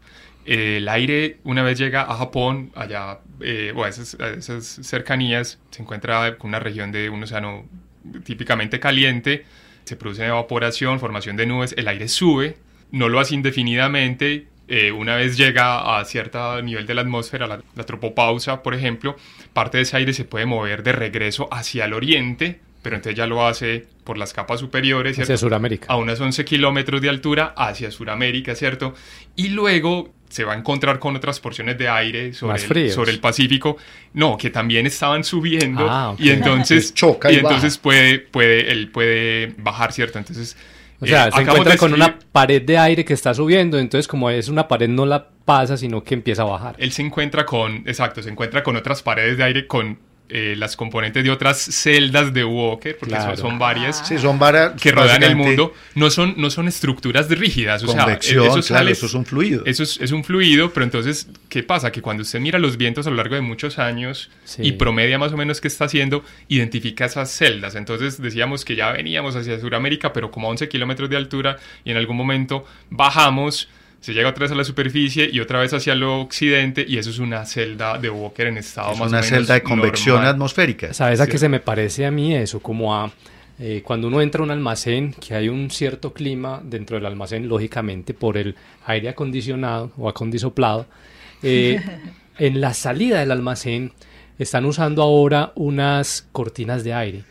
El 0.46 0.88
aire, 0.90 1.38
una 1.44 1.62
vez 1.62 1.78
llega 1.78 2.02
a 2.02 2.16
Japón, 2.16 2.72
allá, 2.76 3.20
eh, 3.42 3.74
o 3.76 3.86
esas, 3.86 4.16
a 4.20 4.30
esas, 4.30 4.66
cercanías, 4.66 5.60
se 5.70 5.82
encuentra 5.82 6.38
con 6.38 6.50
una 6.50 6.60
región 6.60 6.92
de 6.92 7.10
un 7.10 7.24
océano 7.24 7.66
típicamente 8.24 8.80
caliente, 8.80 9.46
se 9.84 9.96
produce 9.96 10.26
evaporación, 10.26 11.00
formación 11.00 11.36
de 11.36 11.46
nubes, 11.46 11.76
el 11.78 11.88
aire 11.88 12.08
sube, 12.08 12.58
no 12.92 13.08
lo 13.08 13.20
hace 13.20 13.36
indefinidamente, 13.36 14.48
eh, 14.74 14.90
una 14.94 15.18
vez 15.18 15.36
llega 15.36 16.00
a 16.00 16.06
cierto 16.06 16.62
nivel 16.62 16.86
de 16.88 16.94
la 16.94 17.02
atmósfera, 17.02 17.46
la, 17.46 17.62
la, 17.76 17.84
tropopausa, 17.84 18.64
por 18.64 18.74
ejemplo, 18.74 19.18
parte 19.52 19.76
de 19.76 19.84
ese 19.84 19.98
aire 19.98 20.14
se 20.14 20.24
puede 20.24 20.46
mover 20.46 20.82
de 20.82 20.94
regreso 20.94 21.50
hacia 21.52 21.84
el 21.84 21.94
oriente, 21.94 22.62
pero 22.82 22.96
entonces 22.96 23.18
ya 23.18 23.28
lo 23.28 23.46
hace 23.46 23.86
por 24.06 24.18
las 24.18 24.32
capas 24.32 24.62
superiores, 24.62 25.16
¿cierto? 25.16 25.34
Hacia 25.34 25.46
Sudamérica. 25.46 25.88
A 25.92 25.98
unas 25.98 26.22
11 26.22 26.46
kilómetros 26.46 27.02
de 27.02 27.10
altura 27.10 27.54
hacia 27.58 27.92
Sudamérica, 27.92 28.56
¿cierto? 28.56 28.96
Y 29.36 29.50
luego 29.50 30.14
se 30.30 30.46
va 30.46 30.54
a 30.54 30.56
encontrar 30.56 31.00
con 31.00 31.18
otras 31.18 31.42
porciones 31.42 31.78
de 31.78 31.90
aire 31.90 32.34
sobre, 32.34 32.86
el, 32.86 32.92
sobre 32.92 33.12
el 33.12 33.20
Pacífico, 33.20 33.76
no, 34.14 34.38
que 34.38 34.52
también 34.52 34.88
estaban 34.88 35.26
subiendo 35.26 35.86
ah, 35.90 36.12
okay. 36.12 36.28
y 36.28 36.30
entonces 36.30 36.94
choca 36.94 37.30
y, 37.30 37.36
y 37.36 37.40
entonces 37.40 37.78
puede 37.78 38.20
puede 38.20 38.72
él 38.72 38.90
puede 38.90 39.54
bajar, 39.58 39.92
¿cierto? 39.92 40.18
Entonces 40.18 40.56
o 41.02 41.06
sea, 41.08 41.28
eh, 41.28 41.32
se 41.34 41.42
encuentra 41.42 41.78
con 41.78 41.94
una 41.94 42.20
pared 42.32 42.62
de 42.62 42.78
aire 42.78 43.04
que 43.04 43.14
está 43.14 43.34
subiendo, 43.34 43.80
entonces 43.80 44.08
como 44.08 44.30
es 44.30 44.50
una 44.50 44.68
pared 44.68 44.88
no 44.88 45.06
la 45.06 45.30
pasa, 45.46 45.76
sino 45.76 46.04
que 46.04 46.14
empieza 46.14 46.44
a 46.44 46.46
bajar. 46.46 46.76
Él 46.78 46.92
se 46.92 47.02
encuentra 47.02 47.46
con, 47.46 47.78
exacto, 47.88 48.22
se 48.22 48.30
encuentra 48.30 48.62
con 48.62 48.76
otras 48.76 49.02
paredes 49.02 49.38
de 49.38 49.44
aire 49.44 49.68
con 49.68 49.98
eh, 50.34 50.56
las 50.58 50.76
componentes 50.76 51.24
de 51.24 51.30
otras 51.30 51.60
celdas 51.60 52.34
de 52.34 52.44
Walker, 52.46 52.98
porque 52.98 53.16
Claro. 53.16 53.36
son, 53.38 53.50
son 53.52 53.60
varias 53.60 54.08
Sí, 54.08 54.18
son 54.18 54.40
varias 54.40 54.74
que 54.82 54.92
rodean 54.92 55.24
el 55.24 55.36
mundo, 55.36 55.74
no 55.96 56.10
son, 56.10 56.36
no 56.38 56.50
son 56.50 56.68
estructuras 56.68 57.30
rígidas, 57.30 57.84
o 57.84 57.88
Convección, 57.88 58.44
sea, 58.46 58.52
eso 58.60 58.68
claro, 58.68 58.80
sale- 58.80 58.92
eso 58.92 59.06
es 59.08 59.14
un 59.14 59.26
fluido. 59.26 59.64
Eso 59.66 59.84
es, 59.84 60.00
es 60.00 60.12
un 60.12 60.24
fluido, 60.24 60.72
pero 60.74 60.84
entonces, 60.86 61.28
¿qué 61.50 61.64
pasa? 61.64 61.92
Que 61.92 62.02
cuando 62.02 62.24
usted 62.24 62.40
mira 62.40 62.60
los 62.60 62.78
vientos 62.78 63.06
a 63.08 63.10
lo 63.10 63.18
largo 63.18 63.36
de 63.36 63.42
muchos 63.42 63.78
años 63.80 64.30
Sí. 64.46 64.62
y 64.64 64.72
promedia 64.74 65.18
más 65.18 65.34
o 65.34 65.38
menos 65.38 65.60
qué 65.62 65.68
está 65.68 65.86
haciendo, 65.86 66.24
identifica 66.48 67.06
esas 67.06 67.30
celdas. 67.32 67.76
Entonces 67.76 68.22
decíamos 68.22 68.64
que 68.66 68.76
ya 68.76 68.92
veníamos 68.92 69.36
hacia 69.36 69.60
Sudamérica, 69.60 70.14
pero 70.14 70.32
como 70.32 70.48
a 70.48 70.52
11 70.52 70.70
kilómetros 70.70 71.10
de 71.10 71.18
altura 71.18 71.58
y 71.84 71.92
en 71.92 71.98
algún 71.98 72.16
momento 72.18 72.66
bajamos, 72.90 73.68
se 74.02 74.14
llega 74.14 74.30
otra 74.30 74.42
vez 74.44 74.52
a 74.52 74.56
la 74.56 74.64
superficie 74.66 75.30
y 75.32 75.40
otra 75.40 75.60
vez 75.60 75.74
hacia 75.74 75.94
el 75.94 76.04
occidente 76.04 76.84
y 76.86 76.98
eso 76.98 77.10
es 77.12 77.20
una 77.20 77.46
celda 77.46 77.98
de 77.98 78.10
Walker 78.10 78.48
en 78.48 78.58
estado 78.58 78.92
Es 78.92 79.00
más 79.00 79.08
una 79.10 79.20
o 79.20 79.22
menos 79.22 79.28
celda 79.30 79.54
de 79.54 79.64
convección 79.64 80.16
normal. 80.16 80.34
atmosférica. 80.34 80.94
¿Sabes 80.94 81.20
a 81.22 81.26
Sí. 81.26 81.32
qué 81.32 81.38
se 81.38 81.48
me 81.48 81.60
parece 81.62 82.06
a 82.06 82.12
mí 82.12 82.36
eso? 82.36 82.60
Como 82.60 82.94
a 82.94 83.12
eh, 83.60 83.84
cuando 83.86 84.08
uno 84.08 84.22
entra 84.22 84.42
a 84.42 84.44
un 84.44 84.50
almacén, 84.52 85.14
que 85.14 85.36
hay 85.36 85.48
un 85.48 85.70
cierto 85.70 86.14
clima 86.14 86.62
dentro 86.64 86.98
del 86.98 87.06
almacén, 87.06 87.48
lógicamente 87.48 88.16
por 88.16 88.36
el 88.38 88.56
aire 88.88 89.10
acondicionado 89.10 89.92
o 89.98 90.10
acondisoplado. 90.10 90.88
eh, 91.44 91.80
en 92.40 92.60
la 92.60 92.74
salida 92.74 93.20
del 93.20 93.30
almacén 93.32 93.92
están 94.40 94.66
usando 94.66 95.04
ahora 95.04 95.52
unas 95.56 96.28
cortinas 96.32 96.84
de 96.84 96.94
aire, 96.96 97.24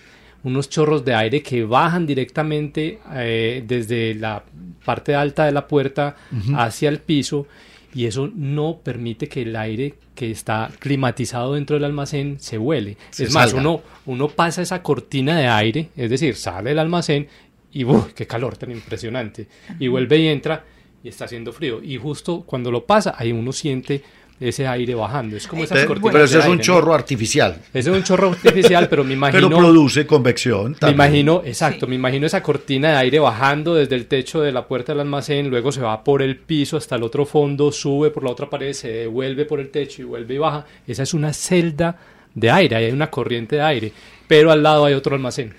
unos 0.43 0.69
chorros 0.69 1.05
de 1.05 1.15
aire 1.15 1.43
que 1.43 1.65
bajan 1.65 2.07
directamente 2.07 2.99
eh, 3.15 3.63
desde 3.67 4.15
la 4.15 4.43
parte 4.85 5.15
alta 5.15 5.45
de 5.45 5.53
la 5.53 5.67
puerta 5.69 6.17
hacia 6.57 6.89
el 6.89 7.01
piso 7.01 7.47
y 7.95 8.07
eso 8.07 8.31
no 8.35 8.79
permite 8.83 9.29
que 9.29 9.43
el 9.43 9.57
aire 9.57 9.95
que 10.15 10.31
está 10.31 10.71
climatizado 10.79 11.55
dentro 11.55 11.75
del 11.75 11.85
almacén 11.85 12.39
se 12.39 12.57
vuele. 12.59 12.97
Se 13.11 13.25
es 13.25 13.35
más, 13.35 13.51
salga. 13.51 13.61
uno, 13.61 13.83
uno 14.07 14.29
pasa 14.29 14.63
esa 14.63 14.83
cortina 14.83 15.37
de 15.37 15.49
aire, 15.49 15.89
es 15.97 16.11
decir, 16.11 16.37
sale 16.37 16.71
del 16.71 16.79
almacén 16.79 17.27
y 17.73 17.85
¡buh! 17.85 18.07
qué 18.15 18.27
calor 18.27 18.57
tan 18.57 18.71
impresionante! 18.71 19.49
Y 19.79 19.89
vuelve 19.89 20.19
y 20.19 20.29
entra 20.29 20.65
y 21.03 21.09
está 21.09 21.25
haciendo 21.25 21.53
frío. 21.53 21.83
Y 21.83 21.97
justo 21.97 22.43
cuando 22.43 22.71
lo 22.71 22.85
pasa, 22.85 23.15
ahí 23.17 23.33
uno 23.33 23.53
siente 23.53 24.03
ese 24.41 24.67
aire 24.67 24.95
bajando. 24.95 25.37
Es 25.37 25.47
como 25.47 25.63
esas 25.65 25.77
Pero, 25.79 25.89
cortinas 25.89 26.13
pero 26.13 26.25
eso 26.25 26.35
de 26.35 26.41
es 26.41 26.47
un 26.47 26.53
aire, 26.53 26.57
¿no? 26.59 26.65
chorro 26.65 26.95
artificial. 26.95 27.57
Ese 27.75 27.91
es 27.91 27.97
un 27.97 28.03
chorro 28.03 28.31
artificial, 28.31 28.89
pero 28.89 29.05
me 29.05 29.13
imagino... 29.21 29.49
Pero 29.49 29.59
produce 29.59 30.07
convección. 30.07 30.77
Me 30.81 30.91
imagino, 30.91 31.43
exacto, 31.45 31.85
Sí. 31.85 31.91
me 31.91 31.97
imagino 31.97 32.27
esa 32.27 32.43
cortina 32.43 32.91
de 32.93 32.97
aire 32.97 33.19
bajando 33.19 33.75
desde 33.75 33.95
el 33.97 34.07
techo 34.07 34.41
de 34.41 34.51
la 34.51 34.67
puerta 34.67 34.93
del 34.93 35.01
almacén, 35.01 35.51
luego 35.51 35.71
se 35.73 35.83
va 35.83 36.03
por 36.03 36.23
el 36.23 36.37
piso 36.37 36.79
hasta 36.79 36.97
el 36.97 37.03
otro 37.03 37.27
fondo, 37.27 37.71
sube 37.71 38.11
por 38.11 38.25
la 38.25 38.31
otra 38.31 38.49
pared, 38.49 38.73
se 38.73 38.89
devuelve 38.89 39.45
por 39.45 39.61
el 39.61 39.69
techo 39.71 40.01
y 40.03 40.05
vuelve 40.07 40.35
y 40.35 40.39
baja. 40.39 40.65
Esa 40.87 41.03
es 41.03 41.13
una 41.13 41.33
celda 41.35 41.97
de 42.35 42.51
aire, 42.51 42.77
hay 42.77 42.91
una 42.93 43.11
corriente 43.11 43.57
de 43.57 43.63
aire, 43.63 43.93
pero 44.27 44.51
al 44.51 44.63
lado 44.63 44.87
hay 44.87 44.95
otro 44.95 45.15
almacén, 45.15 45.53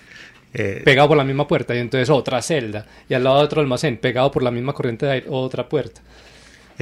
Eh, 0.53 0.81
pegado 0.83 1.07
por 1.07 1.17
la 1.17 1.23
misma 1.23 1.47
puerta, 1.47 1.73
y 1.75 1.77
entonces 1.77 2.09
otra 2.09 2.41
celda, 2.41 2.85
y 3.07 3.13
al 3.13 3.23
lado 3.23 3.37
hay 3.39 3.45
otro 3.45 3.61
almacén, 3.61 3.95
pegado 3.97 4.31
por 4.31 4.41
la 4.43 4.51
misma 4.51 4.73
corriente 4.73 5.05
de 5.05 5.11
aire, 5.13 5.27
otra 5.29 5.69
puerta. 5.69 6.01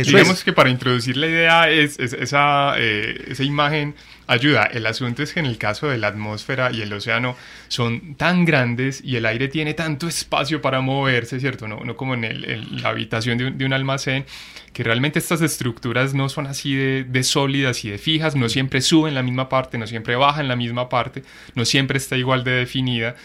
Eso 0.01 0.11
Digamos 0.11 0.37
es. 0.39 0.43
que 0.43 0.53
para 0.53 0.69
introducir 0.69 1.17
la 1.17 1.27
idea, 1.27 1.69
es, 1.69 1.99
es- 1.99 2.13
esa, 2.13 2.73
eh, 2.77 3.25
esa 3.27 3.43
imagen 3.43 3.95
ayuda. 4.27 4.65
El 4.65 4.85
asunto 4.85 5.23
es 5.23 5.33
que 5.33 5.39
en 5.39 5.45
el 5.47 5.57
caso 5.57 5.87
de 5.87 5.97
la 5.97 6.07
atmósfera 6.07 6.71
y 6.71 6.81
el 6.81 6.93
océano 6.93 7.35
son 7.67 8.15
tan 8.15 8.45
grandes 8.45 9.01
y 9.03 9.15
el 9.15 9.25
aire 9.25 9.47
tiene 9.47 9.73
tanto 9.73 10.07
espacio 10.07 10.61
para 10.61 10.81
moverse, 10.81 11.39
¿cierto? 11.39 11.67
No, 11.67 11.79
no 11.83 11.95
como 11.95 12.13
en, 12.13 12.23
el- 12.25 12.45
en 12.49 12.81
la 12.81 12.89
habitación 12.89 13.37
de 13.37 13.45
un, 13.47 13.57
de 13.57 13.65
un 13.65 13.73
almacén, 13.73 14.25
que 14.73 14.83
realmente 14.83 15.17
estas 15.19 15.41
estructuras 15.41 16.13
no 16.13 16.29
son 16.29 16.45
así 16.47 16.75
de, 16.75 17.03
de 17.03 17.23
sólidas 17.23 17.83
y 17.85 17.89
de 17.89 17.97
fijas, 17.97 18.35
no 18.35 18.49
siempre 18.49 18.81
suben 18.81 19.15
la 19.15 19.23
misma 19.23 19.49
parte, 19.49 19.77
no 19.79 19.87
siempre 19.87 20.15
bajan 20.15 20.47
la 20.47 20.55
misma 20.55 20.89
parte, 20.89 21.23
no 21.55 21.65
siempre 21.65 21.97
está 21.97 22.15
igual 22.17 22.43
de 22.43 22.51
definida 22.51 23.15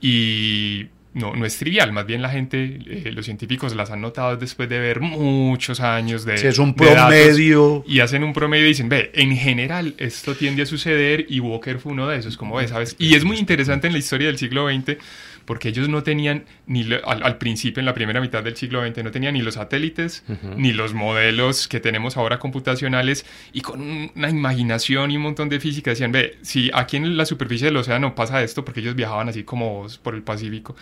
y 0.00 0.86
no, 1.14 1.34
no 1.34 1.46
es 1.46 1.56
trivial, 1.56 1.92
más 1.92 2.06
bien 2.06 2.22
la 2.22 2.28
gente, 2.28 2.78
eh, 2.86 3.12
los 3.12 3.24
científicos 3.24 3.74
las 3.74 3.90
han 3.90 4.00
notado 4.00 4.36
después 4.36 4.68
de 4.68 4.80
ver 4.80 5.00
muchos 5.00 5.80
años 5.80 6.24
de... 6.24 6.38
Si 6.38 6.46
es 6.48 6.58
un 6.58 6.74
promedio. 6.74 7.84
y 7.86 8.00
hacen 8.00 8.24
un 8.24 8.32
promedio 8.32 8.64
y 8.66 8.68
dicen, 8.68 8.88
ve, 8.88 9.12
en 9.14 9.36
general 9.36 9.94
esto 9.98 10.34
tiende 10.34 10.62
a 10.62 10.66
suceder 10.66 11.26
y 11.28 11.38
Walker 11.38 11.78
fue 11.78 11.92
uno 11.92 12.08
de 12.08 12.18
esos, 12.18 12.36
como 12.36 12.56
ves, 12.56 12.70
¿sabes? 12.70 12.96
Y 12.98 13.14
es 13.14 13.24
muy 13.24 13.38
interesante 13.38 13.86
en 13.86 13.92
la 13.92 14.00
historia 14.00 14.26
del 14.26 14.38
siglo 14.38 14.68
XX 14.68 14.98
porque 15.44 15.68
ellos 15.68 15.88
no 15.88 16.02
tenían, 16.02 16.44
ni 16.66 16.84
lo- 16.84 17.06
al, 17.08 17.22
al 17.22 17.38
principio, 17.38 17.80
en 17.80 17.86
la 17.86 17.94
primera 17.94 18.20
mitad 18.20 18.42
del 18.42 18.56
siglo 18.56 18.86
XX, 18.86 19.04
no 19.04 19.10
tenían 19.10 19.34
ni 19.34 19.42
los 19.42 19.54
satélites, 19.54 20.24
ni 20.56 20.72
los 20.72 20.94
modelos 20.94 21.68
que 21.68 21.80
tenemos 21.80 22.16
ahora 22.16 22.38
computacionales, 22.38 23.26
y 23.52 23.60
con 23.60 23.80
un- 23.80 24.10
una 24.14 24.30
imaginación 24.30 25.10
y 25.10 25.16
un 25.16 25.22
montón 25.22 25.48
de 25.48 25.60
física 25.60 25.90
decían, 25.90 26.12
ve, 26.12 26.38
si 26.42 26.70
aquí 26.72 26.96
en 26.96 27.16
la 27.16 27.26
superficie 27.26 27.66
del 27.66 27.76
océano 27.76 28.14
pasa 28.14 28.42
esto, 28.42 28.64
porque 28.64 28.80
ellos 28.80 28.94
viajaban 28.94 29.28
así 29.28 29.44
como 29.44 29.86
por 30.02 30.14
el 30.14 30.22
Pacífico, 30.22 30.74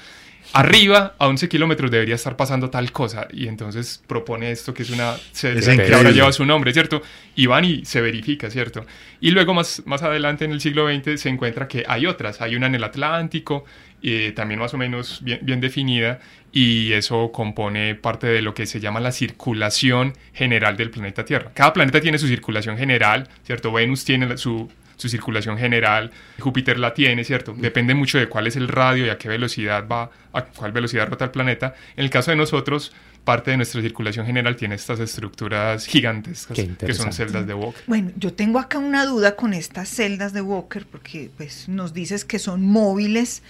arriba 0.53 1.15
a 1.19 1.27
11 1.29 1.49
kilómetros 1.49 1.91
debería 1.91 2.15
estar 2.15 2.37
pasando 2.37 2.69
tal 2.71 2.91
cosa. 2.93 3.27
Y 3.33 3.47
entonces 3.49 4.03
propone 4.07 4.51
esto 4.51 4.75
que 4.75 4.83
es 4.83 4.91
una 4.91 5.15
Es 5.59 5.65
que 5.89 5.95
ahora 5.95 6.11
lleva 6.11 6.33
su 6.33 6.45
nombre, 6.45 6.73
¿cierto? 6.73 7.03
Y 7.35 7.47
van 7.47 7.65
y 7.65 7.85
se 7.85 8.01
verifica, 8.01 8.51
¿cierto? 8.51 8.85
Y 9.21 9.31
luego 9.31 9.55
más, 9.55 9.83
más 9.87 10.03
adelante 10.03 10.45
en 10.45 10.53
el 10.53 10.61
siglo 10.61 10.87
XX 10.89 11.21
se 11.21 11.29
encuentra 11.29 11.69
que 11.69 11.85
hay 11.87 12.07
otras. 12.07 12.41
Hay 12.41 12.57
una 12.57 12.67
en 12.67 12.75
el 12.75 12.85
Atlántico, 12.85 13.65
eh, 14.03 14.33
también 14.35 14.61
más 14.61 14.75
o 14.75 14.79
menos 14.79 15.21
bien, 15.23 15.41
bien 15.43 15.61
definida, 15.61 16.21
y 16.53 16.93
eso 16.93 17.33
compone 17.33 17.95
parte 17.95 18.27
de 18.27 18.43
lo 18.43 18.53
que 18.55 18.67
se 18.67 18.81
llama 18.81 19.01
la 19.01 19.13
circulación 19.13 20.15
general 20.33 20.77
del 20.77 20.91
planeta 20.91 21.25
Tierra. 21.25 21.51
Cada 21.55 21.73
planeta 21.73 22.01
tiene 22.01 22.19
su 22.19 22.27
circulación 22.29 22.77
general, 22.79 23.29
¿cierto? 23.45 23.73
Venus 23.73 24.05
tiene 24.05 24.27
la- 24.27 24.37
su, 24.37 24.71
su 24.97 25.09
circulación 25.09 25.59
general, 25.59 26.11
Júpiter 26.39 26.79
la 26.79 26.95
tiene, 26.95 27.25
¿cierto? 27.25 27.55
Depende 27.57 27.95
mucho 27.95 28.19
de 28.19 28.29
cuál 28.29 28.47
es 28.47 28.57
el 28.57 28.69
radio 28.69 29.07
y 29.07 29.09
a 29.09 29.19
qué 29.19 29.29
velocidad 29.29 29.87
va, 29.89 30.11
a 30.33 30.45
cuál 30.45 30.73
velocidad 30.73 31.09
rota 31.09 31.25
el 31.25 31.31
planeta. 31.31 31.75
En 31.97 32.05
el 32.05 32.11
caso 32.11 32.31
de 32.31 32.37
nosotros, 32.37 32.93
parte 33.25 33.51
de 33.53 33.57
nuestra 33.57 33.81
circulación 33.81 34.27
general 34.27 34.55
tiene 34.57 34.75
estas 34.75 35.01
estructuras 35.01 35.87
gigantescas 35.87 36.59
que 36.79 36.95
son 36.95 37.13
celdas 37.13 37.47
de 37.47 37.55
Walker. 37.55 37.83
Bueno, 37.87 38.11
yo 38.17 38.33
tengo 38.33 38.59
acá 38.59 38.79
una 38.79 39.05
duda 39.07 39.35
con 39.37 39.55
estas 39.55 39.89
celdas 39.89 40.33
de 40.33 40.41
Walker, 40.41 40.87
porque 40.91 41.31
pues 41.37 41.69
nos 41.69 41.93
dices 41.95 42.25
que 42.25 42.39
son 42.39 42.63
móviles, 42.63 43.43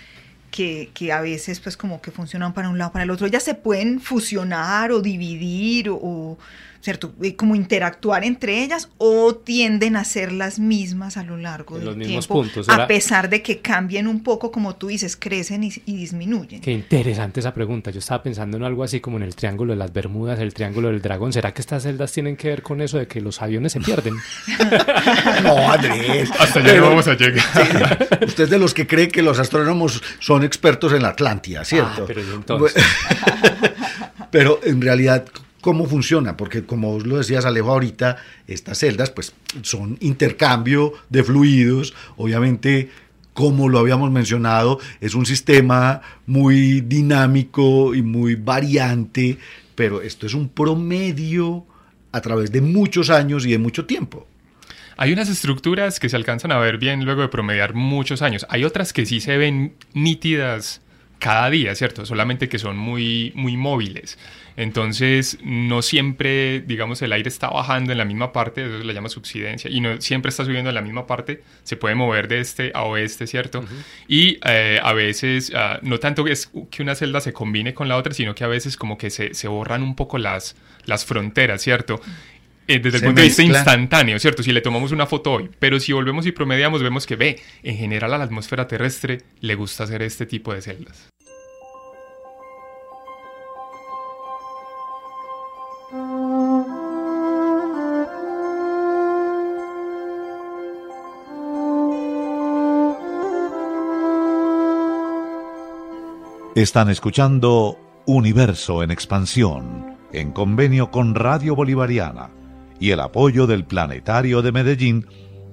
que, 0.53 0.91
que 0.95 1.11
a 1.11 1.21
veces 1.21 1.59
pues 1.59 1.77
como 1.77 2.01
que 2.01 2.13
funcionan 2.13 2.55
para 2.55 2.69
un 2.69 2.79
lado, 2.79 2.93
para 2.93 3.03
el 3.03 3.11
otro. 3.11 3.27
Ellas 3.27 3.43
se 3.43 3.55
pueden 3.55 4.01
fusionar 4.01 4.93
o 4.93 5.01
dividir 5.01 5.91
o, 5.91 5.97
o, 5.97 6.39
¿cierto? 6.83 7.13
Como 7.37 7.55
interactuar 7.55 8.25
entre 8.25 8.63
ellas 8.63 8.91
o 8.99 9.35
tienden 9.37 9.97
a 9.97 10.05
ser 10.05 10.33
las 10.33 10.59
mismas 10.59 11.17
a 11.17 11.23
lo 11.23 11.37
largo 11.37 11.77
En 11.77 11.81
del 11.81 11.87
los 11.87 11.97
mismos 11.97 12.27
tiempo, 12.27 12.43
puntos, 12.43 12.69
a 12.69 12.87
pesar 12.87 13.31
de 13.31 13.41
que 13.41 13.61
cambien 13.61 14.09
un 14.09 14.23
poco, 14.23 14.51
como 14.51 14.75
tú 14.75 14.89
dices, 14.89 15.17
crecen 15.17 15.63
y, 15.63 15.73
y 15.87 15.97
disminuyen. 15.97 16.61
Qué 16.61 16.73
interesante 16.73 17.41
esa 17.41 17.55
pregunta. 17.55 17.91
Yo 17.91 18.01
estaba 18.01 18.23
pensando 18.23 18.57
en 18.57 18.65
algo 18.65 18.83
así 18.83 19.01
como 19.01 19.17
en 19.17 19.23
el 19.23 19.37
Triángulo 19.37 19.73
de 19.73 19.79
las 19.79 19.93
Bermudas, 19.93 20.41
el 20.41 20.53
Triángulo 20.53 20.89
del 20.89 21.01
Dragón. 21.01 21.33
¿Será 21.33 21.55
que 21.55 21.61
estas 21.61 21.85
celdas 21.85 22.11
tienen 22.13 22.37
que 22.37 22.49
ver 22.49 22.63
con 22.63 22.81
eso 22.81 22.99
de 22.99 23.07
que 23.07 23.21
los 23.21 23.41
aviones 23.41 23.73
se 23.73 23.81
pierden? 23.81 24.15
No, 25.43 25.73
Andrés. 25.73 26.31
Hasta 26.39 26.61
allá 26.61 26.75
no 26.77 26.91
vamos 26.91 27.07
a 27.09 27.15
llegar. 27.15 28.09
Usted 28.27 28.45
es 28.45 28.51
de 28.51 28.59
los 28.59 28.75
que 28.75 28.87
cree 28.87 29.09
que 29.09 29.23
los 29.23 29.39
astrónomos 29.39 30.03
son 30.19 30.45
expertos 30.45 30.93
en 30.93 31.03
la 31.03 31.09
Atlántida, 31.09 31.65
¿cierto? 31.65 32.03
Ah, 32.03 32.05
pero 32.07 32.21
¿y 32.21 32.35
entonces? 32.35 32.85
Pero 34.33 34.61
en 34.65 34.81
realidad, 34.81 35.27
¿cómo 35.63 35.87
funciona? 35.87 36.37
Porque 36.37 36.67
como 36.67 36.93
vos 36.93 37.07
lo 37.07 37.17
decías, 37.17 37.47
Alejo, 37.47 37.71
ahorita, 37.71 38.19
estas 38.47 38.79
celdas 38.79 39.11
pues 39.11 39.33
son 39.63 39.97
intercambio 40.01 40.93
de 41.09 41.25
fluidos, 41.25 41.95
obviamente... 42.19 42.91
Como 43.35 43.71
lo 43.71 43.79
habíamos 43.79 44.11
mencionado, 44.11 44.79
es 45.01 45.15
un 45.15 45.25
sistema 45.25 46.03
muy 46.27 46.83
dinámico 46.83 47.95
y 47.95 48.03
muy 48.03 48.35
variante, 48.35 49.39
pero 49.75 50.03
esto 50.03 50.27
es 50.27 50.35
un 50.35 50.51
promedio 50.51 51.65
a 52.13 52.21
través 52.21 52.53
de 52.53 52.61
muchos 52.61 53.09
años 53.09 53.47
y 53.47 53.53
de 53.53 53.57
mucho 53.57 53.87
tiempo. 53.87 54.27
Hay 54.99 55.15
unas 55.15 55.31
estructuras 55.31 55.99
que 55.99 56.11
se 56.11 56.17
alcanzan 56.17 56.53
a 56.53 56.59
ver 56.59 56.77
bien 56.77 57.07
luego 57.07 57.23
de 57.23 57.29
promediar 57.29 57.73
muchos 57.73 58.21
años. 58.21 58.45
Hay 58.51 58.65
otras 58.65 58.93
que 58.93 59.07
sí 59.07 59.19
se 59.19 59.39
ven 59.39 59.77
nítidas 59.95 60.83
cada 61.19 61.49
día, 61.49 61.75
¿cierto? 61.75 62.05
Solamente 62.05 62.51
que 62.51 62.59
son 62.59 62.77
muy, 62.77 63.33
muy 63.35 63.57
móviles. 63.57 64.19
Entonces, 64.57 65.39
no 65.43 65.83
siempre, 65.83 66.61
digamos, 66.61 67.03
el 67.03 67.13
aire 67.13 67.29
está 67.29 67.49
bajando 67.49 67.93
en 67.93 67.99
la 67.99 68.05
misma 68.05 68.33
parte, 68.33 68.65
eso 68.65 68.79
se 68.79 68.85
le 68.85 68.95
llama 68.95 69.09
subsidencia, 69.09 69.71
y 69.71 69.81
no 69.81 70.01
siempre 70.01 70.31
está 70.31 70.45
subiendo 70.45 70.71
en 70.71 70.75
la 70.75 70.83
misma 70.83 71.07
parte, 71.07 71.43
se 71.63 71.77
puede 71.77 71.95
mover 71.95 72.29
de 72.29 72.41
este 72.41 72.71
a 72.75 72.85
oeste, 72.85 73.27
¿cierto? 73.27 73.65
Y 74.09 74.39
eh, 74.45 74.81
a 74.83 74.93
veces, 74.93 75.53
ah, 75.55 75.79
no 75.83 75.99
tanto 75.99 76.27
es 76.27 76.51
que 76.71 76.83
una 76.83 76.95
celda 76.95 77.21
se 77.21 77.33
combine 77.33 77.75
con 77.75 77.89
la 77.89 77.97
otra, 77.97 78.13
sino 78.15 78.35
que 78.35 78.45
a 78.45 78.49
veces 78.49 78.77
como 78.77 78.99
que 78.99 79.11
se, 79.11 79.35
se 79.35 79.49
borran 79.49 79.83
un 79.83 79.97
poco 79.97 80.19
las, 80.19 80.57
las 80.85 81.05
fronteras, 81.05 81.63
¿cierto? 81.63 82.01
Eh, 82.69 82.79
desde 82.79 82.99
el 82.99 83.01
Se 83.01 83.07
punto 83.07 83.21
de 83.21 83.27
vista 83.27 83.43
instantáneo, 83.43 84.19
¿cierto? 84.19 84.43
Si 84.43 84.53
le 84.53 84.61
tomamos 84.61 84.93
una 84.93 85.07
foto 85.07 85.33
hoy, 85.33 85.51
pero 85.59 85.81
si 85.81 85.93
volvemos 85.93 86.27
y 86.27 86.33
promediamos, 86.33 86.83
vemos 86.83 87.07
que 87.07 87.17
ve, 87.17 87.41
en 87.63 87.77
general 87.77 88.15
a 88.15 88.19
la 88.19 88.25
atmósfera 88.25 88.69
terrestre 88.69 89.19
le 89.41 89.55
gusta 89.57 89.85
hacer 89.85 90.03
este 90.03 90.27
tipo 90.27 90.55
de 90.55 90.63
celdas. 90.63 91.09
Están 106.55 106.91
escuchando 106.91 107.79
Universo 108.05 108.83
en 108.83 108.91
Expansión, 108.91 109.97
en 110.13 110.33
convenio 110.33 110.91
con 110.91 111.15
Radio 111.15 111.57
Bolivariana 111.57 112.29
y 112.79 112.91
el 112.91 113.01
apoyo 113.01 113.47
del 113.47 113.65
Planetario 113.65 114.43
de 114.43 114.53
Medellín 114.53 115.07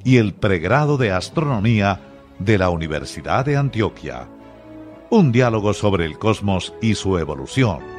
y 0.04 0.18
el 0.18 0.34
pregrado 0.34 0.97
de 0.97 1.14
Astronomía 1.14 2.02
de 2.39 2.58
la 2.58 2.70
Universidad 2.70 3.45
de 3.45 3.56
Antioquia. 3.56 4.28
Un 5.10 5.32
diálogo 5.32 5.74
sobre 5.74 6.04
el 6.04 6.20
cosmos 6.20 6.74
y 6.82 6.95
su 6.95 7.18
evolución. 7.18 7.99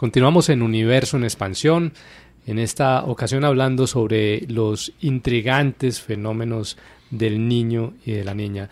Continuamos 0.00 0.48
en 0.48 0.62
Universo 0.62 1.18
en 1.18 1.24
Expansión, 1.24 1.92
en 2.46 2.58
esta 2.58 3.04
ocasión 3.04 3.44
hablando 3.44 3.86
sobre 3.86 4.46
los 4.48 4.94
intrigantes 5.02 6.00
fenómenos 6.00 6.78
del 7.10 7.46
niño 7.46 7.92
y 8.06 8.12
de 8.12 8.24
la 8.24 8.32
niña. 8.32 8.70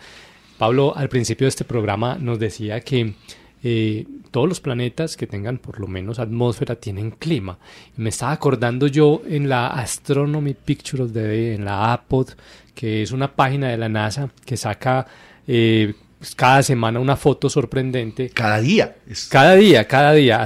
Pablo 0.57 0.97
al 0.97 1.07
principio 1.07 1.45
de 1.45 1.49
este 1.49 1.65
programa 1.65 2.17
nos 2.19 2.39
decía 2.39 2.79
que 2.81 3.13
eh, 3.61 4.07
todos 4.31 4.49
los 4.49 4.59
planetas 4.59 5.15
que 5.15 5.27
tengan 5.27 5.59
por 5.59 5.79
lo 5.79 5.85
menos 5.85 6.17
atmósfera 6.17 6.77
tienen 6.77 7.11
clima. 7.11 7.59
Me 7.95 8.09
estaba 8.09 8.31
acordando 8.31 8.87
yo 8.87 9.21
en 9.27 9.49
la 9.49 9.67
Astronomy 9.67 10.55
Picture 10.55 11.03
of 11.03 11.13
the 11.13 11.21
Day, 11.21 11.53
en 11.53 11.63
la 11.63 11.93
APOD, 11.93 12.29
que 12.73 13.03
es 13.03 13.11
una 13.11 13.35
página 13.35 13.67
de 13.67 13.77
la 13.77 13.87
NASA 13.87 14.31
que 14.43 14.57
saca 14.57 15.05
eh, 15.45 15.93
cada 16.35 16.61
semana 16.63 16.99
una 16.99 17.15
foto 17.15 17.49
sorprendente 17.49 18.29
Cada 18.29 18.59
día. 18.59 18.95
Es 19.09 19.27
cada 19.27 19.55
día, 19.55 19.87
cada 19.87 20.13
día. 20.13 20.45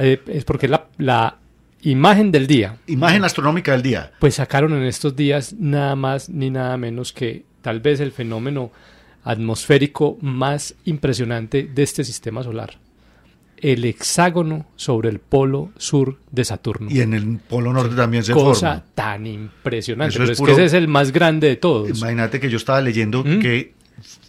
eh, 0.00 0.20
es 0.26 0.44
porque 0.44 0.66
es 0.66 0.70
la, 0.70 0.86
la 0.98 1.38
imagen 1.82 2.30
del 2.32 2.46
día. 2.46 2.76
imagen 2.86 3.24
astronómica 3.24 3.72
del 3.72 3.82
día. 3.82 4.12
Pues 4.20 4.34
sacaron 4.34 4.72
en 4.74 4.82
estos 4.84 5.16
días 5.16 5.54
nada 5.58 5.96
más 5.96 6.28
ni 6.28 6.50
nada 6.50 6.76
menos 6.76 7.12
que 7.12 7.44
tal 7.62 7.80
vez 7.80 8.00
el 8.00 8.12
fenómeno 8.12 8.70
atmosférico 9.24 10.18
más 10.20 10.74
impresionante 10.84 11.64
de 11.74 11.82
este 11.82 12.04
sistema 12.04 12.42
solar. 12.42 12.78
El 13.56 13.84
hexágono 13.86 14.66
sobre 14.76 15.08
el 15.08 15.20
polo 15.20 15.72
sur 15.78 16.18
de 16.30 16.44
Saturno. 16.44 16.90
Y 16.90 17.00
en 17.00 17.14
el 17.14 17.38
Polo 17.38 17.72
Norte 17.72 17.94
también 17.96 18.22
se 18.22 18.32
Cosa 18.34 18.68
forma. 18.68 18.84
tan 18.94 19.26
impresionante. 19.26 20.10
Eso 20.10 20.18
Pero 20.18 20.24
es 20.24 20.30
es, 20.32 20.38
puro- 20.38 20.46
que 20.48 20.52
ese 20.64 20.64
es 20.66 20.72
el 20.74 20.88
más 20.88 21.12
grande 21.12 21.48
de 21.48 21.56
todos. 21.56 21.88
Imagínate 21.98 22.40
que 22.40 22.50
yo 22.50 22.58
estaba 22.58 22.82
leyendo 22.82 23.24
¿Mm? 23.24 23.38
que 23.40 23.72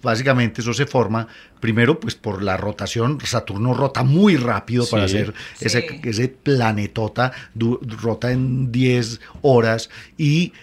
básicamente 0.05 0.61
eso 0.61 0.73
se 0.73 0.85
forma 0.85 1.27
primero 1.59 1.99
pues 1.99 2.15
por 2.15 2.41
la 2.41 2.55
rotación. 2.55 3.17
Saturno 3.25 3.73
rota 3.73 4.03
muy 4.03 4.37
rápido 4.37 4.85
para 4.89 5.07
Sí. 5.09 5.17
hacer 5.17 5.33
ese, 5.59 5.81
Sí. 5.81 5.99
ese 6.03 6.27
planetota, 6.29 7.33
du- 7.53 7.79
rota 8.01 8.31
en 8.31 8.71
10 8.71 9.19
horas 9.41 9.89
y 10.17 10.53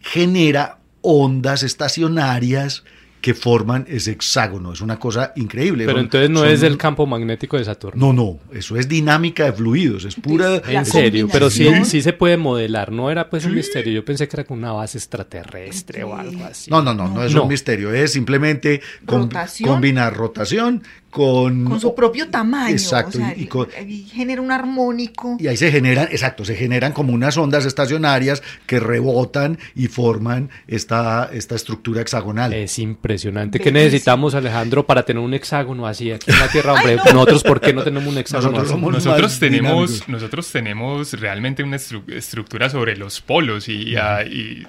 genera 0.00 0.78
ondas 1.00 1.62
estacionarias 1.64 2.84
que 3.20 3.34
forman 3.34 3.84
ese 3.88 4.12
hexágono. 4.12 4.72
Es 4.72 4.80
una 4.80 4.98
cosa 4.98 5.32
increíble. 5.36 5.84
Pero 5.84 5.98
Son- 5.98 6.04
entonces 6.06 6.30
no 6.30 6.40
son- 6.40 6.48
es 6.48 6.60
del 6.60 6.76
campo 6.78 7.06
magnético 7.06 7.56
de 7.58 7.64
Saturno. 7.64 8.06
No, 8.06 8.12
no, 8.12 8.38
eso 8.56 8.76
es 8.76 8.88
dinámica 8.88 9.44
de 9.44 9.52
fluidos, 9.52 10.04
es 10.04 10.14
pura... 10.14 10.62
En 10.68 10.86
serio, 10.86 11.28
pero 11.30 11.50
sí, 11.50 11.68
sí 11.84 12.00
se 12.02 12.12
puede 12.12 12.36
modelar. 12.36 12.92
No 12.92 13.10
era 13.10 13.28
pues 13.28 13.44
un 13.44 13.54
misterio. 13.54 13.92
Yo 13.92 14.04
pensé 14.04 14.26
que 14.28 14.36
era 14.36 14.44
con 14.44 14.58
una 14.58 14.72
base 14.72 14.98
extraterrestre 14.98 16.02
o 16.04 16.14
algo 16.16 16.44
así. 16.44 16.70
No, 16.70 16.82
no, 16.82 16.94
no, 16.94 17.08
no 17.08 17.22
es 17.24 17.34
No. 17.34 17.42
un 17.42 17.48
misterio, 17.48 17.92
es 17.92 18.12
simplemente 18.12 18.80
com- 19.04 19.22
Rotación. 19.22 19.68
combinar 19.68 20.16
rotación 20.16 20.82
con... 21.10 21.64
Con 21.64 21.80
su 21.80 21.94
propio 21.94 22.28
tamaño. 22.28 22.70
Exacto, 22.72 23.18
o 23.18 23.20
sea, 23.20 23.34
y- 23.36 23.42
y 23.42 23.46
con- 23.46 23.68
y 23.86 24.04
genera 24.04 24.40
un 24.40 24.52
armónico. 24.52 25.36
Y 25.40 25.48
ahí 25.48 25.56
se 25.56 25.70
generan, 25.72 26.08
exacto, 26.10 26.44
se 26.44 26.54
generan 26.54 26.92
como 26.92 27.12
unas 27.12 27.36
ondas 27.36 27.64
estacionarias 27.66 28.42
que 28.66 28.78
rebotan 28.80 29.58
y 29.74 29.88
forman 29.88 30.50
esta, 30.68 31.28
esta 31.32 31.54
estructura 31.56 32.00
hexagonal. 32.00 32.52
Es 32.52 32.78
impresionante. 32.78 33.58
¿Qué 33.58 33.64
Bellísimo. 33.70 33.84
necesitamos, 33.86 34.34
Alejandro, 34.34 34.86
para 34.86 35.04
tener 35.04 35.22
un 35.22 35.34
hexágono 35.34 35.86
así 35.86 36.12
aquí 36.12 36.30
en 36.30 36.38
la 36.38 36.48
Tierra, 36.48 36.72
hombre? 36.74 36.96
Nosotros, 36.96 37.42
¿por 37.42 37.60
qué 37.60 37.72
no 37.72 37.82
tenemos 37.82 38.08
un 38.12 38.18
hexágono 38.18 38.50
Nosotros 38.52 38.70
así? 38.70 38.80
somos 38.80 38.92
Nosotros 39.04 39.38
tenemos, 39.40 39.72
dinámicos. 39.90 40.08
nosotros 40.08 40.52
tenemos 40.52 41.12
realmente 41.14 41.62
una 41.62 41.76
estru- 41.76 42.08
estructura 42.12 42.70
sobre 42.70 42.96
los 42.96 43.20
polos 43.20 43.68
y, 43.68 43.96
ah, 43.96 44.22
y, 44.24 44.64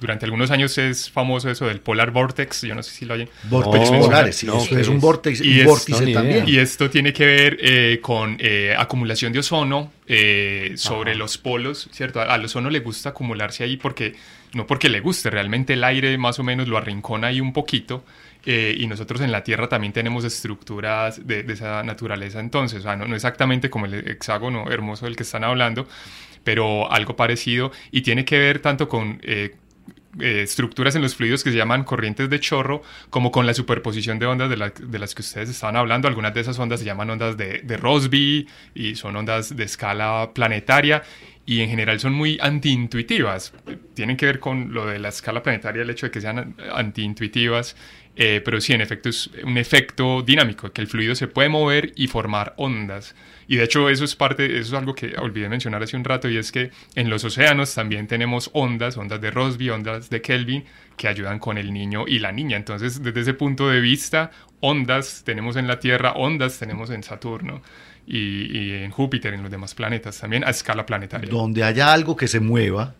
durante 0.00 0.24
algunos 0.26 0.50
años 0.50 0.76
es 0.78 1.10
famoso 1.10 1.50
eso 1.50 1.66
del 1.66 1.80
polar 1.80 2.10
vortex, 2.12 2.62
yo 2.62 2.74
no 2.74 2.82
sé 2.82 2.90
si 2.92 3.04
lo 3.04 3.14
oyen. 3.14 3.28
Vórtices 3.42 3.90
No, 3.90 3.98
polares, 3.98 4.36
sí, 4.36 4.46
no, 4.46 4.64
¿qué 4.68 4.80
es 4.80 4.88
un 4.88 5.00
vórtice, 5.00 5.44
Y 5.44 5.54
un 5.54 5.60
es- 5.60 5.66
vórtice 5.66 6.12
también. 6.12 6.48
Y 6.48 6.58
esto 6.58 6.88
tiene 6.90 7.12
que 7.12 7.26
ver 7.26 7.58
eh, 7.60 7.98
con 8.00 8.36
eh, 8.40 8.74
acumulación 8.78 9.32
de 9.32 9.40
ozono 9.40 9.92
eh, 10.06 10.72
sobre 10.76 11.10
Ajá. 11.10 11.18
los 11.18 11.38
polos, 11.38 11.88
¿cierto? 11.92 12.20
Al 12.20 12.44
ozono 12.44 12.70
le 12.70 12.80
gusta 12.80 13.10
acumularse 13.10 13.64
ahí 13.64 13.76
porque, 13.76 14.14
no 14.54 14.66
porque 14.66 14.88
le 14.88 15.00
guste, 15.00 15.30
realmente 15.30 15.72
el 15.74 15.84
aire 15.84 16.16
más 16.18 16.38
o 16.38 16.42
menos 16.44 16.68
lo 16.68 16.76
arrincona 16.78 17.28
ahí 17.28 17.40
un 17.40 17.52
poquito. 17.52 18.04
eh, 18.46 18.74
y 18.78 18.86
nosotros 18.86 19.20
en 19.20 19.32
la 19.32 19.42
Tierra 19.42 19.68
también 19.68 19.92
tenemos 19.92 20.24
estructuras 20.24 21.26
de, 21.26 21.42
de 21.42 21.52
esa 21.52 21.82
naturaleza 21.82 22.40
entonces, 22.40 22.78
o 22.78 22.82
sea, 22.82 22.96
no, 22.96 23.06
no 23.06 23.14
exactamente 23.16 23.68
como 23.68 23.86
el 23.86 23.94
hexágono 24.08 24.70
hermoso 24.70 25.04
del 25.06 25.16
que 25.16 25.24
están 25.24 25.44
hablando, 25.44 25.86
pero 26.44 26.90
algo 26.90 27.16
parecido 27.16 27.72
y 27.90 28.02
tiene 28.02 28.24
que 28.24 28.38
ver 28.38 28.60
tanto 28.60 28.88
con... 28.88 29.20
eh, 29.22 29.54
eh, 30.20 30.42
estructuras 30.42 30.94
en 30.96 31.02
los 31.02 31.14
fluidos 31.14 31.44
que 31.44 31.50
se 31.50 31.56
llaman 31.56 31.84
corrientes 31.84 32.28
de 32.30 32.40
chorro, 32.40 32.82
como 33.10 33.30
con 33.30 33.46
la 33.46 33.54
superposición 33.54 34.18
de 34.18 34.26
ondas 34.26 34.50
de, 34.50 34.56
la- 34.56 34.70
de 34.70 34.98
las 34.98 35.14
que 35.14 35.22
ustedes 35.22 35.48
estaban 35.50 35.76
hablando. 35.76 36.08
Algunas 36.08 36.34
de 36.34 36.40
esas 36.40 36.58
ondas 36.58 36.80
se 36.80 36.86
llaman 36.86 37.10
ondas 37.10 37.36
de, 37.36 37.60
de 37.62 37.76
Rossby 37.76 38.46
y 38.74 38.94
son 38.96 39.16
ondas 39.16 39.54
de 39.56 39.64
escala 39.64 40.30
planetaria 40.34 41.02
y 41.46 41.60
en 41.60 41.70
general 41.70 41.98
son 42.00 42.12
muy 42.12 42.38
antiintuitivas. 42.42 43.54
Tienen 43.94 44.16
que 44.16 44.26
ver 44.26 44.38
con 44.38 44.74
lo 44.74 44.84
de 44.86 44.98
la 44.98 45.08
escala 45.08 45.42
planetaria, 45.42 45.82
el 45.82 45.90
hecho 45.90 46.06
de 46.06 46.10
que 46.10 46.20
sean 46.20 46.54
antiintuitivas, 46.74 47.74
eh, 48.20 48.42
pero 48.44 48.60
sí, 48.60 48.72
en 48.72 48.80
efecto, 48.80 49.08
es 49.08 49.30
un 49.44 49.56
efecto 49.58 50.22
dinámico, 50.22 50.72
que 50.72 50.80
el 50.80 50.88
fluido 50.88 51.14
se 51.14 51.28
puede 51.28 51.48
mover 51.48 51.92
y 51.94 52.08
formar 52.08 52.52
ondas. 52.56 53.14
Y 53.46 53.54
de 53.54 53.62
hecho 53.62 53.88
eso 53.88 54.04
es 54.04 54.16
parte, 54.16 54.58
eso 54.58 54.74
es 54.74 54.78
algo 54.78 54.92
que 54.92 55.14
olvidé 55.18 55.48
mencionar 55.48 55.84
hace 55.84 55.96
un 55.96 56.02
rato, 56.02 56.28
y 56.28 56.36
es 56.36 56.50
que 56.50 56.72
en 56.96 57.10
los 57.10 57.22
océanos 57.22 57.72
también 57.72 58.08
tenemos 58.08 58.50
ondas, 58.54 58.96
ondas 58.96 59.20
de 59.20 59.30
Rossby, 59.30 59.70
ondas 59.70 60.10
de 60.10 60.20
Kelvin, 60.20 60.64
que 60.96 61.06
ayudan 61.06 61.38
con 61.38 61.58
el 61.58 61.72
niño 61.72 62.06
y 62.08 62.18
la 62.18 62.32
niña. 62.32 62.56
Entonces, 62.56 63.00
desde 63.04 63.20
ese 63.20 63.34
punto 63.34 63.68
de 63.68 63.80
vista, 63.80 64.32
ondas 64.58 65.22
tenemos 65.24 65.54
en 65.54 65.68
la 65.68 65.78
Tierra, 65.78 66.14
ondas 66.14 66.58
tenemos 66.58 66.90
en 66.90 67.04
Saturno 67.04 67.62
y, 68.04 68.58
y 68.58 68.72
en 68.82 68.90
Júpiter, 68.90 69.32
en 69.32 69.42
los 69.42 69.50
demás 69.52 69.76
planetas 69.76 70.18
también, 70.18 70.42
a 70.42 70.50
escala 70.50 70.84
planetaria. 70.84 71.30
donde 71.30 71.62
haya 71.62 71.92
algo 71.92 72.16
que 72.16 72.26
se 72.26 72.40
mueva 72.40 72.96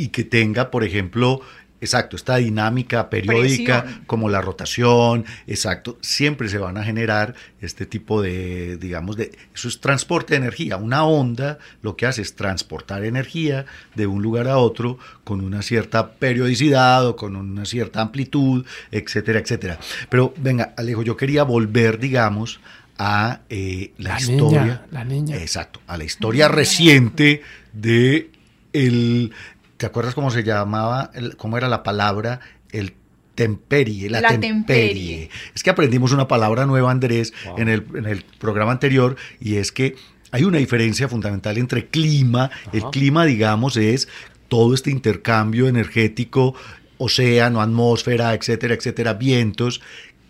y 0.00 0.08
que 0.08 0.24
tenga, 0.24 0.70
por 0.70 0.82
ejemplo, 0.82 1.42
exacto, 1.80 2.16
esta 2.16 2.36
dinámica 2.36 3.08
periódica 3.10 3.82
Presión. 3.82 4.04
como 4.06 4.28
la 4.28 4.40
rotación, 4.40 5.24
exacto, 5.46 5.98
siempre 6.00 6.48
se 6.48 6.58
van 6.58 6.76
a 6.76 6.84
generar 6.84 7.34
este 7.60 7.86
tipo 7.86 8.22
de, 8.22 8.76
digamos, 8.76 9.16
de, 9.16 9.32
eso 9.54 9.68
es 9.68 9.80
transporte 9.80 10.34
de 10.34 10.38
energía. 10.38 10.76
Una 10.76 11.04
onda 11.04 11.58
lo 11.82 11.96
que 11.96 12.06
hace 12.06 12.22
es 12.22 12.34
transportar 12.36 13.04
energía 13.04 13.66
de 13.94 14.06
un 14.06 14.22
lugar 14.22 14.48
a 14.48 14.58
otro 14.58 14.98
con 15.24 15.40
una 15.40 15.62
cierta 15.62 16.12
periodicidad 16.12 17.06
o 17.06 17.16
con 17.16 17.36
una 17.36 17.64
cierta 17.64 18.00
amplitud, 18.00 18.64
etcétera, 18.90 19.40
etcétera. 19.40 19.78
Pero 20.08 20.34
venga, 20.36 20.74
Alejo, 20.76 21.02
yo 21.02 21.16
quería 21.16 21.42
volver, 21.44 21.98
digamos, 21.98 22.60
a 22.98 23.40
eh, 23.48 23.92
la, 23.96 24.10
La 24.14 24.20
historia. 24.20 24.60
niña, 24.62 24.86
la 24.90 25.04
niña. 25.04 25.36
Exacto, 25.36 25.80
a 25.86 25.96
la 25.96 26.04
historia 26.04 26.48
reciente 26.48 27.42
de 27.72 28.30
el. 28.74 29.32
¿Te 29.80 29.86
acuerdas 29.86 30.14
cómo 30.14 30.30
se 30.30 30.42
llamaba? 30.42 31.10
el- 31.14 31.38
¿Cómo 31.38 31.56
era 31.56 31.66
la 31.66 31.82
palabra? 31.82 32.40
El 32.70 32.92
temperie, 33.34 34.10
la, 34.10 34.20
La 34.20 34.28
temperie. 34.28 34.52
temperie. 34.66 35.30
Es 35.54 35.62
que 35.62 35.70
aprendimos 35.70 36.12
una 36.12 36.28
palabra 36.28 36.66
nueva, 36.66 36.90
Andrés, 36.90 37.32
Wow. 37.46 37.58
en, 37.58 37.68
el, 37.70 37.86
en 37.94 38.04
el 38.04 38.22
programa 38.38 38.72
anterior, 38.72 39.16
y 39.40 39.54
es 39.56 39.72
que 39.72 39.96
hay 40.32 40.44
una 40.44 40.58
diferencia 40.58 41.08
fundamental 41.08 41.56
entre 41.56 41.86
clima. 41.86 42.50
El 42.74 42.82
clima, 42.90 43.24
digamos, 43.24 43.78
es 43.78 44.06
todo 44.48 44.74
este 44.74 44.90
intercambio 44.90 45.66
energético, 45.66 46.54
océano, 46.98 47.62
atmósfera, 47.62 48.34
etcétera, 48.34 48.74
etcétera, 48.74 49.14
vientos, 49.14 49.80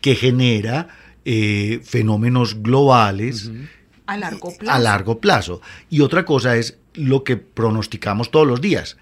que 0.01 0.15
genera 0.15 0.87
eh, 1.25 1.81
fenómenos 1.83 2.63
globales 2.63 3.51
A 4.07 4.17
largo 4.17 4.57
plazo. 4.57 4.73
a 4.73 4.79
largo 4.79 5.21
plazo. 5.21 5.61
Y 5.91 6.03
otra 6.03 6.25
cosa 6.25 6.57
es 6.57 6.79
lo 6.95 7.25
que 7.25 7.37
pronosticamos 7.37 8.31
todos 8.31 8.47
los 8.47 8.61
días, 8.61 8.97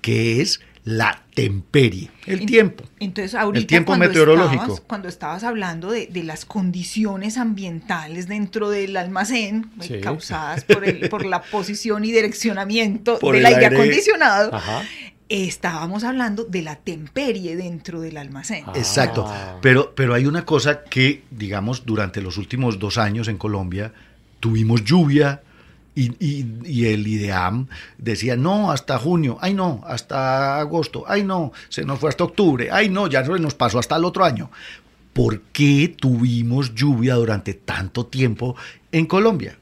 que 0.00 0.40
es 0.40 0.60
la 0.84 1.22
temperie, 1.34 2.10
el 2.24 2.46
tiempo. 2.46 2.82
Entonces, 2.98 3.34
ahorita 3.34 3.60
El 3.60 3.66
tiempo 3.66 3.88
cuando 3.90 4.06
meteorológico. 4.08 4.62
Estabas, 4.62 4.80
cuando 4.86 5.08
estabas 5.08 5.44
hablando 5.44 5.90
de, 5.90 6.06
de 6.06 6.24
las 6.24 6.46
condiciones 6.46 7.36
ambientales 7.36 8.26
dentro 8.26 8.70
del 8.70 8.96
almacén 8.96 9.70
eh, 9.80 9.84
Sí. 9.86 10.00
causadas 10.00 10.64
por, 10.64 10.86
el- 10.88 11.08
por 11.10 11.26
la 11.26 11.42
posición 11.42 12.04
y 12.06 12.12
direccionamiento 12.12 13.18
Por 13.18 13.34
del 13.34 13.40
el 13.44 13.46
aire, 13.54 13.64
aire. 13.66 13.76
acondicionado, 13.76 14.54
Ajá. 14.54 14.82
estábamos 15.28 16.04
hablando 16.04 16.44
de 16.44 16.62
la 16.62 16.76
temperie 16.76 17.54
dentro 17.56 18.00
del 18.00 18.16
almacén. 18.16 18.64
Ah. 18.66 18.72
Exacto. 18.74 19.30
Pero, 19.60 19.92
pero 19.94 20.14
hay 20.14 20.24
una 20.26 20.46
cosa 20.46 20.84
que, 20.84 21.22
digamos, 21.30 21.84
durante 21.84 22.22
los 22.22 22.38
últimos 22.38 22.78
dos 22.78 22.96
años 22.96 23.28
en 23.28 23.36
Colombia 23.36 23.92
tuvimos 24.40 24.84
lluvia 24.84 25.42
y, 26.04 26.46
y- 26.64 26.86
el 26.86 27.06
IDEAM 27.06 27.66
decía, 27.98 28.36
no, 28.36 28.70
hasta 28.70 28.98
junio, 28.98 29.38
ay 29.40 29.54
no, 29.54 29.82
hasta 29.86 30.58
agosto, 30.60 31.04
ay 31.06 31.24
no, 31.24 31.52
se 31.68 31.84
nos 31.84 31.98
fue 31.98 32.08
hasta 32.10 32.24
octubre, 32.24 32.68
ay 32.70 32.88
no, 32.88 33.06
ya 33.08 33.24
se 33.24 33.32
nos 33.38 33.54
pasó 33.54 33.78
hasta 33.78 33.96
el 33.96 34.04
otro 34.04 34.24
año. 34.24 34.50
¿Por 35.12 35.40
qué 35.52 35.94
tuvimos 35.98 36.74
lluvia 36.74 37.14
durante 37.14 37.54
tanto 37.54 38.06
tiempo 38.06 38.54
en 38.92 39.06
Colombia? 39.06 39.58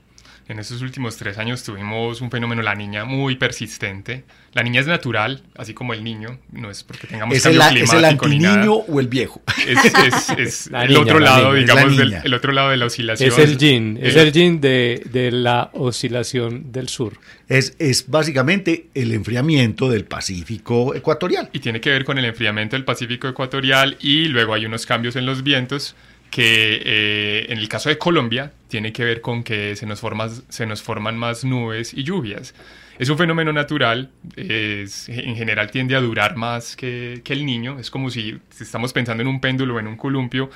En 0.49 0.61
estos 0.61 0.81
últimos 0.81 1.17
tres 1.17 1.39
años 1.39 1.65
tuvimos 1.65 2.21
un 2.21 2.31
fenómeno, 2.31 2.63
la 2.63 2.77
niña, 2.77 3.05
muy 3.05 3.35
persistente. 3.35 4.23
La 4.53 4.63
niña 4.63 4.81
es 4.81 4.87
natural, 4.87 5.43
así 5.57 5.75
como 5.75 5.93
el 5.93 6.05
niño, 6.05 6.39
no 6.53 6.71
es 6.71 6.85
porque 6.85 7.09
tengamos 7.09 7.37
¿Es 7.37 7.45
el, 7.47 7.59
cambio 7.59 7.83
¿Es 7.83 7.91
el 7.93 7.97
climático 7.99 8.29
ni 8.29 8.39
nada. 8.39 8.55
antiniño 8.55 8.75
o 8.87 9.01
el 9.01 9.09
viejo? 9.09 9.43
Es, 9.67 9.85
es- 9.85 10.31
es 10.39 10.71
La 10.71 10.83
el 10.85 10.91
niña, 10.91 11.01
otro 11.03 11.19
la 11.19 11.31
lado, 11.31 11.53
niña. 11.53 11.61
Es 11.63 11.67
la 11.69 11.75
digamos, 11.75 11.97
del, 11.99 12.15
el 12.25 12.35
otro 12.35 12.53
lado 12.53 12.71
de 12.71 12.77
la 12.77 12.87
oscilación. 12.87 13.29
Es 13.29 13.39
el 13.39 13.59
yin, 13.59 13.99
es 14.01 14.15
Eh, 14.15 14.23
el 14.23 14.33
yin 14.33 14.61
de, 14.61 15.03
de 15.11 15.33
la 15.33 15.71
oscilación 15.75 16.71
del 16.71 16.89
sur. 16.89 17.19
Es, 17.49 17.75
es 17.81 18.09
básicamente 18.09 18.87
el 18.95 19.13
enfriamiento 19.13 19.89
del 19.91 20.05
Pacífico 20.05 20.95
ecuatorial. 20.95 21.51
Y 21.53 21.59
tiene 21.59 21.81
que 21.81 21.91
ver 21.91 22.05
con 22.05 22.19
el 22.19 22.25
enfriamiento 22.25 22.77
del 22.77 22.85
Pacífico 22.85 23.27
ecuatorial 23.29 23.97
y 24.01 24.27
luego 24.29 24.55
hay 24.55 24.65
unos 24.65 24.87
cambios 24.87 25.17
en 25.17 25.27
los 25.27 25.43
vientos 25.43 25.97
que 26.37 26.83
eh, 26.85 27.47
en 27.49 27.57
el 27.57 27.67
caso 27.67 27.89
de 27.89 27.97
Colombia 27.97 28.53
tiene 28.69 28.93
que 28.93 29.05
ver 29.05 29.23
con 29.23 29.43
que 29.43 29.75
se 29.75 29.87
nos, 29.87 30.01
forma- 30.01 30.29
se 30.29 30.67
nos 30.67 30.83
forman 30.83 31.17
más 31.17 31.45
nubes 31.47 31.95
y 31.95 32.03
lluvias. 32.03 32.55
Es 32.99 33.09
un 33.09 33.17
fenómeno 33.17 33.55
natural, 33.55 34.11
es- 34.37 35.09
en 35.09 35.35
general 35.35 35.71
tiende 35.71 35.97
a 35.97 36.01
durar 36.03 36.37
más 36.37 36.77
que, 36.77 37.23
que 37.25 37.33
el 37.33 37.47
niño, 37.47 37.79
es 37.79 37.91
como 37.91 38.11
si, 38.11 38.39
si 38.51 38.65
estamos 38.65 38.93
pensando 38.93 39.23
en 39.23 39.29
un 39.29 39.41
péndulo 39.41 39.77
o 39.77 39.81
en 39.81 39.87
un 39.87 39.97
columpio, 39.97 40.51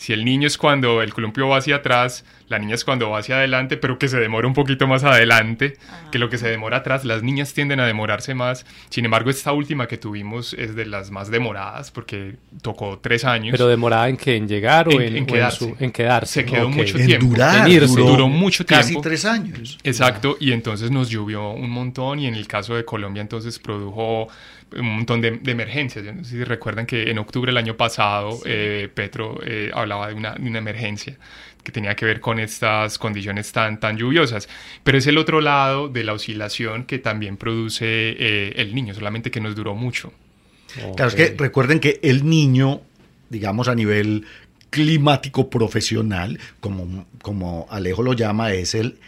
si 0.00 0.14
el 0.14 0.24
niño 0.24 0.46
es 0.46 0.56
cuando 0.56 1.02
el 1.02 1.12
columpio 1.12 1.46
va 1.46 1.58
hacia 1.58 1.76
atrás, 1.76 2.24
la 2.48 2.58
niña 2.58 2.74
es 2.74 2.86
cuando 2.86 3.10
va 3.10 3.18
hacia 3.18 3.36
adelante, 3.36 3.76
pero 3.76 3.98
que 3.98 4.08
se 4.08 4.18
demora 4.18 4.48
un 4.48 4.54
poquito 4.54 4.86
más 4.86 5.04
adelante 5.04 5.76
que 6.10 6.18
lo 6.18 6.30
que 6.30 6.38
se 6.38 6.48
demora 6.48 6.78
atrás. 6.78 7.04
Las 7.04 7.22
niñas 7.22 7.52
tienden 7.52 7.80
a 7.80 7.86
demorarse 7.86 8.34
más. 8.34 8.64
Sin 8.88 9.04
embargo, 9.04 9.28
esta 9.28 9.52
última 9.52 9.86
que 9.88 9.98
tuvimos 9.98 10.54
es 10.54 10.74
de 10.74 10.86
las 10.86 11.10
más 11.10 11.30
demoradas 11.30 11.90
porque 11.90 12.36
tocó 12.62 12.98
tres 12.98 13.26
años. 13.26 13.52
Pero 13.52 13.68
demorada 13.68 14.08
en 14.08 14.16
que 14.16 14.36
en 14.36 14.48
llegar 14.48 14.88
o 14.88 14.92
En- 14.92 15.02
en, 15.02 15.16
en 15.18 15.26
quedarse. 15.26 15.58
su- 15.58 15.76
en 15.78 15.92
quedarse. 15.92 16.32
Se 16.32 16.44
quedó 16.46 16.68
Ok. 16.68 16.74
mucho 16.76 16.96
En 16.98 17.06
tiempo. 17.06 17.26
durar, 17.26 17.68
En 17.68 17.72
irse. 17.74 18.00
Duró 18.00 18.26
mucho 18.28 18.64
Casi 18.64 18.88
tiempo. 18.92 19.02
tres 19.02 19.24
años. 19.26 19.78
Exacto, 19.84 20.36
y 20.40 20.52
entonces 20.52 20.90
nos 20.90 21.10
llovió 21.10 21.50
un 21.50 21.68
montón 21.70 22.18
y 22.20 22.26
en 22.26 22.34
el 22.34 22.48
caso 22.48 22.74
de 22.74 22.86
Colombia 22.86 23.20
entonces 23.20 23.58
produjo 23.58 24.28
un 24.78 24.96
montón 24.96 25.20
de, 25.20 25.32
de 25.32 25.52
emergencias. 25.52 26.04
Yo 26.04 26.12
no 26.12 26.24
sé 26.24 26.30
si 26.30 26.44
recuerdan 26.44 26.86
que 26.86 27.10
en 27.10 27.18
octubre 27.18 27.50
del 27.50 27.56
año 27.56 27.76
pasado 27.76 28.40
eh, 28.44 28.88
Petro 28.92 29.40
eh, 29.44 29.70
hablaba 29.74 30.08
de 30.08 30.14
una, 30.14 30.34
de 30.34 30.48
una 30.48 30.58
emergencia 30.58 31.16
que 31.62 31.72
tenía 31.72 31.94
que 31.94 32.06
ver 32.06 32.20
con 32.20 32.40
estas 32.40 32.98
condiciones 32.98 33.52
tan, 33.52 33.80
tan 33.80 33.96
lluviosas. 33.96 34.48
Pero 34.82 34.98
es 34.98 35.06
el 35.06 35.18
otro 35.18 35.40
lado 35.40 35.88
de 35.88 36.04
la 36.04 36.12
oscilación 36.12 36.84
que 36.84 36.98
también 36.98 37.36
produce 37.36 37.86
eh, 37.86 38.52
el 38.56 38.74
niño, 38.74 38.94
solamente 38.94 39.30
que 39.30 39.40
nos 39.40 39.54
duró 39.54 39.74
mucho. 39.74 40.12
Claro, 40.96 41.08
es 41.08 41.14
que 41.14 41.34
recuerden 41.36 41.80
que 41.80 41.98
el 42.02 42.28
niño, 42.28 42.80
digamos 43.28 43.66
a 43.68 43.74
nivel 43.74 44.24
climático 44.70 45.50
profesional, 45.50 46.38
como, 46.60 47.06
como 47.22 47.66
Alejo 47.70 48.04
lo 48.04 48.12
llama, 48.12 48.52
es 48.52 48.74
el 48.74 48.98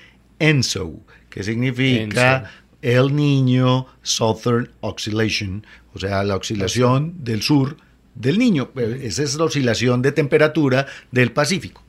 ENSO, 0.40 0.92
que 1.30 1.44
significa 1.44 2.50
el 2.82 3.14
niño 3.14 3.86
Southern 4.02 4.70
Oscillation, 4.80 5.64
o 5.94 5.98
sea, 5.98 6.22
la 6.24 6.36
oscilación 6.36 7.24
del 7.24 7.42
sur 7.42 7.76
del 8.14 8.38
niño. 8.38 8.70
Esa 8.76 9.22
es 9.22 9.36
la 9.36 9.44
oscilación 9.44 10.02
de 10.02 10.12
temperatura 10.12 10.86
del 11.10 11.32
Pacífico. 11.32 11.82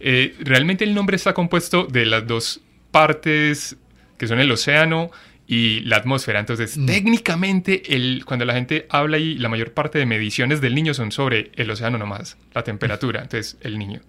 Eh, 0.00 0.34
realmente 0.40 0.84
el 0.84 0.94
nombre 0.94 1.16
está 1.16 1.32
compuesto 1.34 1.84
de 1.84 2.06
las 2.06 2.26
dos 2.26 2.60
partes 2.90 3.76
que 4.18 4.26
son 4.26 4.40
el 4.40 4.50
océano 4.50 5.10
y 5.46 5.80
la 5.80 5.96
atmósfera. 5.96 6.40
Entonces, 6.40 6.78
técnicamente, 6.86 7.96
el, 7.96 8.24
cuando 8.24 8.44
la 8.44 8.54
gente 8.54 8.86
habla 8.88 9.18
y 9.18 9.34
la 9.34 9.48
mayor 9.48 9.72
parte 9.72 9.98
de 9.98 10.06
mediciones 10.06 10.60
del 10.60 10.74
niño 10.74 10.94
son 10.94 11.10
sobre 11.10 11.50
el 11.56 11.70
océano 11.70 11.98
nomás, 11.98 12.36
la 12.54 12.62
temperatura, 12.62 13.20
entonces 13.22 13.56
el 13.62 13.78
niño. 13.78 14.00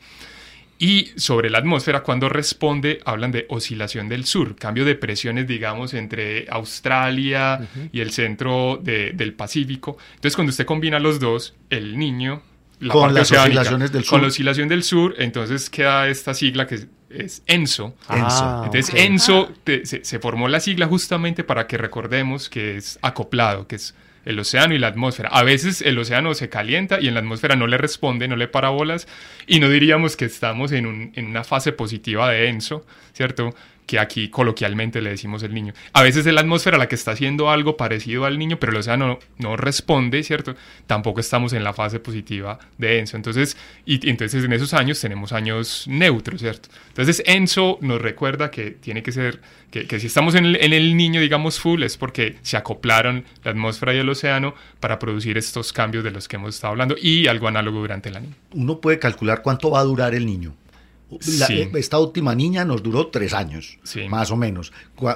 Y 0.83 1.11
sobre 1.15 1.51
la 1.51 1.59
atmósfera, 1.59 2.01
cuando 2.01 2.27
responde, 2.27 3.01
hablan 3.05 3.31
de 3.31 3.45
oscilación 3.49 4.09
del 4.09 4.25
sur, 4.25 4.55
cambio 4.55 4.83
de 4.83 4.95
presiones, 4.95 5.45
digamos, 5.45 5.93
entre 5.93 6.47
Australia 6.49 7.59
y 7.91 7.99
el 7.99 8.09
centro 8.11 8.79
de- 8.81 9.11
del 9.11 9.33
Pacífico. 9.33 9.97
Entonces, 10.15 10.35
cuando 10.35 10.49
usted 10.49 10.65
combina 10.65 10.99
los 10.99 11.19
dos, 11.19 11.53
el 11.69 11.99
niño... 11.99 12.41
la 12.79 12.93
Con 12.93 13.13
las 13.13 13.31
oscilaciones 13.31 13.91
del 13.91 14.01
Con 14.01 14.09
sur. 14.09 14.21
la 14.21 14.27
oscilación 14.29 14.67
del 14.69 14.81
sur, 14.81 15.13
entonces 15.19 15.69
queda 15.69 16.07
esta 16.07 16.33
sigla 16.33 16.65
que 16.65 16.79
es, 17.11 17.43
ENSO. 17.45 17.95
Ah, 18.07 18.63
Entonces, 18.65 18.89
ok. 18.91 18.99
ENSO 19.01 19.51
te- 19.63 19.85
se, 19.85 20.03
se 20.03 20.17
formó 20.17 20.47
la 20.47 20.59
sigla 20.59 20.87
justamente 20.87 21.43
para 21.43 21.67
que 21.67 21.77
recordemos 21.77 22.49
que 22.49 22.77
es 22.77 22.97
acoplado, 23.03 23.67
que 23.67 23.75
es 23.75 23.93
el 24.25 24.39
océano 24.39 24.73
y 24.75 24.79
la 24.79 24.87
atmósfera. 24.87 25.29
A 25.29 25.43
veces 25.43 25.81
el 25.81 25.97
océano 25.97 26.33
se 26.33 26.49
calienta 26.49 26.99
y 26.99 27.07
en 27.07 27.13
la 27.15 27.19
atmósfera 27.21 27.55
no 27.55 27.67
le 27.67 27.77
responde, 27.77 28.27
no 28.27 28.35
le 28.35 28.47
para 28.47 28.69
bolas, 28.69 29.07
y 29.47 29.59
no 29.59 29.69
diríamos 29.69 30.15
que 30.15 30.25
estamos 30.25 30.71
en, 30.71 30.85
un- 30.85 31.11
en 31.15 31.25
una 31.27 31.43
fase 31.43 31.71
positiva 31.71 32.29
de 32.31 32.47
ENSO, 32.49 32.85
¿cierto? 33.13 33.55
Que 33.91 33.99
aquí 33.99 34.29
coloquialmente 34.29 35.01
le 35.01 35.09
decimos 35.09 35.43
el 35.43 35.53
niño. 35.53 35.73
A 35.91 36.01
veces 36.01 36.25
es 36.25 36.33
la 36.33 36.39
atmósfera 36.39 36.77
la 36.77 36.87
que 36.87 36.95
está 36.95 37.11
haciendo 37.11 37.49
algo 37.49 37.75
parecido 37.75 38.23
al 38.23 38.39
niño, 38.39 38.57
pero 38.57 38.71
el 38.71 38.77
océano 38.77 39.19
no 39.37 39.57
responde, 39.57 40.23
¿cierto? 40.23 40.55
Tampoco 40.87 41.19
estamos 41.19 41.51
en 41.51 41.65
la 41.65 41.73
fase 41.73 41.99
positiva 41.99 42.57
de 42.77 42.99
ENSO. 42.99 43.17
Entonces, 43.17 43.57
y, 43.85 44.09
entonces 44.09 44.45
en 44.45 44.53
esos 44.53 44.73
años 44.73 45.01
tenemos 45.01 45.33
años 45.33 45.83
neutros, 45.89 46.39
¿cierto? 46.39 46.69
Entonces 46.87 47.21
ENSO 47.25 47.79
nos 47.81 48.01
recuerda 48.01 48.49
que 48.49 48.71
tiene 48.71 49.03
que 49.03 49.11
ser, 49.11 49.41
que, 49.71 49.85
que 49.87 49.99
si 49.99 50.07
estamos 50.07 50.35
en 50.35 50.45
el, 50.45 50.55
en 50.55 50.71
el 50.71 50.95
niño, 50.95 51.19
digamos, 51.19 51.59
full, 51.59 51.83
es 51.83 51.97
porque 51.97 52.37
se 52.43 52.55
acoplaron 52.55 53.25
la 53.43 53.51
atmósfera 53.51 53.93
y 53.93 53.97
el 53.97 54.07
océano 54.07 54.55
para 54.79 54.99
producir 54.99 55.37
estos 55.37 55.73
cambios 55.73 56.05
de 56.05 56.11
los 56.11 56.29
que 56.29 56.37
hemos 56.37 56.55
estado 56.55 56.71
hablando 56.71 56.95
y 56.97 57.27
algo 57.27 57.49
análogo 57.49 57.81
durante 57.81 58.07
el 58.07 58.15
año. 58.15 58.29
Uno 58.53 58.79
puede 58.79 58.99
calcular 58.99 59.41
cuánto 59.41 59.69
va 59.69 59.81
a 59.81 59.83
durar 59.83 60.15
el 60.15 60.25
niño. 60.25 60.55
La- 61.39 61.47
Sí. 61.47 61.53
eh, 61.61 61.71
Esta 61.75 61.99
última 61.99 62.33
niña 62.35 62.63
nos 62.65 62.83
duró 62.83 63.07
tres 63.07 63.33
años, 63.33 63.77
Sí. 63.83 64.07
más 64.07 64.31
o 64.31 64.37
menos. 64.37 64.71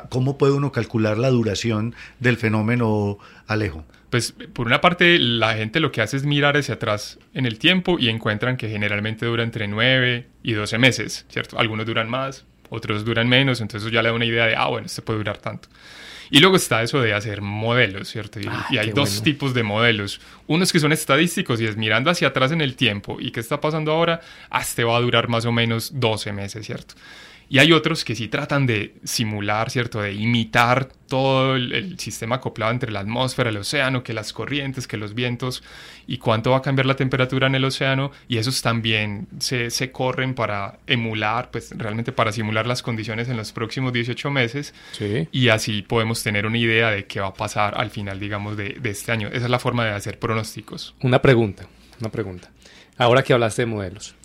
¿Cómo 0.10 0.38
puede 0.38 0.54
uno 0.54 0.72
calcular 0.72 1.18
la 1.18 1.30
duración 1.30 1.96
del 2.20 2.38
fenómeno 2.38 3.18
Alejo? 3.48 3.86
Pues 4.10 4.34
por 4.54 4.68
una 4.68 4.82
parte 4.82 5.18
la 5.20 5.56
gente 5.56 5.80
lo 5.80 5.91
que 5.91 6.02
hace 6.02 6.16
es 6.18 6.24
mirar 6.26 6.56
hacia 6.58 6.76
atrás 6.76 7.20
en 7.34 7.46
el 7.46 7.60
tiempo 7.60 7.98
y 8.00 8.10
encuentran 8.10 8.56
que 8.58 8.70
generalmente 8.70 9.26
dura 9.26 9.43
entre 9.43 9.68
9 9.68 10.28
y 10.43 10.54
12 10.54 10.78
meses, 10.78 11.26
¿cierto? 11.30 11.58
Algunos 11.60 11.86
duran 11.86 12.10
más, 12.10 12.46
otros 12.70 13.04
duran 13.04 13.28
menos, 13.28 13.62
entonces 13.62 13.86
eso 13.88 13.93
ya 13.93 14.02
le 14.02 14.10
da 14.10 14.16
una 14.16 14.26
idea 14.26 14.46
de, 14.46 14.56
ah, 14.56 14.68
bueno, 14.68 14.86
este 14.86 15.02
puede 15.02 15.20
durar 15.20 15.38
tanto. 15.39 15.68
Y 16.30 16.39
luego 16.39 16.55
está 16.55 16.82
eso 16.82 17.01
de 17.01 17.13
hacer 17.13 17.41
modelos, 17.41 18.09
¿cierto? 18.09 18.39
Y, 18.39 18.49
y 18.69 18.78
hay 18.78 18.91
dos 18.91 19.09
bueno. 19.09 19.23
tipos 19.23 19.53
de 19.53 19.63
modelos. 19.63 20.21
Unos 20.47 20.71
que 20.71 20.80
son 20.80 20.91
estadísticos 20.91 21.61
y 21.61 21.65
es 21.65 21.78
mirando 21.78 22.09
hacia 22.09 22.30
atrás 22.30 22.51
en 22.51 22.61
el 22.61 22.76
tiempo 22.76 23.17
y 23.19 23.32
qué 23.32 23.39
está 23.39 23.61
pasando 23.61 23.91
ahora, 23.91 24.21
ah, 24.49 24.61
este 24.61 24.84
va 24.84 24.97
a 24.97 25.01
durar 25.01 25.28
más 25.28 25.45
o 25.45 25.51
menos 25.51 25.99
12 25.99 26.32
meses, 26.34 26.65
¿cierto? 26.65 26.95
Y 27.50 27.60
hay 27.60 27.72
otros 27.72 28.04
que 28.04 28.16
sí 28.16 28.28
tratan 28.28 28.66
de 28.66 28.96
simular, 29.04 29.70
¿cierto? 29.70 30.02
De 30.02 30.14
imitar 30.14 30.86
todo 31.08 31.56
el, 31.56 31.74
el 31.74 32.00
sistema 32.00 32.38
acoplado 32.38 32.72
entre 32.72 32.91
la 32.91 33.02
atmósfera, 33.02 33.50
el 33.50 33.58
océano, 33.58 34.04
que 34.04 34.14
las 34.14 34.34
corrientes, 34.34 34.88
que 34.88 34.98
los 34.98 35.14
vientos, 35.14 35.64
y 36.08 36.18
cuánto 36.18 36.52
va 36.52 36.58
a 36.58 36.62
cambiar 36.62 36.88
la 36.88 36.96
temperatura 36.96 37.48
en 37.48 37.56
el 37.56 37.66
océano. 37.66 38.12
Y 38.28 38.38
esos 38.38 38.62
también 38.62 39.28
se, 39.39 39.70
se 39.70 39.91
corren 39.91 40.34
para 40.34 40.80
emular, 40.88 41.52
pues 41.52 41.72
realmente 41.78 42.12
para 42.12 42.32
simular 42.32 42.66
las 42.66 42.82
condiciones 42.82 43.30
en 43.30 43.38
los 43.38 43.52
próximos 43.52 43.93
18 43.93 44.32
meses. 44.32 44.74
Sí. 44.93 45.28
Y 45.32 45.50
así 45.50 45.84
podemos 45.84 46.24
tener 46.24 46.46
una 46.46 46.58
idea 46.58 46.89
de 46.89 47.06
qué 47.06 47.20
va 47.20 47.28
a 47.28 47.34
pasar 47.34 47.76
al 47.78 47.91
final, 47.91 48.20
digamos, 48.20 48.58
de, 48.58 48.78
de 48.82 48.89
este 48.89 49.12
año. 49.12 49.28
Esa 49.28 49.46
es 49.46 49.52
la 49.52 49.60
forma 49.60 49.86
de 49.86 49.91
hacer 49.91 50.18
pronósticos. 50.18 50.96
Una 51.02 51.22
pregunta, 51.22 51.68
una 52.00 52.10
pregunta. 52.10 52.50
Ahora 52.98 53.24
que 53.24 53.34
hablaste 53.34 53.64
de 53.64 53.66
modelos. 53.68 54.16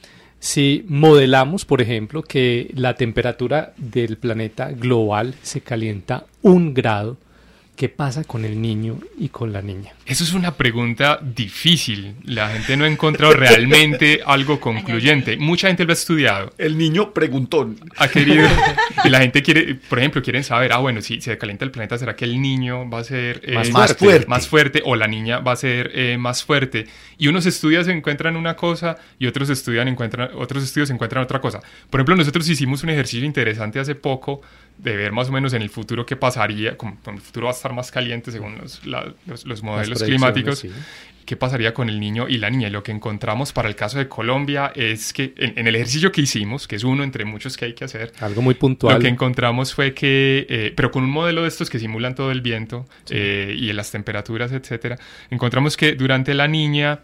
Si 0.40 0.86
modelamos, 0.88 1.66
por 1.66 1.82
ejemplo, 1.82 2.22
que 2.22 2.70
la 2.74 2.94
temperatura 2.94 3.74
del 3.76 4.16
planeta 4.16 4.72
global 4.72 5.34
se 5.42 5.60
calienta 5.60 6.24
un 6.40 6.72
grado, 6.72 7.18
¿qué 7.76 7.90
pasa 7.90 8.24
con 8.24 8.46
el 8.46 8.60
niño 8.60 8.98
y 9.18 9.28
con 9.28 9.52
la 9.52 9.60
niña? 9.60 9.92
Eso 10.10 10.24
es 10.24 10.32
una 10.32 10.54
pregunta 10.56 11.20
difícil. 11.22 12.16
La 12.24 12.48
gente 12.50 12.76
no 12.76 12.84
ha 12.84 12.88
encontrado 12.88 13.32
realmente 13.32 14.20
algo 14.26 14.58
concluyente. 14.58 15.36
Mucha 15.36 15.68
gente 15.68 15.84
lo 15.84 15.90
ha 15.90 15.94
estudiado. 15.94 16.52
El 16.58 16.76
niño 16.76 17.12
preguntón. 17.14 17.76
Ha 17.96 18.08
querido. 18.08 18.46
Y 19.02 19.08
la 19.08 19.20
gente 19.20 19.42
quiere, 19.42 19.76
por 19.76 19.98
ejemplo, 19.98 20.20
quieren 20.22 20.44
saber, 20.44 20.74
ah, 20.74 20.78
bueno, 20.78 21.00
si 21.00 21.22
se 21.22 21.38
calienta 21.38 21.64
el 21.64 21.70
planeta, 21.70 21.96
¿será 21.96 22.14
que 22.14 22.26
el 22.26 22.38
niño 22.42 22.90
va 22.90 22.98
a 22.98 23.04
ser 23.04 23.40
eh, 23.44 23.54
Más 23.54 23.70
fuerte. 23.70 23.94
fuerte. 23.94 24.26
más 24.26 24.46
fuerte 24.48 24.82
o 24.84 24.94
la 24.94 25.06
niña 25.08 25.38
va 25.38 25.52
a 25.52 25.56
ser 25.56 25.90
eh, 25.94 26.18
más 26.18 26.44
fuerte? 26.44 26.86
Y 27.16 27.28
unos 27.28 27.46
estudios 27.46 27.88
encuentran 27.88 28.36
una 28.36 28.56
cosa 28.56 28.98
y 29.18 29.26
otros, 29.26 29.48
estudian, 29.48 29.88
encuentran, 29.88 30.30
otros 30.34 30.62
estudios 30.64 30.90
encuentran 30.90 31.22
otra 31.24 31.40
cosa. 31.40 31.60
Por 31.88 32.00
ejemplo, 32.00 32.14
nosotros 32.16 32.46
hicimos 32.48 32.82
un 32.82 32.90
ejercicio 32.90 33.24
interesante 33.24 33.78
hace 33.80 33.94
poco 33.94 34.42
de 34.76 34.96
ver 34.96 35.12
más 35.12 35.28
o 35.30 35.32
menos 35.32 35.54
en 35.54 35.62
el 35.62 35.70
futuro 35.70 36.04
qué 36.04 36.16
pasaría, 36.16 36.76
como 36.76 36.96
como 37.02 37.16
el 37.16 37.22
futuro 37.22 37.46
va 37.46 37.52
a 37.52 37.54
estar 37.54 37.72
más 37.72 37.90
caliente 37.90 38.30
según 38.32 38.58
los, 38.58 38.84
la- 38.84 39.12
los, 39.26 39.46
los 39.46 39.62
modelos 39.62 39.99
climáticos. 40.02 40.58
sí. 40.60 40.70
¿Qué 41.26 41.36
pasaría 41.36 41.72
con 41.72 41.88
el 41.88 42.00
niño 42.00 42.28
y 42.28 42.38
la 42.38 42.50
niña? 42.50 42.66
Y 42.66 42.70
lo 42.72 42.82
que 42.82 42.90
encontramos 42.90 43.52
para 43.52 43.68
el 43.68 43.76
caso 43.76 43.98
de 43.98 44.08
Colombia 44.08 44.72
es 44.74 45.12
que 45.12 45.32
en, 45.36 45.56
en 45.56 45.68
el 45.68 45.76
ejercicio 45.76 46.10
que 46.10 46.22
hicimos, 46.22 46.66
que 46.66 46.74
es 46.74 46.82
uno 46.82 47.04
entre 47.04 47.24
muchos 47.24 47.56
que 47.56 47.66
hay 47.66 47.74
que 47.74 47.84
hacer, 47.84 48.12
Algo 48.18 48.42
muy 48.42 48.54
puntual. 48.54 48.94
lo 48.96 49.00
que 49.00 49.06
encontramos 49.06 49.72
fue 49.72 49.94
que, 49.94 50.44
eh, 50.48 50.72
pero 50.74 50.90
con 50.90 51.04
un 51.04 51.10
modelo 51.10 51.42
de 51.42 51.48
estos 51.48 51.70
que 51.70 51.78
simulan 51.78 52.16
todo 52.16 52.32
el 52.32 52.40
viento 52.40 52.84
eh, 53.10 53.54
y 53.56 53.72
las 53.72 53.92
temperaturas, 53.92 54.50
etcétera, 54.50 54.96
encontramos 55.30 55.76
que 55.76 55.92
durante 55.92 56.34
la 56.34 56.48
niña 56.48 57.00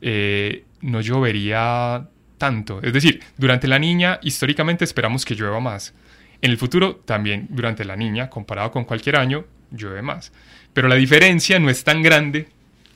eh, 0.00 0.64
no 0.80 1.02
llovería 1.02 2.08
tanto. 2.38 2.80
Es 2.82 2.94
decir, 2.94 3.20
durante 3.36 3.68
la 3.68 3.78
niña 3.78 4.20
históricamente 4.22 4.84
esperamos 4.84 5.26
que 5.26 5.34
llueva 5.34 5.60
más. 5.60 5.92
En 6.40 6.50
el 6.50 6.56
futuro 6.56 6.96
también 7.04 7.46
durante 7.50 7.84
la 7.84 7.96
niña, 7.96 8.30
comparado 8.30 8.70
con 8.70 8.84
cualquier 8.84 9.16
año, 9.16 9.44
llueve 9.70 10.00
más. 10.00 10.32
Pero 10.76 10.88
la 10.88 10.94
diferencia 10.96 11.58
no 11.58 11.70
es 11.70 11.82
tan 11.84 12.02
grande 12.02 12.48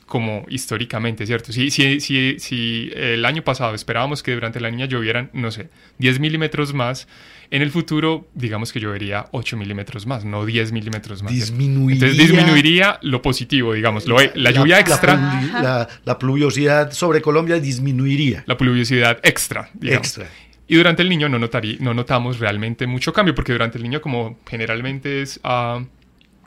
como 0.04 0.44
históricamente, 0.50 1.24
¿cierto? 1.24 1.50
Si, 1.52 1.70
si, 1.70 1.98
si, 2.00 2.36
si 2.38 2.90
el 2.94 3.24
año 3.24 3.42
pasado 3.42 3.74
esperábamos 3.74 4.22
que 4.22 4.34
durante 4.34 4.60
la 4.60 4.70
niña 4.70 4.84
llovieran, 4.84 5.30
no 5.32 5.50
sé, 5.50 5.68
10 5.98 6.20
milímetros 6.20 6.74
más, 6.74 7.08
en 7.50 7.62
el 7.62 7.70
futuro 7.70 8.28
digamos 8.34 8.72
que 8.72 8.80
llovería 8.80 9.26
8 9.30 9.56
milímetros 9.56 10.06
más, 10.06 10.24
no 10.26 10.44
10 10.44 10.72
milímetros 10.72 11.22
más. 11.22 11.32
Disminuiría- 11.32 11.94
Entonces 11.94 12.18
disminuiría 12.18 12.98
lo 13.02 13.22
positivo, 13.22 13.72
digamos, 13.72 14.06
lo- 14.06 14.18
la, 14.34 14.50
lluvia 14.50 14.78
extra, 14.80 15.14
La, 15.14 15.62
la- 15.62 15.88
la 16.04 16.18
pluviosidad 16.18 16.92
sobre 16.92 17.22
Colombia 17.22 17.58
disminuiría. 17.60 18.42
la 18.46 18.56
pluviosidad 18.58 19.20
extra, 19.22 19.70
digamos. 19.72 20.06
Extra. 20.08 20.26
Y 20.68 20.74
durante 20.76 21.02
el 21.02 21.08
niño 21.08 21.28
no, 21.30 21.38
notarí- 21.38 21.78
no 21.80 21.94
notamos 21.94 22.40
realmente 22.40 22.86
mucho 22.86 23.12
cambio, 23.12 23.34
porque 23.34 23.52
durante 23.52 23.78
el 23.78 23.84
niño 23.84 24.00
como 24.02 24.38
generalmente 24.48 25.22
es... 25.22 25.40
ah, 25.44 25.82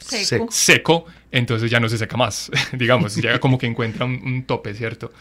Seco. 0.04 0.48
seco, 0.52 1.06
entonces 1.32 1.70
ya 1.72 1.80
no 1.80 1.90
se 1.90 1.98
seca 1.98 2.18
más, 2.18 2.52
digamos, 2.74 3.16
ya 3.16 3.40
como 3.40 3.58
que 3.58 3.66
encuentra 3.68 4.06
un, 4.06 4.22
un 4.24 4.44
tope, 4.44 4.74
¿cierto? 4.74 5.12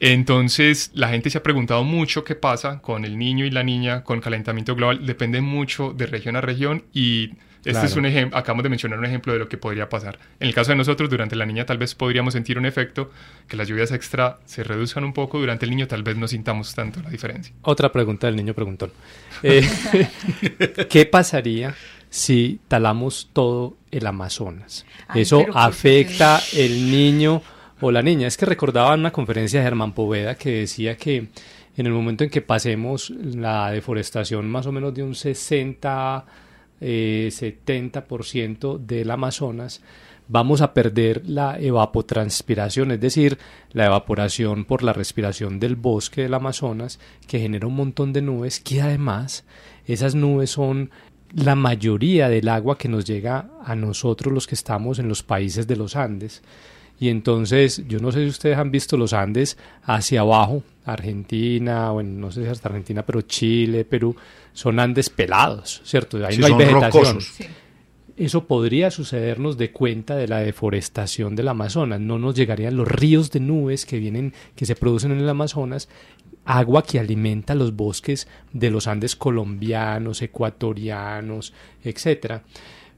Entonces, 0.00 0.90
la 0.94 1.08
gente 1.08 1.28
se 1.28 1.38
ha 1.38 1.42
preguntado 1.42 1.82
mucho 1.82 2.22
qué 2.22 2.34
pasa 2.36 2.80
con 2.80 3.04
el 3.04 3.18
niño 3.18 3.44
y 3.44 3.50
la 3.50 3.64
niña 3.64 4.04
con 4.04 4.20
calentamiento 4.20 4.76
global. 4.76 5.04
Depende 5.04 5.40
mucho 5.40 5.92
de 5.92 6.06
región 6.06 6.36
a 6.36 6.40
región 6.40 6.84
y 6.92 7.32
este 7.58 7.72
Claro. 7.72 7.86
es 7.88 7.96
un 7.96 8.06
ejemplo, 8.06 8.38
acabamos 8.38 8.62
de 8.62 8.68
mencionar 8.68 8.98
un 8.98 9.04
ejemplo 9.04 9.32
de 9.32 9.40
lo 9.40 9.48
que 9.48 9.58
podría 9.58 9.88
pasar. 9.88 10.18
En 10.38 10.46
el 10.46 10.54
caso 10.54 10.70
de 10.70 10.76
nosotros, 10.76 11.10
durante 11.10 11.34
la 11.34 11.44
niña 11.44 11.66
tal 11.66 11.78
vez 11.78 11.94
podríamos 11.94 12.34
sentir 12.34 12.56
un 12.56 12.66
efecto, 12.66 13.10
que 13.48 13.56
las 13.56 13.66
lluvias 13.66 13.90
extra 13.90 14.38
se 14.46 14.62
reduzcan 14.62 15.02
un 15.04 15.12
poco, 15.12 15.40
durante 15.40 15.64
el 15.64 15.70
niño 15.70 15.88
tal 15.88 16.04
vez 16.04 16.16
no 16.16 16.28
sintamos 16.28 16.74
tanto 16.74 17.02
la 17.02 17.10
diferencia. 17.10 17.52
Otra 17.62 17.90
pregunta 17.90 18.28
del 18.28 18.36
niño 18.36 18.54
preguntón. 18.54 18.92
Eh, 19.42 19.68
¿Qué 20.88 21.04
pasaría 21.06 21.74
si 22.10 22.60
talamos 22.68 23.30
todo 23.32 23.76
el 23.90 24.06
Amazonas? 24.06 24.86
Ay, 25.06 25.22
¿Eso 25.22 25.44
afecta 25.54 26.40
el 26.54 26.90
niño 26.90 27.42
o 27.80 27.90
la 27.90 28.02
niña? 28.02 28.26
Es 28.26 28.36
que 28.36 28.46
recordaba 28.46 28.94
en 28.94 29.00
una 29.00 29.12
conferencia 29.12 29.60
de 29.60 29.66
Germán 29.66 29.92
Poveda 29.92 30.34
que 30.34 30.50
decía 30.60 30.96
que 30.96 31.28
en 31.76 31.86
el 31.86 31.92
momento 31.92 32.24
en 32.24 32.30
que 32.30 32.42
pasemos 32.42 33.10
la 33.10 33.70
deforestación 33.70 34.50
más 34.50 34.66
o 34.66 34.72
menos 34.72 34.92
de 34.94 35.04
un 35.04 35.14
60, 35.14 36.26
eh, 36.80 37.28
70% 37.30 38.78
del 38.78 39.10
Amazonas, 39.10 39.80
vamos 40.28 40.60
a 40.60 40.74
perder 40.74 41.22
la 41.26 41.58
evapotranspiración, 41.58 42.90
es 42.90 43.00
decir, 43.00 43.38
la 43.72 43.86
evaporación 43.86 44.64
por 44.64 44.82
la 44.82 44.92
respiración 44.92 45.58
del 45.58 45.76
bosque 45.76 46.22
del 46.22 46.34
Amazonas, 46.34 47.00
que 47.26 47.40
genera 47.40 47.66
un 47.66 47.76
montón 47.76 48.12
de 48.12 48.22
nubes, 48.22 48.60
que 48.60 48.82
además 48.82 49.44
esas 49.86 50.14
nubes 50.14 50.50
son 50.50 50.90
la 51.34 51.54
mayoría 51.54 52.28
del 52.28 52.48
agua 52.48 52.78
que 52.78 52.88
nos 52.88 53.04
llega 53.04 53.50
a 53.64 53.74
nosotros 53.74 54.32
los 54.32 54.46
que 54.46 54.54
estamos 54.54 54.98
en 54.98 55.08
los 55.08 55.22
países 55.22 55.66
de 55.66 55.76
los 55.76 55.96
Andes. 55.96 56.42
Y 57.00 57.10
entonces, 57.10 57.84
yo 57.86 58.00
no 58.00 58.10
sé 58.10 58.24
si 58.24 58.28
ustedes 58.28 58.58
han 58.58 58.70
visto 58.72 58.96
los 58.96 59.12
Andes 59.12 59.56
hacia 59.84 60.20
abajo, 60.20 60.62
Argentina, 60.84 61.90
bueno, 61.92 62.10
no 62.18 62.32
sé 62.32 62.42
si 62.42 62.48
hasta 62.48 62.68
Argentina, 62.68 63.04
pero 63.04 63.22
Chile, 63.22 63.84
Perú, 63.84 64.16
son 64.52 64.80
Andes 64.80 65.08
pelados, 65.10 65.80
¿cierto? 65.84 66.24
Ahí 66.26 66.34
Sí, 66.34 66.40
no 66.40 66.46
hay 66.46 66.50
son 66.52 66.58
vegetación. 66.58 67.20
Sí. 67.20 67.44
eso 68.16 68.44
podría 68.46 68.90
sucedernos 68.90 69.56
de 69.58 69.70
cuenta 69.70 70.16
de 70.16 70.26
la 70.26 70.38
deforestación 70.38 71.36
del 71.36 71.48
Amazonas. 71.48 72.00
No 72.00 72.18
nos 72.18 72.34
llegarían 72.34 72.76
los 72.76 72.88
ríos 72.88 73.30
de 73.30 73.38
nubes 73.40 73.86
que 73.86 73.98
vienen, 73.98 74.32
que 74.56 74.66
se 74.66 74.74
producen 74.74 75.12
en 75.12 75.18
el 75.20 75.28
Amazonas, 75.28 75.88
agua 76.48 76.82
que 76.82 76.98
alimenta 76.98 77.54
los 77.54 77.76
bosques 77.76 78.26
de 78.52 78.70
los 78.70 78.86
Andes 78.86 79.14
colombianos, 79.14 80.22
ecuatorianos, 80.22 81.52
etcétera. 81.84 82.42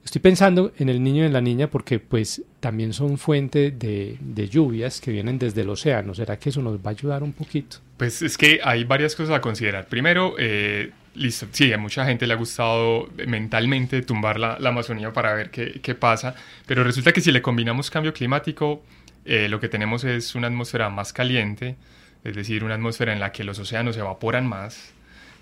Estoy 0.05 0.21
pensando 0.23 0.73
en 0.79 0.89
el 0.89 1.03
niño 1.03 1.25
y 1.25 1.27
en 1.27 1.33
la 1.33 1.41
niña 1.41 1.67
porque 1.69 1.99
pues 1.99 2.43
también 2.61 2.93
son 2.93 3.19
fuente 3.19 3.73
de, 3.73 4.17
de, 4.21 4.49
lluvias 4.49 5.01
que 5.01 5.11
vienen 5.11 5.39
desde 5.39 5.63
el 5.63 5.69
océano. 5.69 6.15
¿Será 6.15 6.39
que 6.39 6.51
eso 6.51 6.63
nos 6.63 6.79
va 6.79 6.87
a 6.87 6.91
ayudar 6.91 7.23
un 7.25 7.33
poquito? 7.33 7.79
Pues 7.97 8.23
es 8.23 8.39
que 8.39 8.61
hay 8.63 8.85
varias 8.85 9.17
cosas 9.17 9.37
a 9.37 9.41
considerar. 9.41 9.89
Primero, 9.89 10.37
eh, 10.39 10.93
listo, 11.17 11.49
sí, 11.51 11.73
a 11.73 11.77
mucha 11.77 12.07
gente 12.07 12.29
le 12.29 12.33
ha 12.33 12.37
gustado 12.37 13.09
mentalmente 13.27 14.01
tumbar 14.03 14.39
la, 14.39 14.59
la 14.61 14.69
Amazonía 14.69 15.13
para 15.13 15.35
ver 15.35 15.51
qué, 15.51 15.81
qué, 15.83 15.95
pasa, 15.97 16.37
pero 16.67 16.85
resulta 16.85 17.13
que 17.13 17.21
si 17.21 17.33
le 17.33 17.43
combinamos 17.43 17.91
cambio 17.91 18.15
climático, 18.15 18.83
eh, 19.25 19.49
lo 19.49 19.61
que 19.61 19.69
tenemos 19.69 20.05
es 20.05 20.35
una 20.35 20.47
atmósfera 20.47 20.89
más 20.89 21.13
caliente, 21.13 21.77
es 22.25 22.37
decir, 22.37 22.65
una 22.65 22.75
atmósfera 22.75 23.13
en 23.13 23.21
la 23.21 23.33
que 23.33 23.45
los 23.45 23.59
océanos 23.59 23.97
evaporan 23.97 24.47
más, 24.47 24.93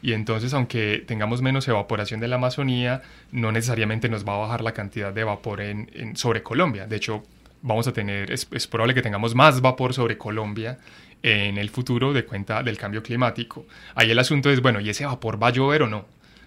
y 0.01 0.13
entonces 0.13 0.55
aunque 0.55 1.05
tengamos 1.07 1.43
menos 1.43 1.67
evaporación 1.67 2.21
de 2.21 2.29
la 2.29 2.37
Amazonía, 2.37 3.03
no 3.33 3.51
necesariamente 3.53 4.09
nos 4.09 4.27
va 4.27 4.35
a 4.35 4.39
bajar 4.39 4.61
la 4.63 4.73
cantidad 4.73 5.13
de 5.13 5.25
vapor 5.25 5.61
en, 5.61 6.17
sobre 6.17 6.43
Colombia. 6.43 6.87
De 6.87 6.97
hecho, 6.97 7.25
vamos 7.63 7.89
a 7.89 7.93
tener, 7.93 8.31
es, 8.31 8.47
es, 8.53 8.67
probable 8.69 8.95
que 8.95 9.03
tengamos 9.03 9.35
más 9.35 9.61
vapor 9.61 9.95
sobre 9.95 10.17
Colombia 10.17 10.79
en 11.23 11.59
el 11.59 11.71
futuro 11.71 12.13
de 12.13 12.25
cuenta 12.25 12.63
del 12.63 12.79
cambio 12.79 13.03
climático. 13.03 13.67
Ahí 13.97 14.11
el 14.11 14.19
asunto 14.19 14.51
es, 14.51 14.63
bueno, 14.63 14.81
¿y 14.81 14.89
ese 14.91 15.05
vapor 15.05 15.43
va 15.43 15.49
a 15.49 15.51
llover 15.51 15.83
o 15.83 15.89
no? 15.89 16.07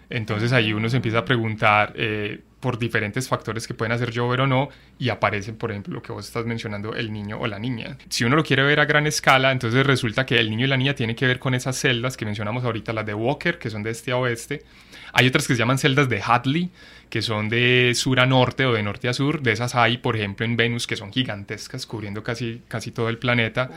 Entonces 0.09 0.51
ahí 0.53 0.73
uno 0.73 0.89
se 0.89 0.97
empieza 0.97 1.19
a 1.19 1.25
preguntar 1.25 1.93
eh, 1.95 2.41
por 2.62 2.80
diferentes 2.80 3.28
factores 3.28 3.68
que 3.68 3.74
pueden 3.74 3.91
hacer 3.91 4.12
llover 4.12 4.41
o 4.41 4.47
no 4.47 4.70
y 4.97 5.09
aparece, 5.09 5.51
por 5.51 5.72
ejemplo, 5.72 5.95
lo 5.95 6.01
que 6.01 6.14
vos 6.14 6.26
estás 6.26 6.45
mencionando, 6.45 6.95
el 6.95 7.12
niño 7.12 7.38
o 7.39 7.47
la 7.47 7.59
niña. 7.59 7.97
Si 8.07 8.24
uno 8.24 8.38
lo 8.38 8.43
quiere 8.43 8.64
ver 8.64 8.80
a 8.80 8.86
gran 8.86 9.07
escala, 9.07 9.51
entonces 9.51 9.86
resulta 9.86 10.26
que 10.26 10.39
el 10.39 10.49
niño 10.49 10.66
y 10.66 10.70
la 10.70 10.78
niña 10.78 10.93
tienen 10.93 11.16
que 11.16 11.28
ver 11.28 11.39
con 11.39 11.53
esas 11.55 11.76
celdas 11.76 12.16
que 12.16 12.24
mencionamos 12.24 12.64
ahorita, 12.64 12.93
las 12.93 13.05
de 13.05 13.14
Walker, 13.14 13.57
que 13.57 13.70
son 13.70 13.84
de 13.84 13.89
este 13.89 14.12
a 14.12 14.18
oeste. 14.18 14.64
Hay 15.12 15.28
otras 15.28 15.47
que 15.47 15.55
se 15.55 15.59
llaman 15.59 15.80
celdas 15.80 16.07
de 16.07 16.22
Hadley, 16.22 16.70
que 17.09 17.22
son 17.22 17.49
de 17.49 17.91
sur 17.95 18.20
a 18.20 18.26
norte 18.26 18.66
o 18.66 18.74
de 18.74 18.84
norte 18.84 19.09
a 19.09 19.14
sur. 19.14 19.41
De 19.41 19.51
esas 19.51 19.76
hay, 19.76 19.97
por 19.97 20.16
ejemplo, 20.16 20.45
en 20.45 20.55
Venus, 20.55 20.88
que 20.88 20.95
son 20.95 21.12
gigantescas, 21.12 21.86
cubriendo 21.86 22.24
casi, 22.24 22.62
casi 22.68 22.91
todo 22.91 23.09
el 23.09 23.18
planeta. 23.18 23.70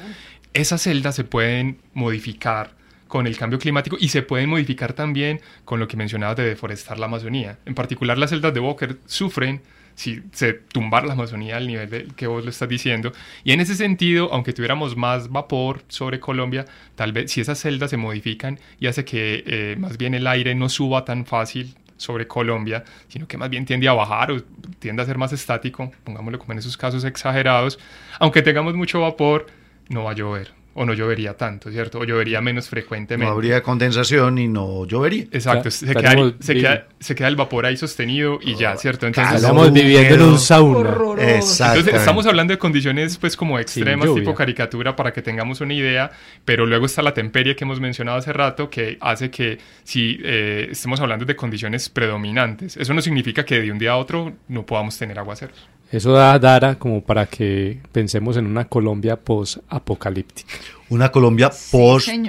Esas 0.52 0.82
celdas 0.82 1.16
se 1.16 1.24
pueden 1.24 1.78
modificar 1.94 2.83
con 3.14 3.28
el 3.28 3.36
cambio 3.36 3.60
climático 3.60 3.96
y 4.00 4.08
se 4.08 4.22
pueden 4.22 4.50
modificar 4.50 4.92
también 4.92 5.40
con 5.64 5.78
lo 5.78 5.86
que 5.86 5.96
mencionabas 5.96 6.36
de 6.36 6.46
deforestar 6.46 6.98
la 6.98 7.06
Amazonía. 7.06 7.60
En 7.64 7.76
particular 7.76 8.18
las 8.18 8.30
celdas 8.30 8.52
de 8.52 8.58
Walker 8.58 8.96
sufren 9.06 9.62
si 9.94 10.20
se 10.32 10.54
tumbar 10.54 11.06
la 11.06 11.12
Amazonía 11.12 11.58
al 11.58 11.68
nivel 11.68 11.88
de, 11.88 12.08
que 12.16 12.26
vos 12.26 12.42
lo 12.42 12.50
estás 12.50 12.68
diciendo. 12.68 13.12
Y 13.44 13.52
en 13.52 13.60
ese 13.60 13.76
sentido, 13.76 14.30
aunque 14.32 14.52
tuviéramos 14.52 14.96
más 14.96 15.28
vapor 15.28 15.82
sobre 15.86 16.18
Colombia, 16.18 16.64
tal 16.96 17.12
vez 17.12 17.30
si 17.30 17.40
esas 17.40 17.60
celdas 17.60 17.90
se 17.90 17.98
modifican 17.98 18.58
y 18.80 18.88
hace 18.88 19.04
que 19.04 19.44
eh, 19.46 19.76
más 19.78 19.96
bien 19.96 20.14
el 20.14 20.26
aire 20.26 20.56
no 20.56 20.68
suba 20.68 21.04
tan 21.04 21.24
fácil 21.24 21.76
sobre 21.96 22.26
Colombia, 22.26 22.82
sino 23.06 23.28
que 23.28 23.38
más 23.38 23.48
bien 23.48 23.64
tiende 23.64 23.86
a 23.86 23.92
bajar 23.92 24.32
o 24.32 24.42
tiende 24.80 25.02
a 25.02 25.06
ser 25.06 25.18
más 25.18 25.32
estático, 25.32 25.92
pongámoslo 26.02 26.40
como 26.40 26.50
en 26.50 26.58
esos 26.58 26.76
casos 26.76 27.04
exagerados, 27.04 27.78
aunque 28.18 28.42
tengamos 28.42 28.74
mucho 28.74 29.02
vapor, 29.02 29.46
no 29.88 30.02
va 30.02 30.10
a 30.10 30.14
llover 30.14 30.63
o 30.74 30.84
no 30.84 30.92
llovería 30.92 31.36
tanto, 31.36 31.70
¿cierto? 31.70 32.00
O 32.00 32.04
llovería 32.04 32.40
menos 32.40 32.68
frecuentemente. 32.68 33.26
No 33.26 33.32
habría 33.32 33.62
condensación 33.62 34.38
y 34.38 34.48
no 34.48 34.84
llovería. 34.86 35.24
Exacto, 35.30 35.70
se, 35.70 35.86
queda, 35.94 36.34
se, 36.40 36.54
queda, 36.54 36.88
se, 36.98 37.14
queda, 37.14 37.28
el 37.28 37.36
vapor 37.36 37.66
ahí 37.66 37.76
sostenido 37.76 38.38
y 38.42 38.56
ya, 38.56 38.76
¿cierto? 38.76 39.06
Entonces 39.06 39.36
estamos 39.36 39.72
viviendo 39.72 40.14
en 40.14 40.22
un 40.22 40.38
sauna. 40.38 40.96
Entonces 41.18 41.94
estamos 41.94 42.26
hablando 42.26 42.52
de 42.52 42.58
condiciones 42.58 43.16
pues 43.18 43.36
como 43.36 43.58
extremas, 43.58 44.12
tipo 44.14 44.34
caricatura, 44.34 44.96
para 44.96 45.12
que 45.12 45.22
tengamos 45.22 45.60
una 45.60 45.74
idea, 45.74 46.10
pero 46.44 46.66
luego 46.66 46.86
está 46.86 47.02
la 47.02 47.14
temperie 47.14 47.54
que 47.54 47.64
hemos 47.64 47.80
mencionado 47.80 48.18
hace 48.18 48.32
rato, 48.32 48.68
que 48.68 48.98
hace 49.00 49.30
que 49.30 49.58
si 49.84 50.18
eh, 50.24 50.68
estemos 50.72 51.00
hablando 51.00 51.24
de 51.24 51.36
condiciones 51.36 51.88
predominantes, 51.88 52.76
eso 52.76 52.92
no 52.94 53.00
significa 53.00 53.44
que 53.44 53.60
de 53.60 53.70
un 53.70 53.78
día 53.78 53.92
a 53.92 53.96
otro 53.96 54.32
no 54.48 54.66
podamos 54.66 54.98
tener 54.98 55.18
aguaceros. 55.18 55.68
Eso 55.94 56.12
da 56.12 56.36
Dara 56.40 56.74
como 56.74 57.02
para 57.02 57.26
que 57.26 57.78
pensemos 57.92 58.36
en 58.36 58.46
una 58.46 58.64
Colombia 58.64 59.16
post-apocalíptica. 59.16 60.54
Una 60.88 61.10
Colombia 61.10 61.50
post, 61.70 62.08
sí, 62.08 62.22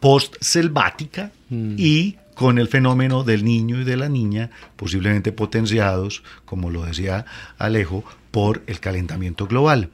post 0.00 0.36
selvática 0.40 1.30
mm. 1.48 1.74
y 1.78 2.16
con 2.34 2.58
el 2.58 2.68
fenómeno 2.68 3.24
del 3.24 3.44
niño 3.44 3.80
y 3.80 3.84
de 3.84 3.96
la 3.96 4.08
niña, 4.08 4.50
posiblemente 4.76 5.32
potenciados, 5.32 6.22
como 6.44 6.70
lo 6.70 6.84
decía 6.84 7.24
Alejo, 7.56 8.04
por 8.30 8.62
el 8.66 8.78
calentamiento 8.78 9.46
global. 9.46 9.90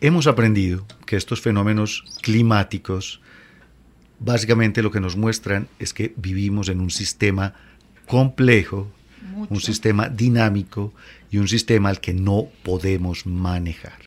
Hemos 0.00 0.26
aprendido 0.26 0.86
que 1.04 1.16
estos 1.16 1.40
fenómenos 1.40 2.04
climáticos 2.22 3.20
básicamente 4.18 4.82
lo 4.82 4.90
que 4.90 5.00
nos 5.00 5.16
muestran 5.16 5.68
es 5.78 5.92
que 5.92 6.14
vivimos 6.16 6.68
en 6.68 6.80
un 6.80 6.90
sistema 6.90 7.54
complejo, 8.06 8.90
Mucho. 9.34 9.52
un 9.52 9.60
sistema 9.60 10.08
dinámico 10.08 10.94
y 11.30 11.38
un 11.38 11.48
sistema 11.48 11.90
al 11.90 12.00
que 12.00 12.14
no 12.14 12.48
podemos 12.62 13.26
manejar. 13.26 14.06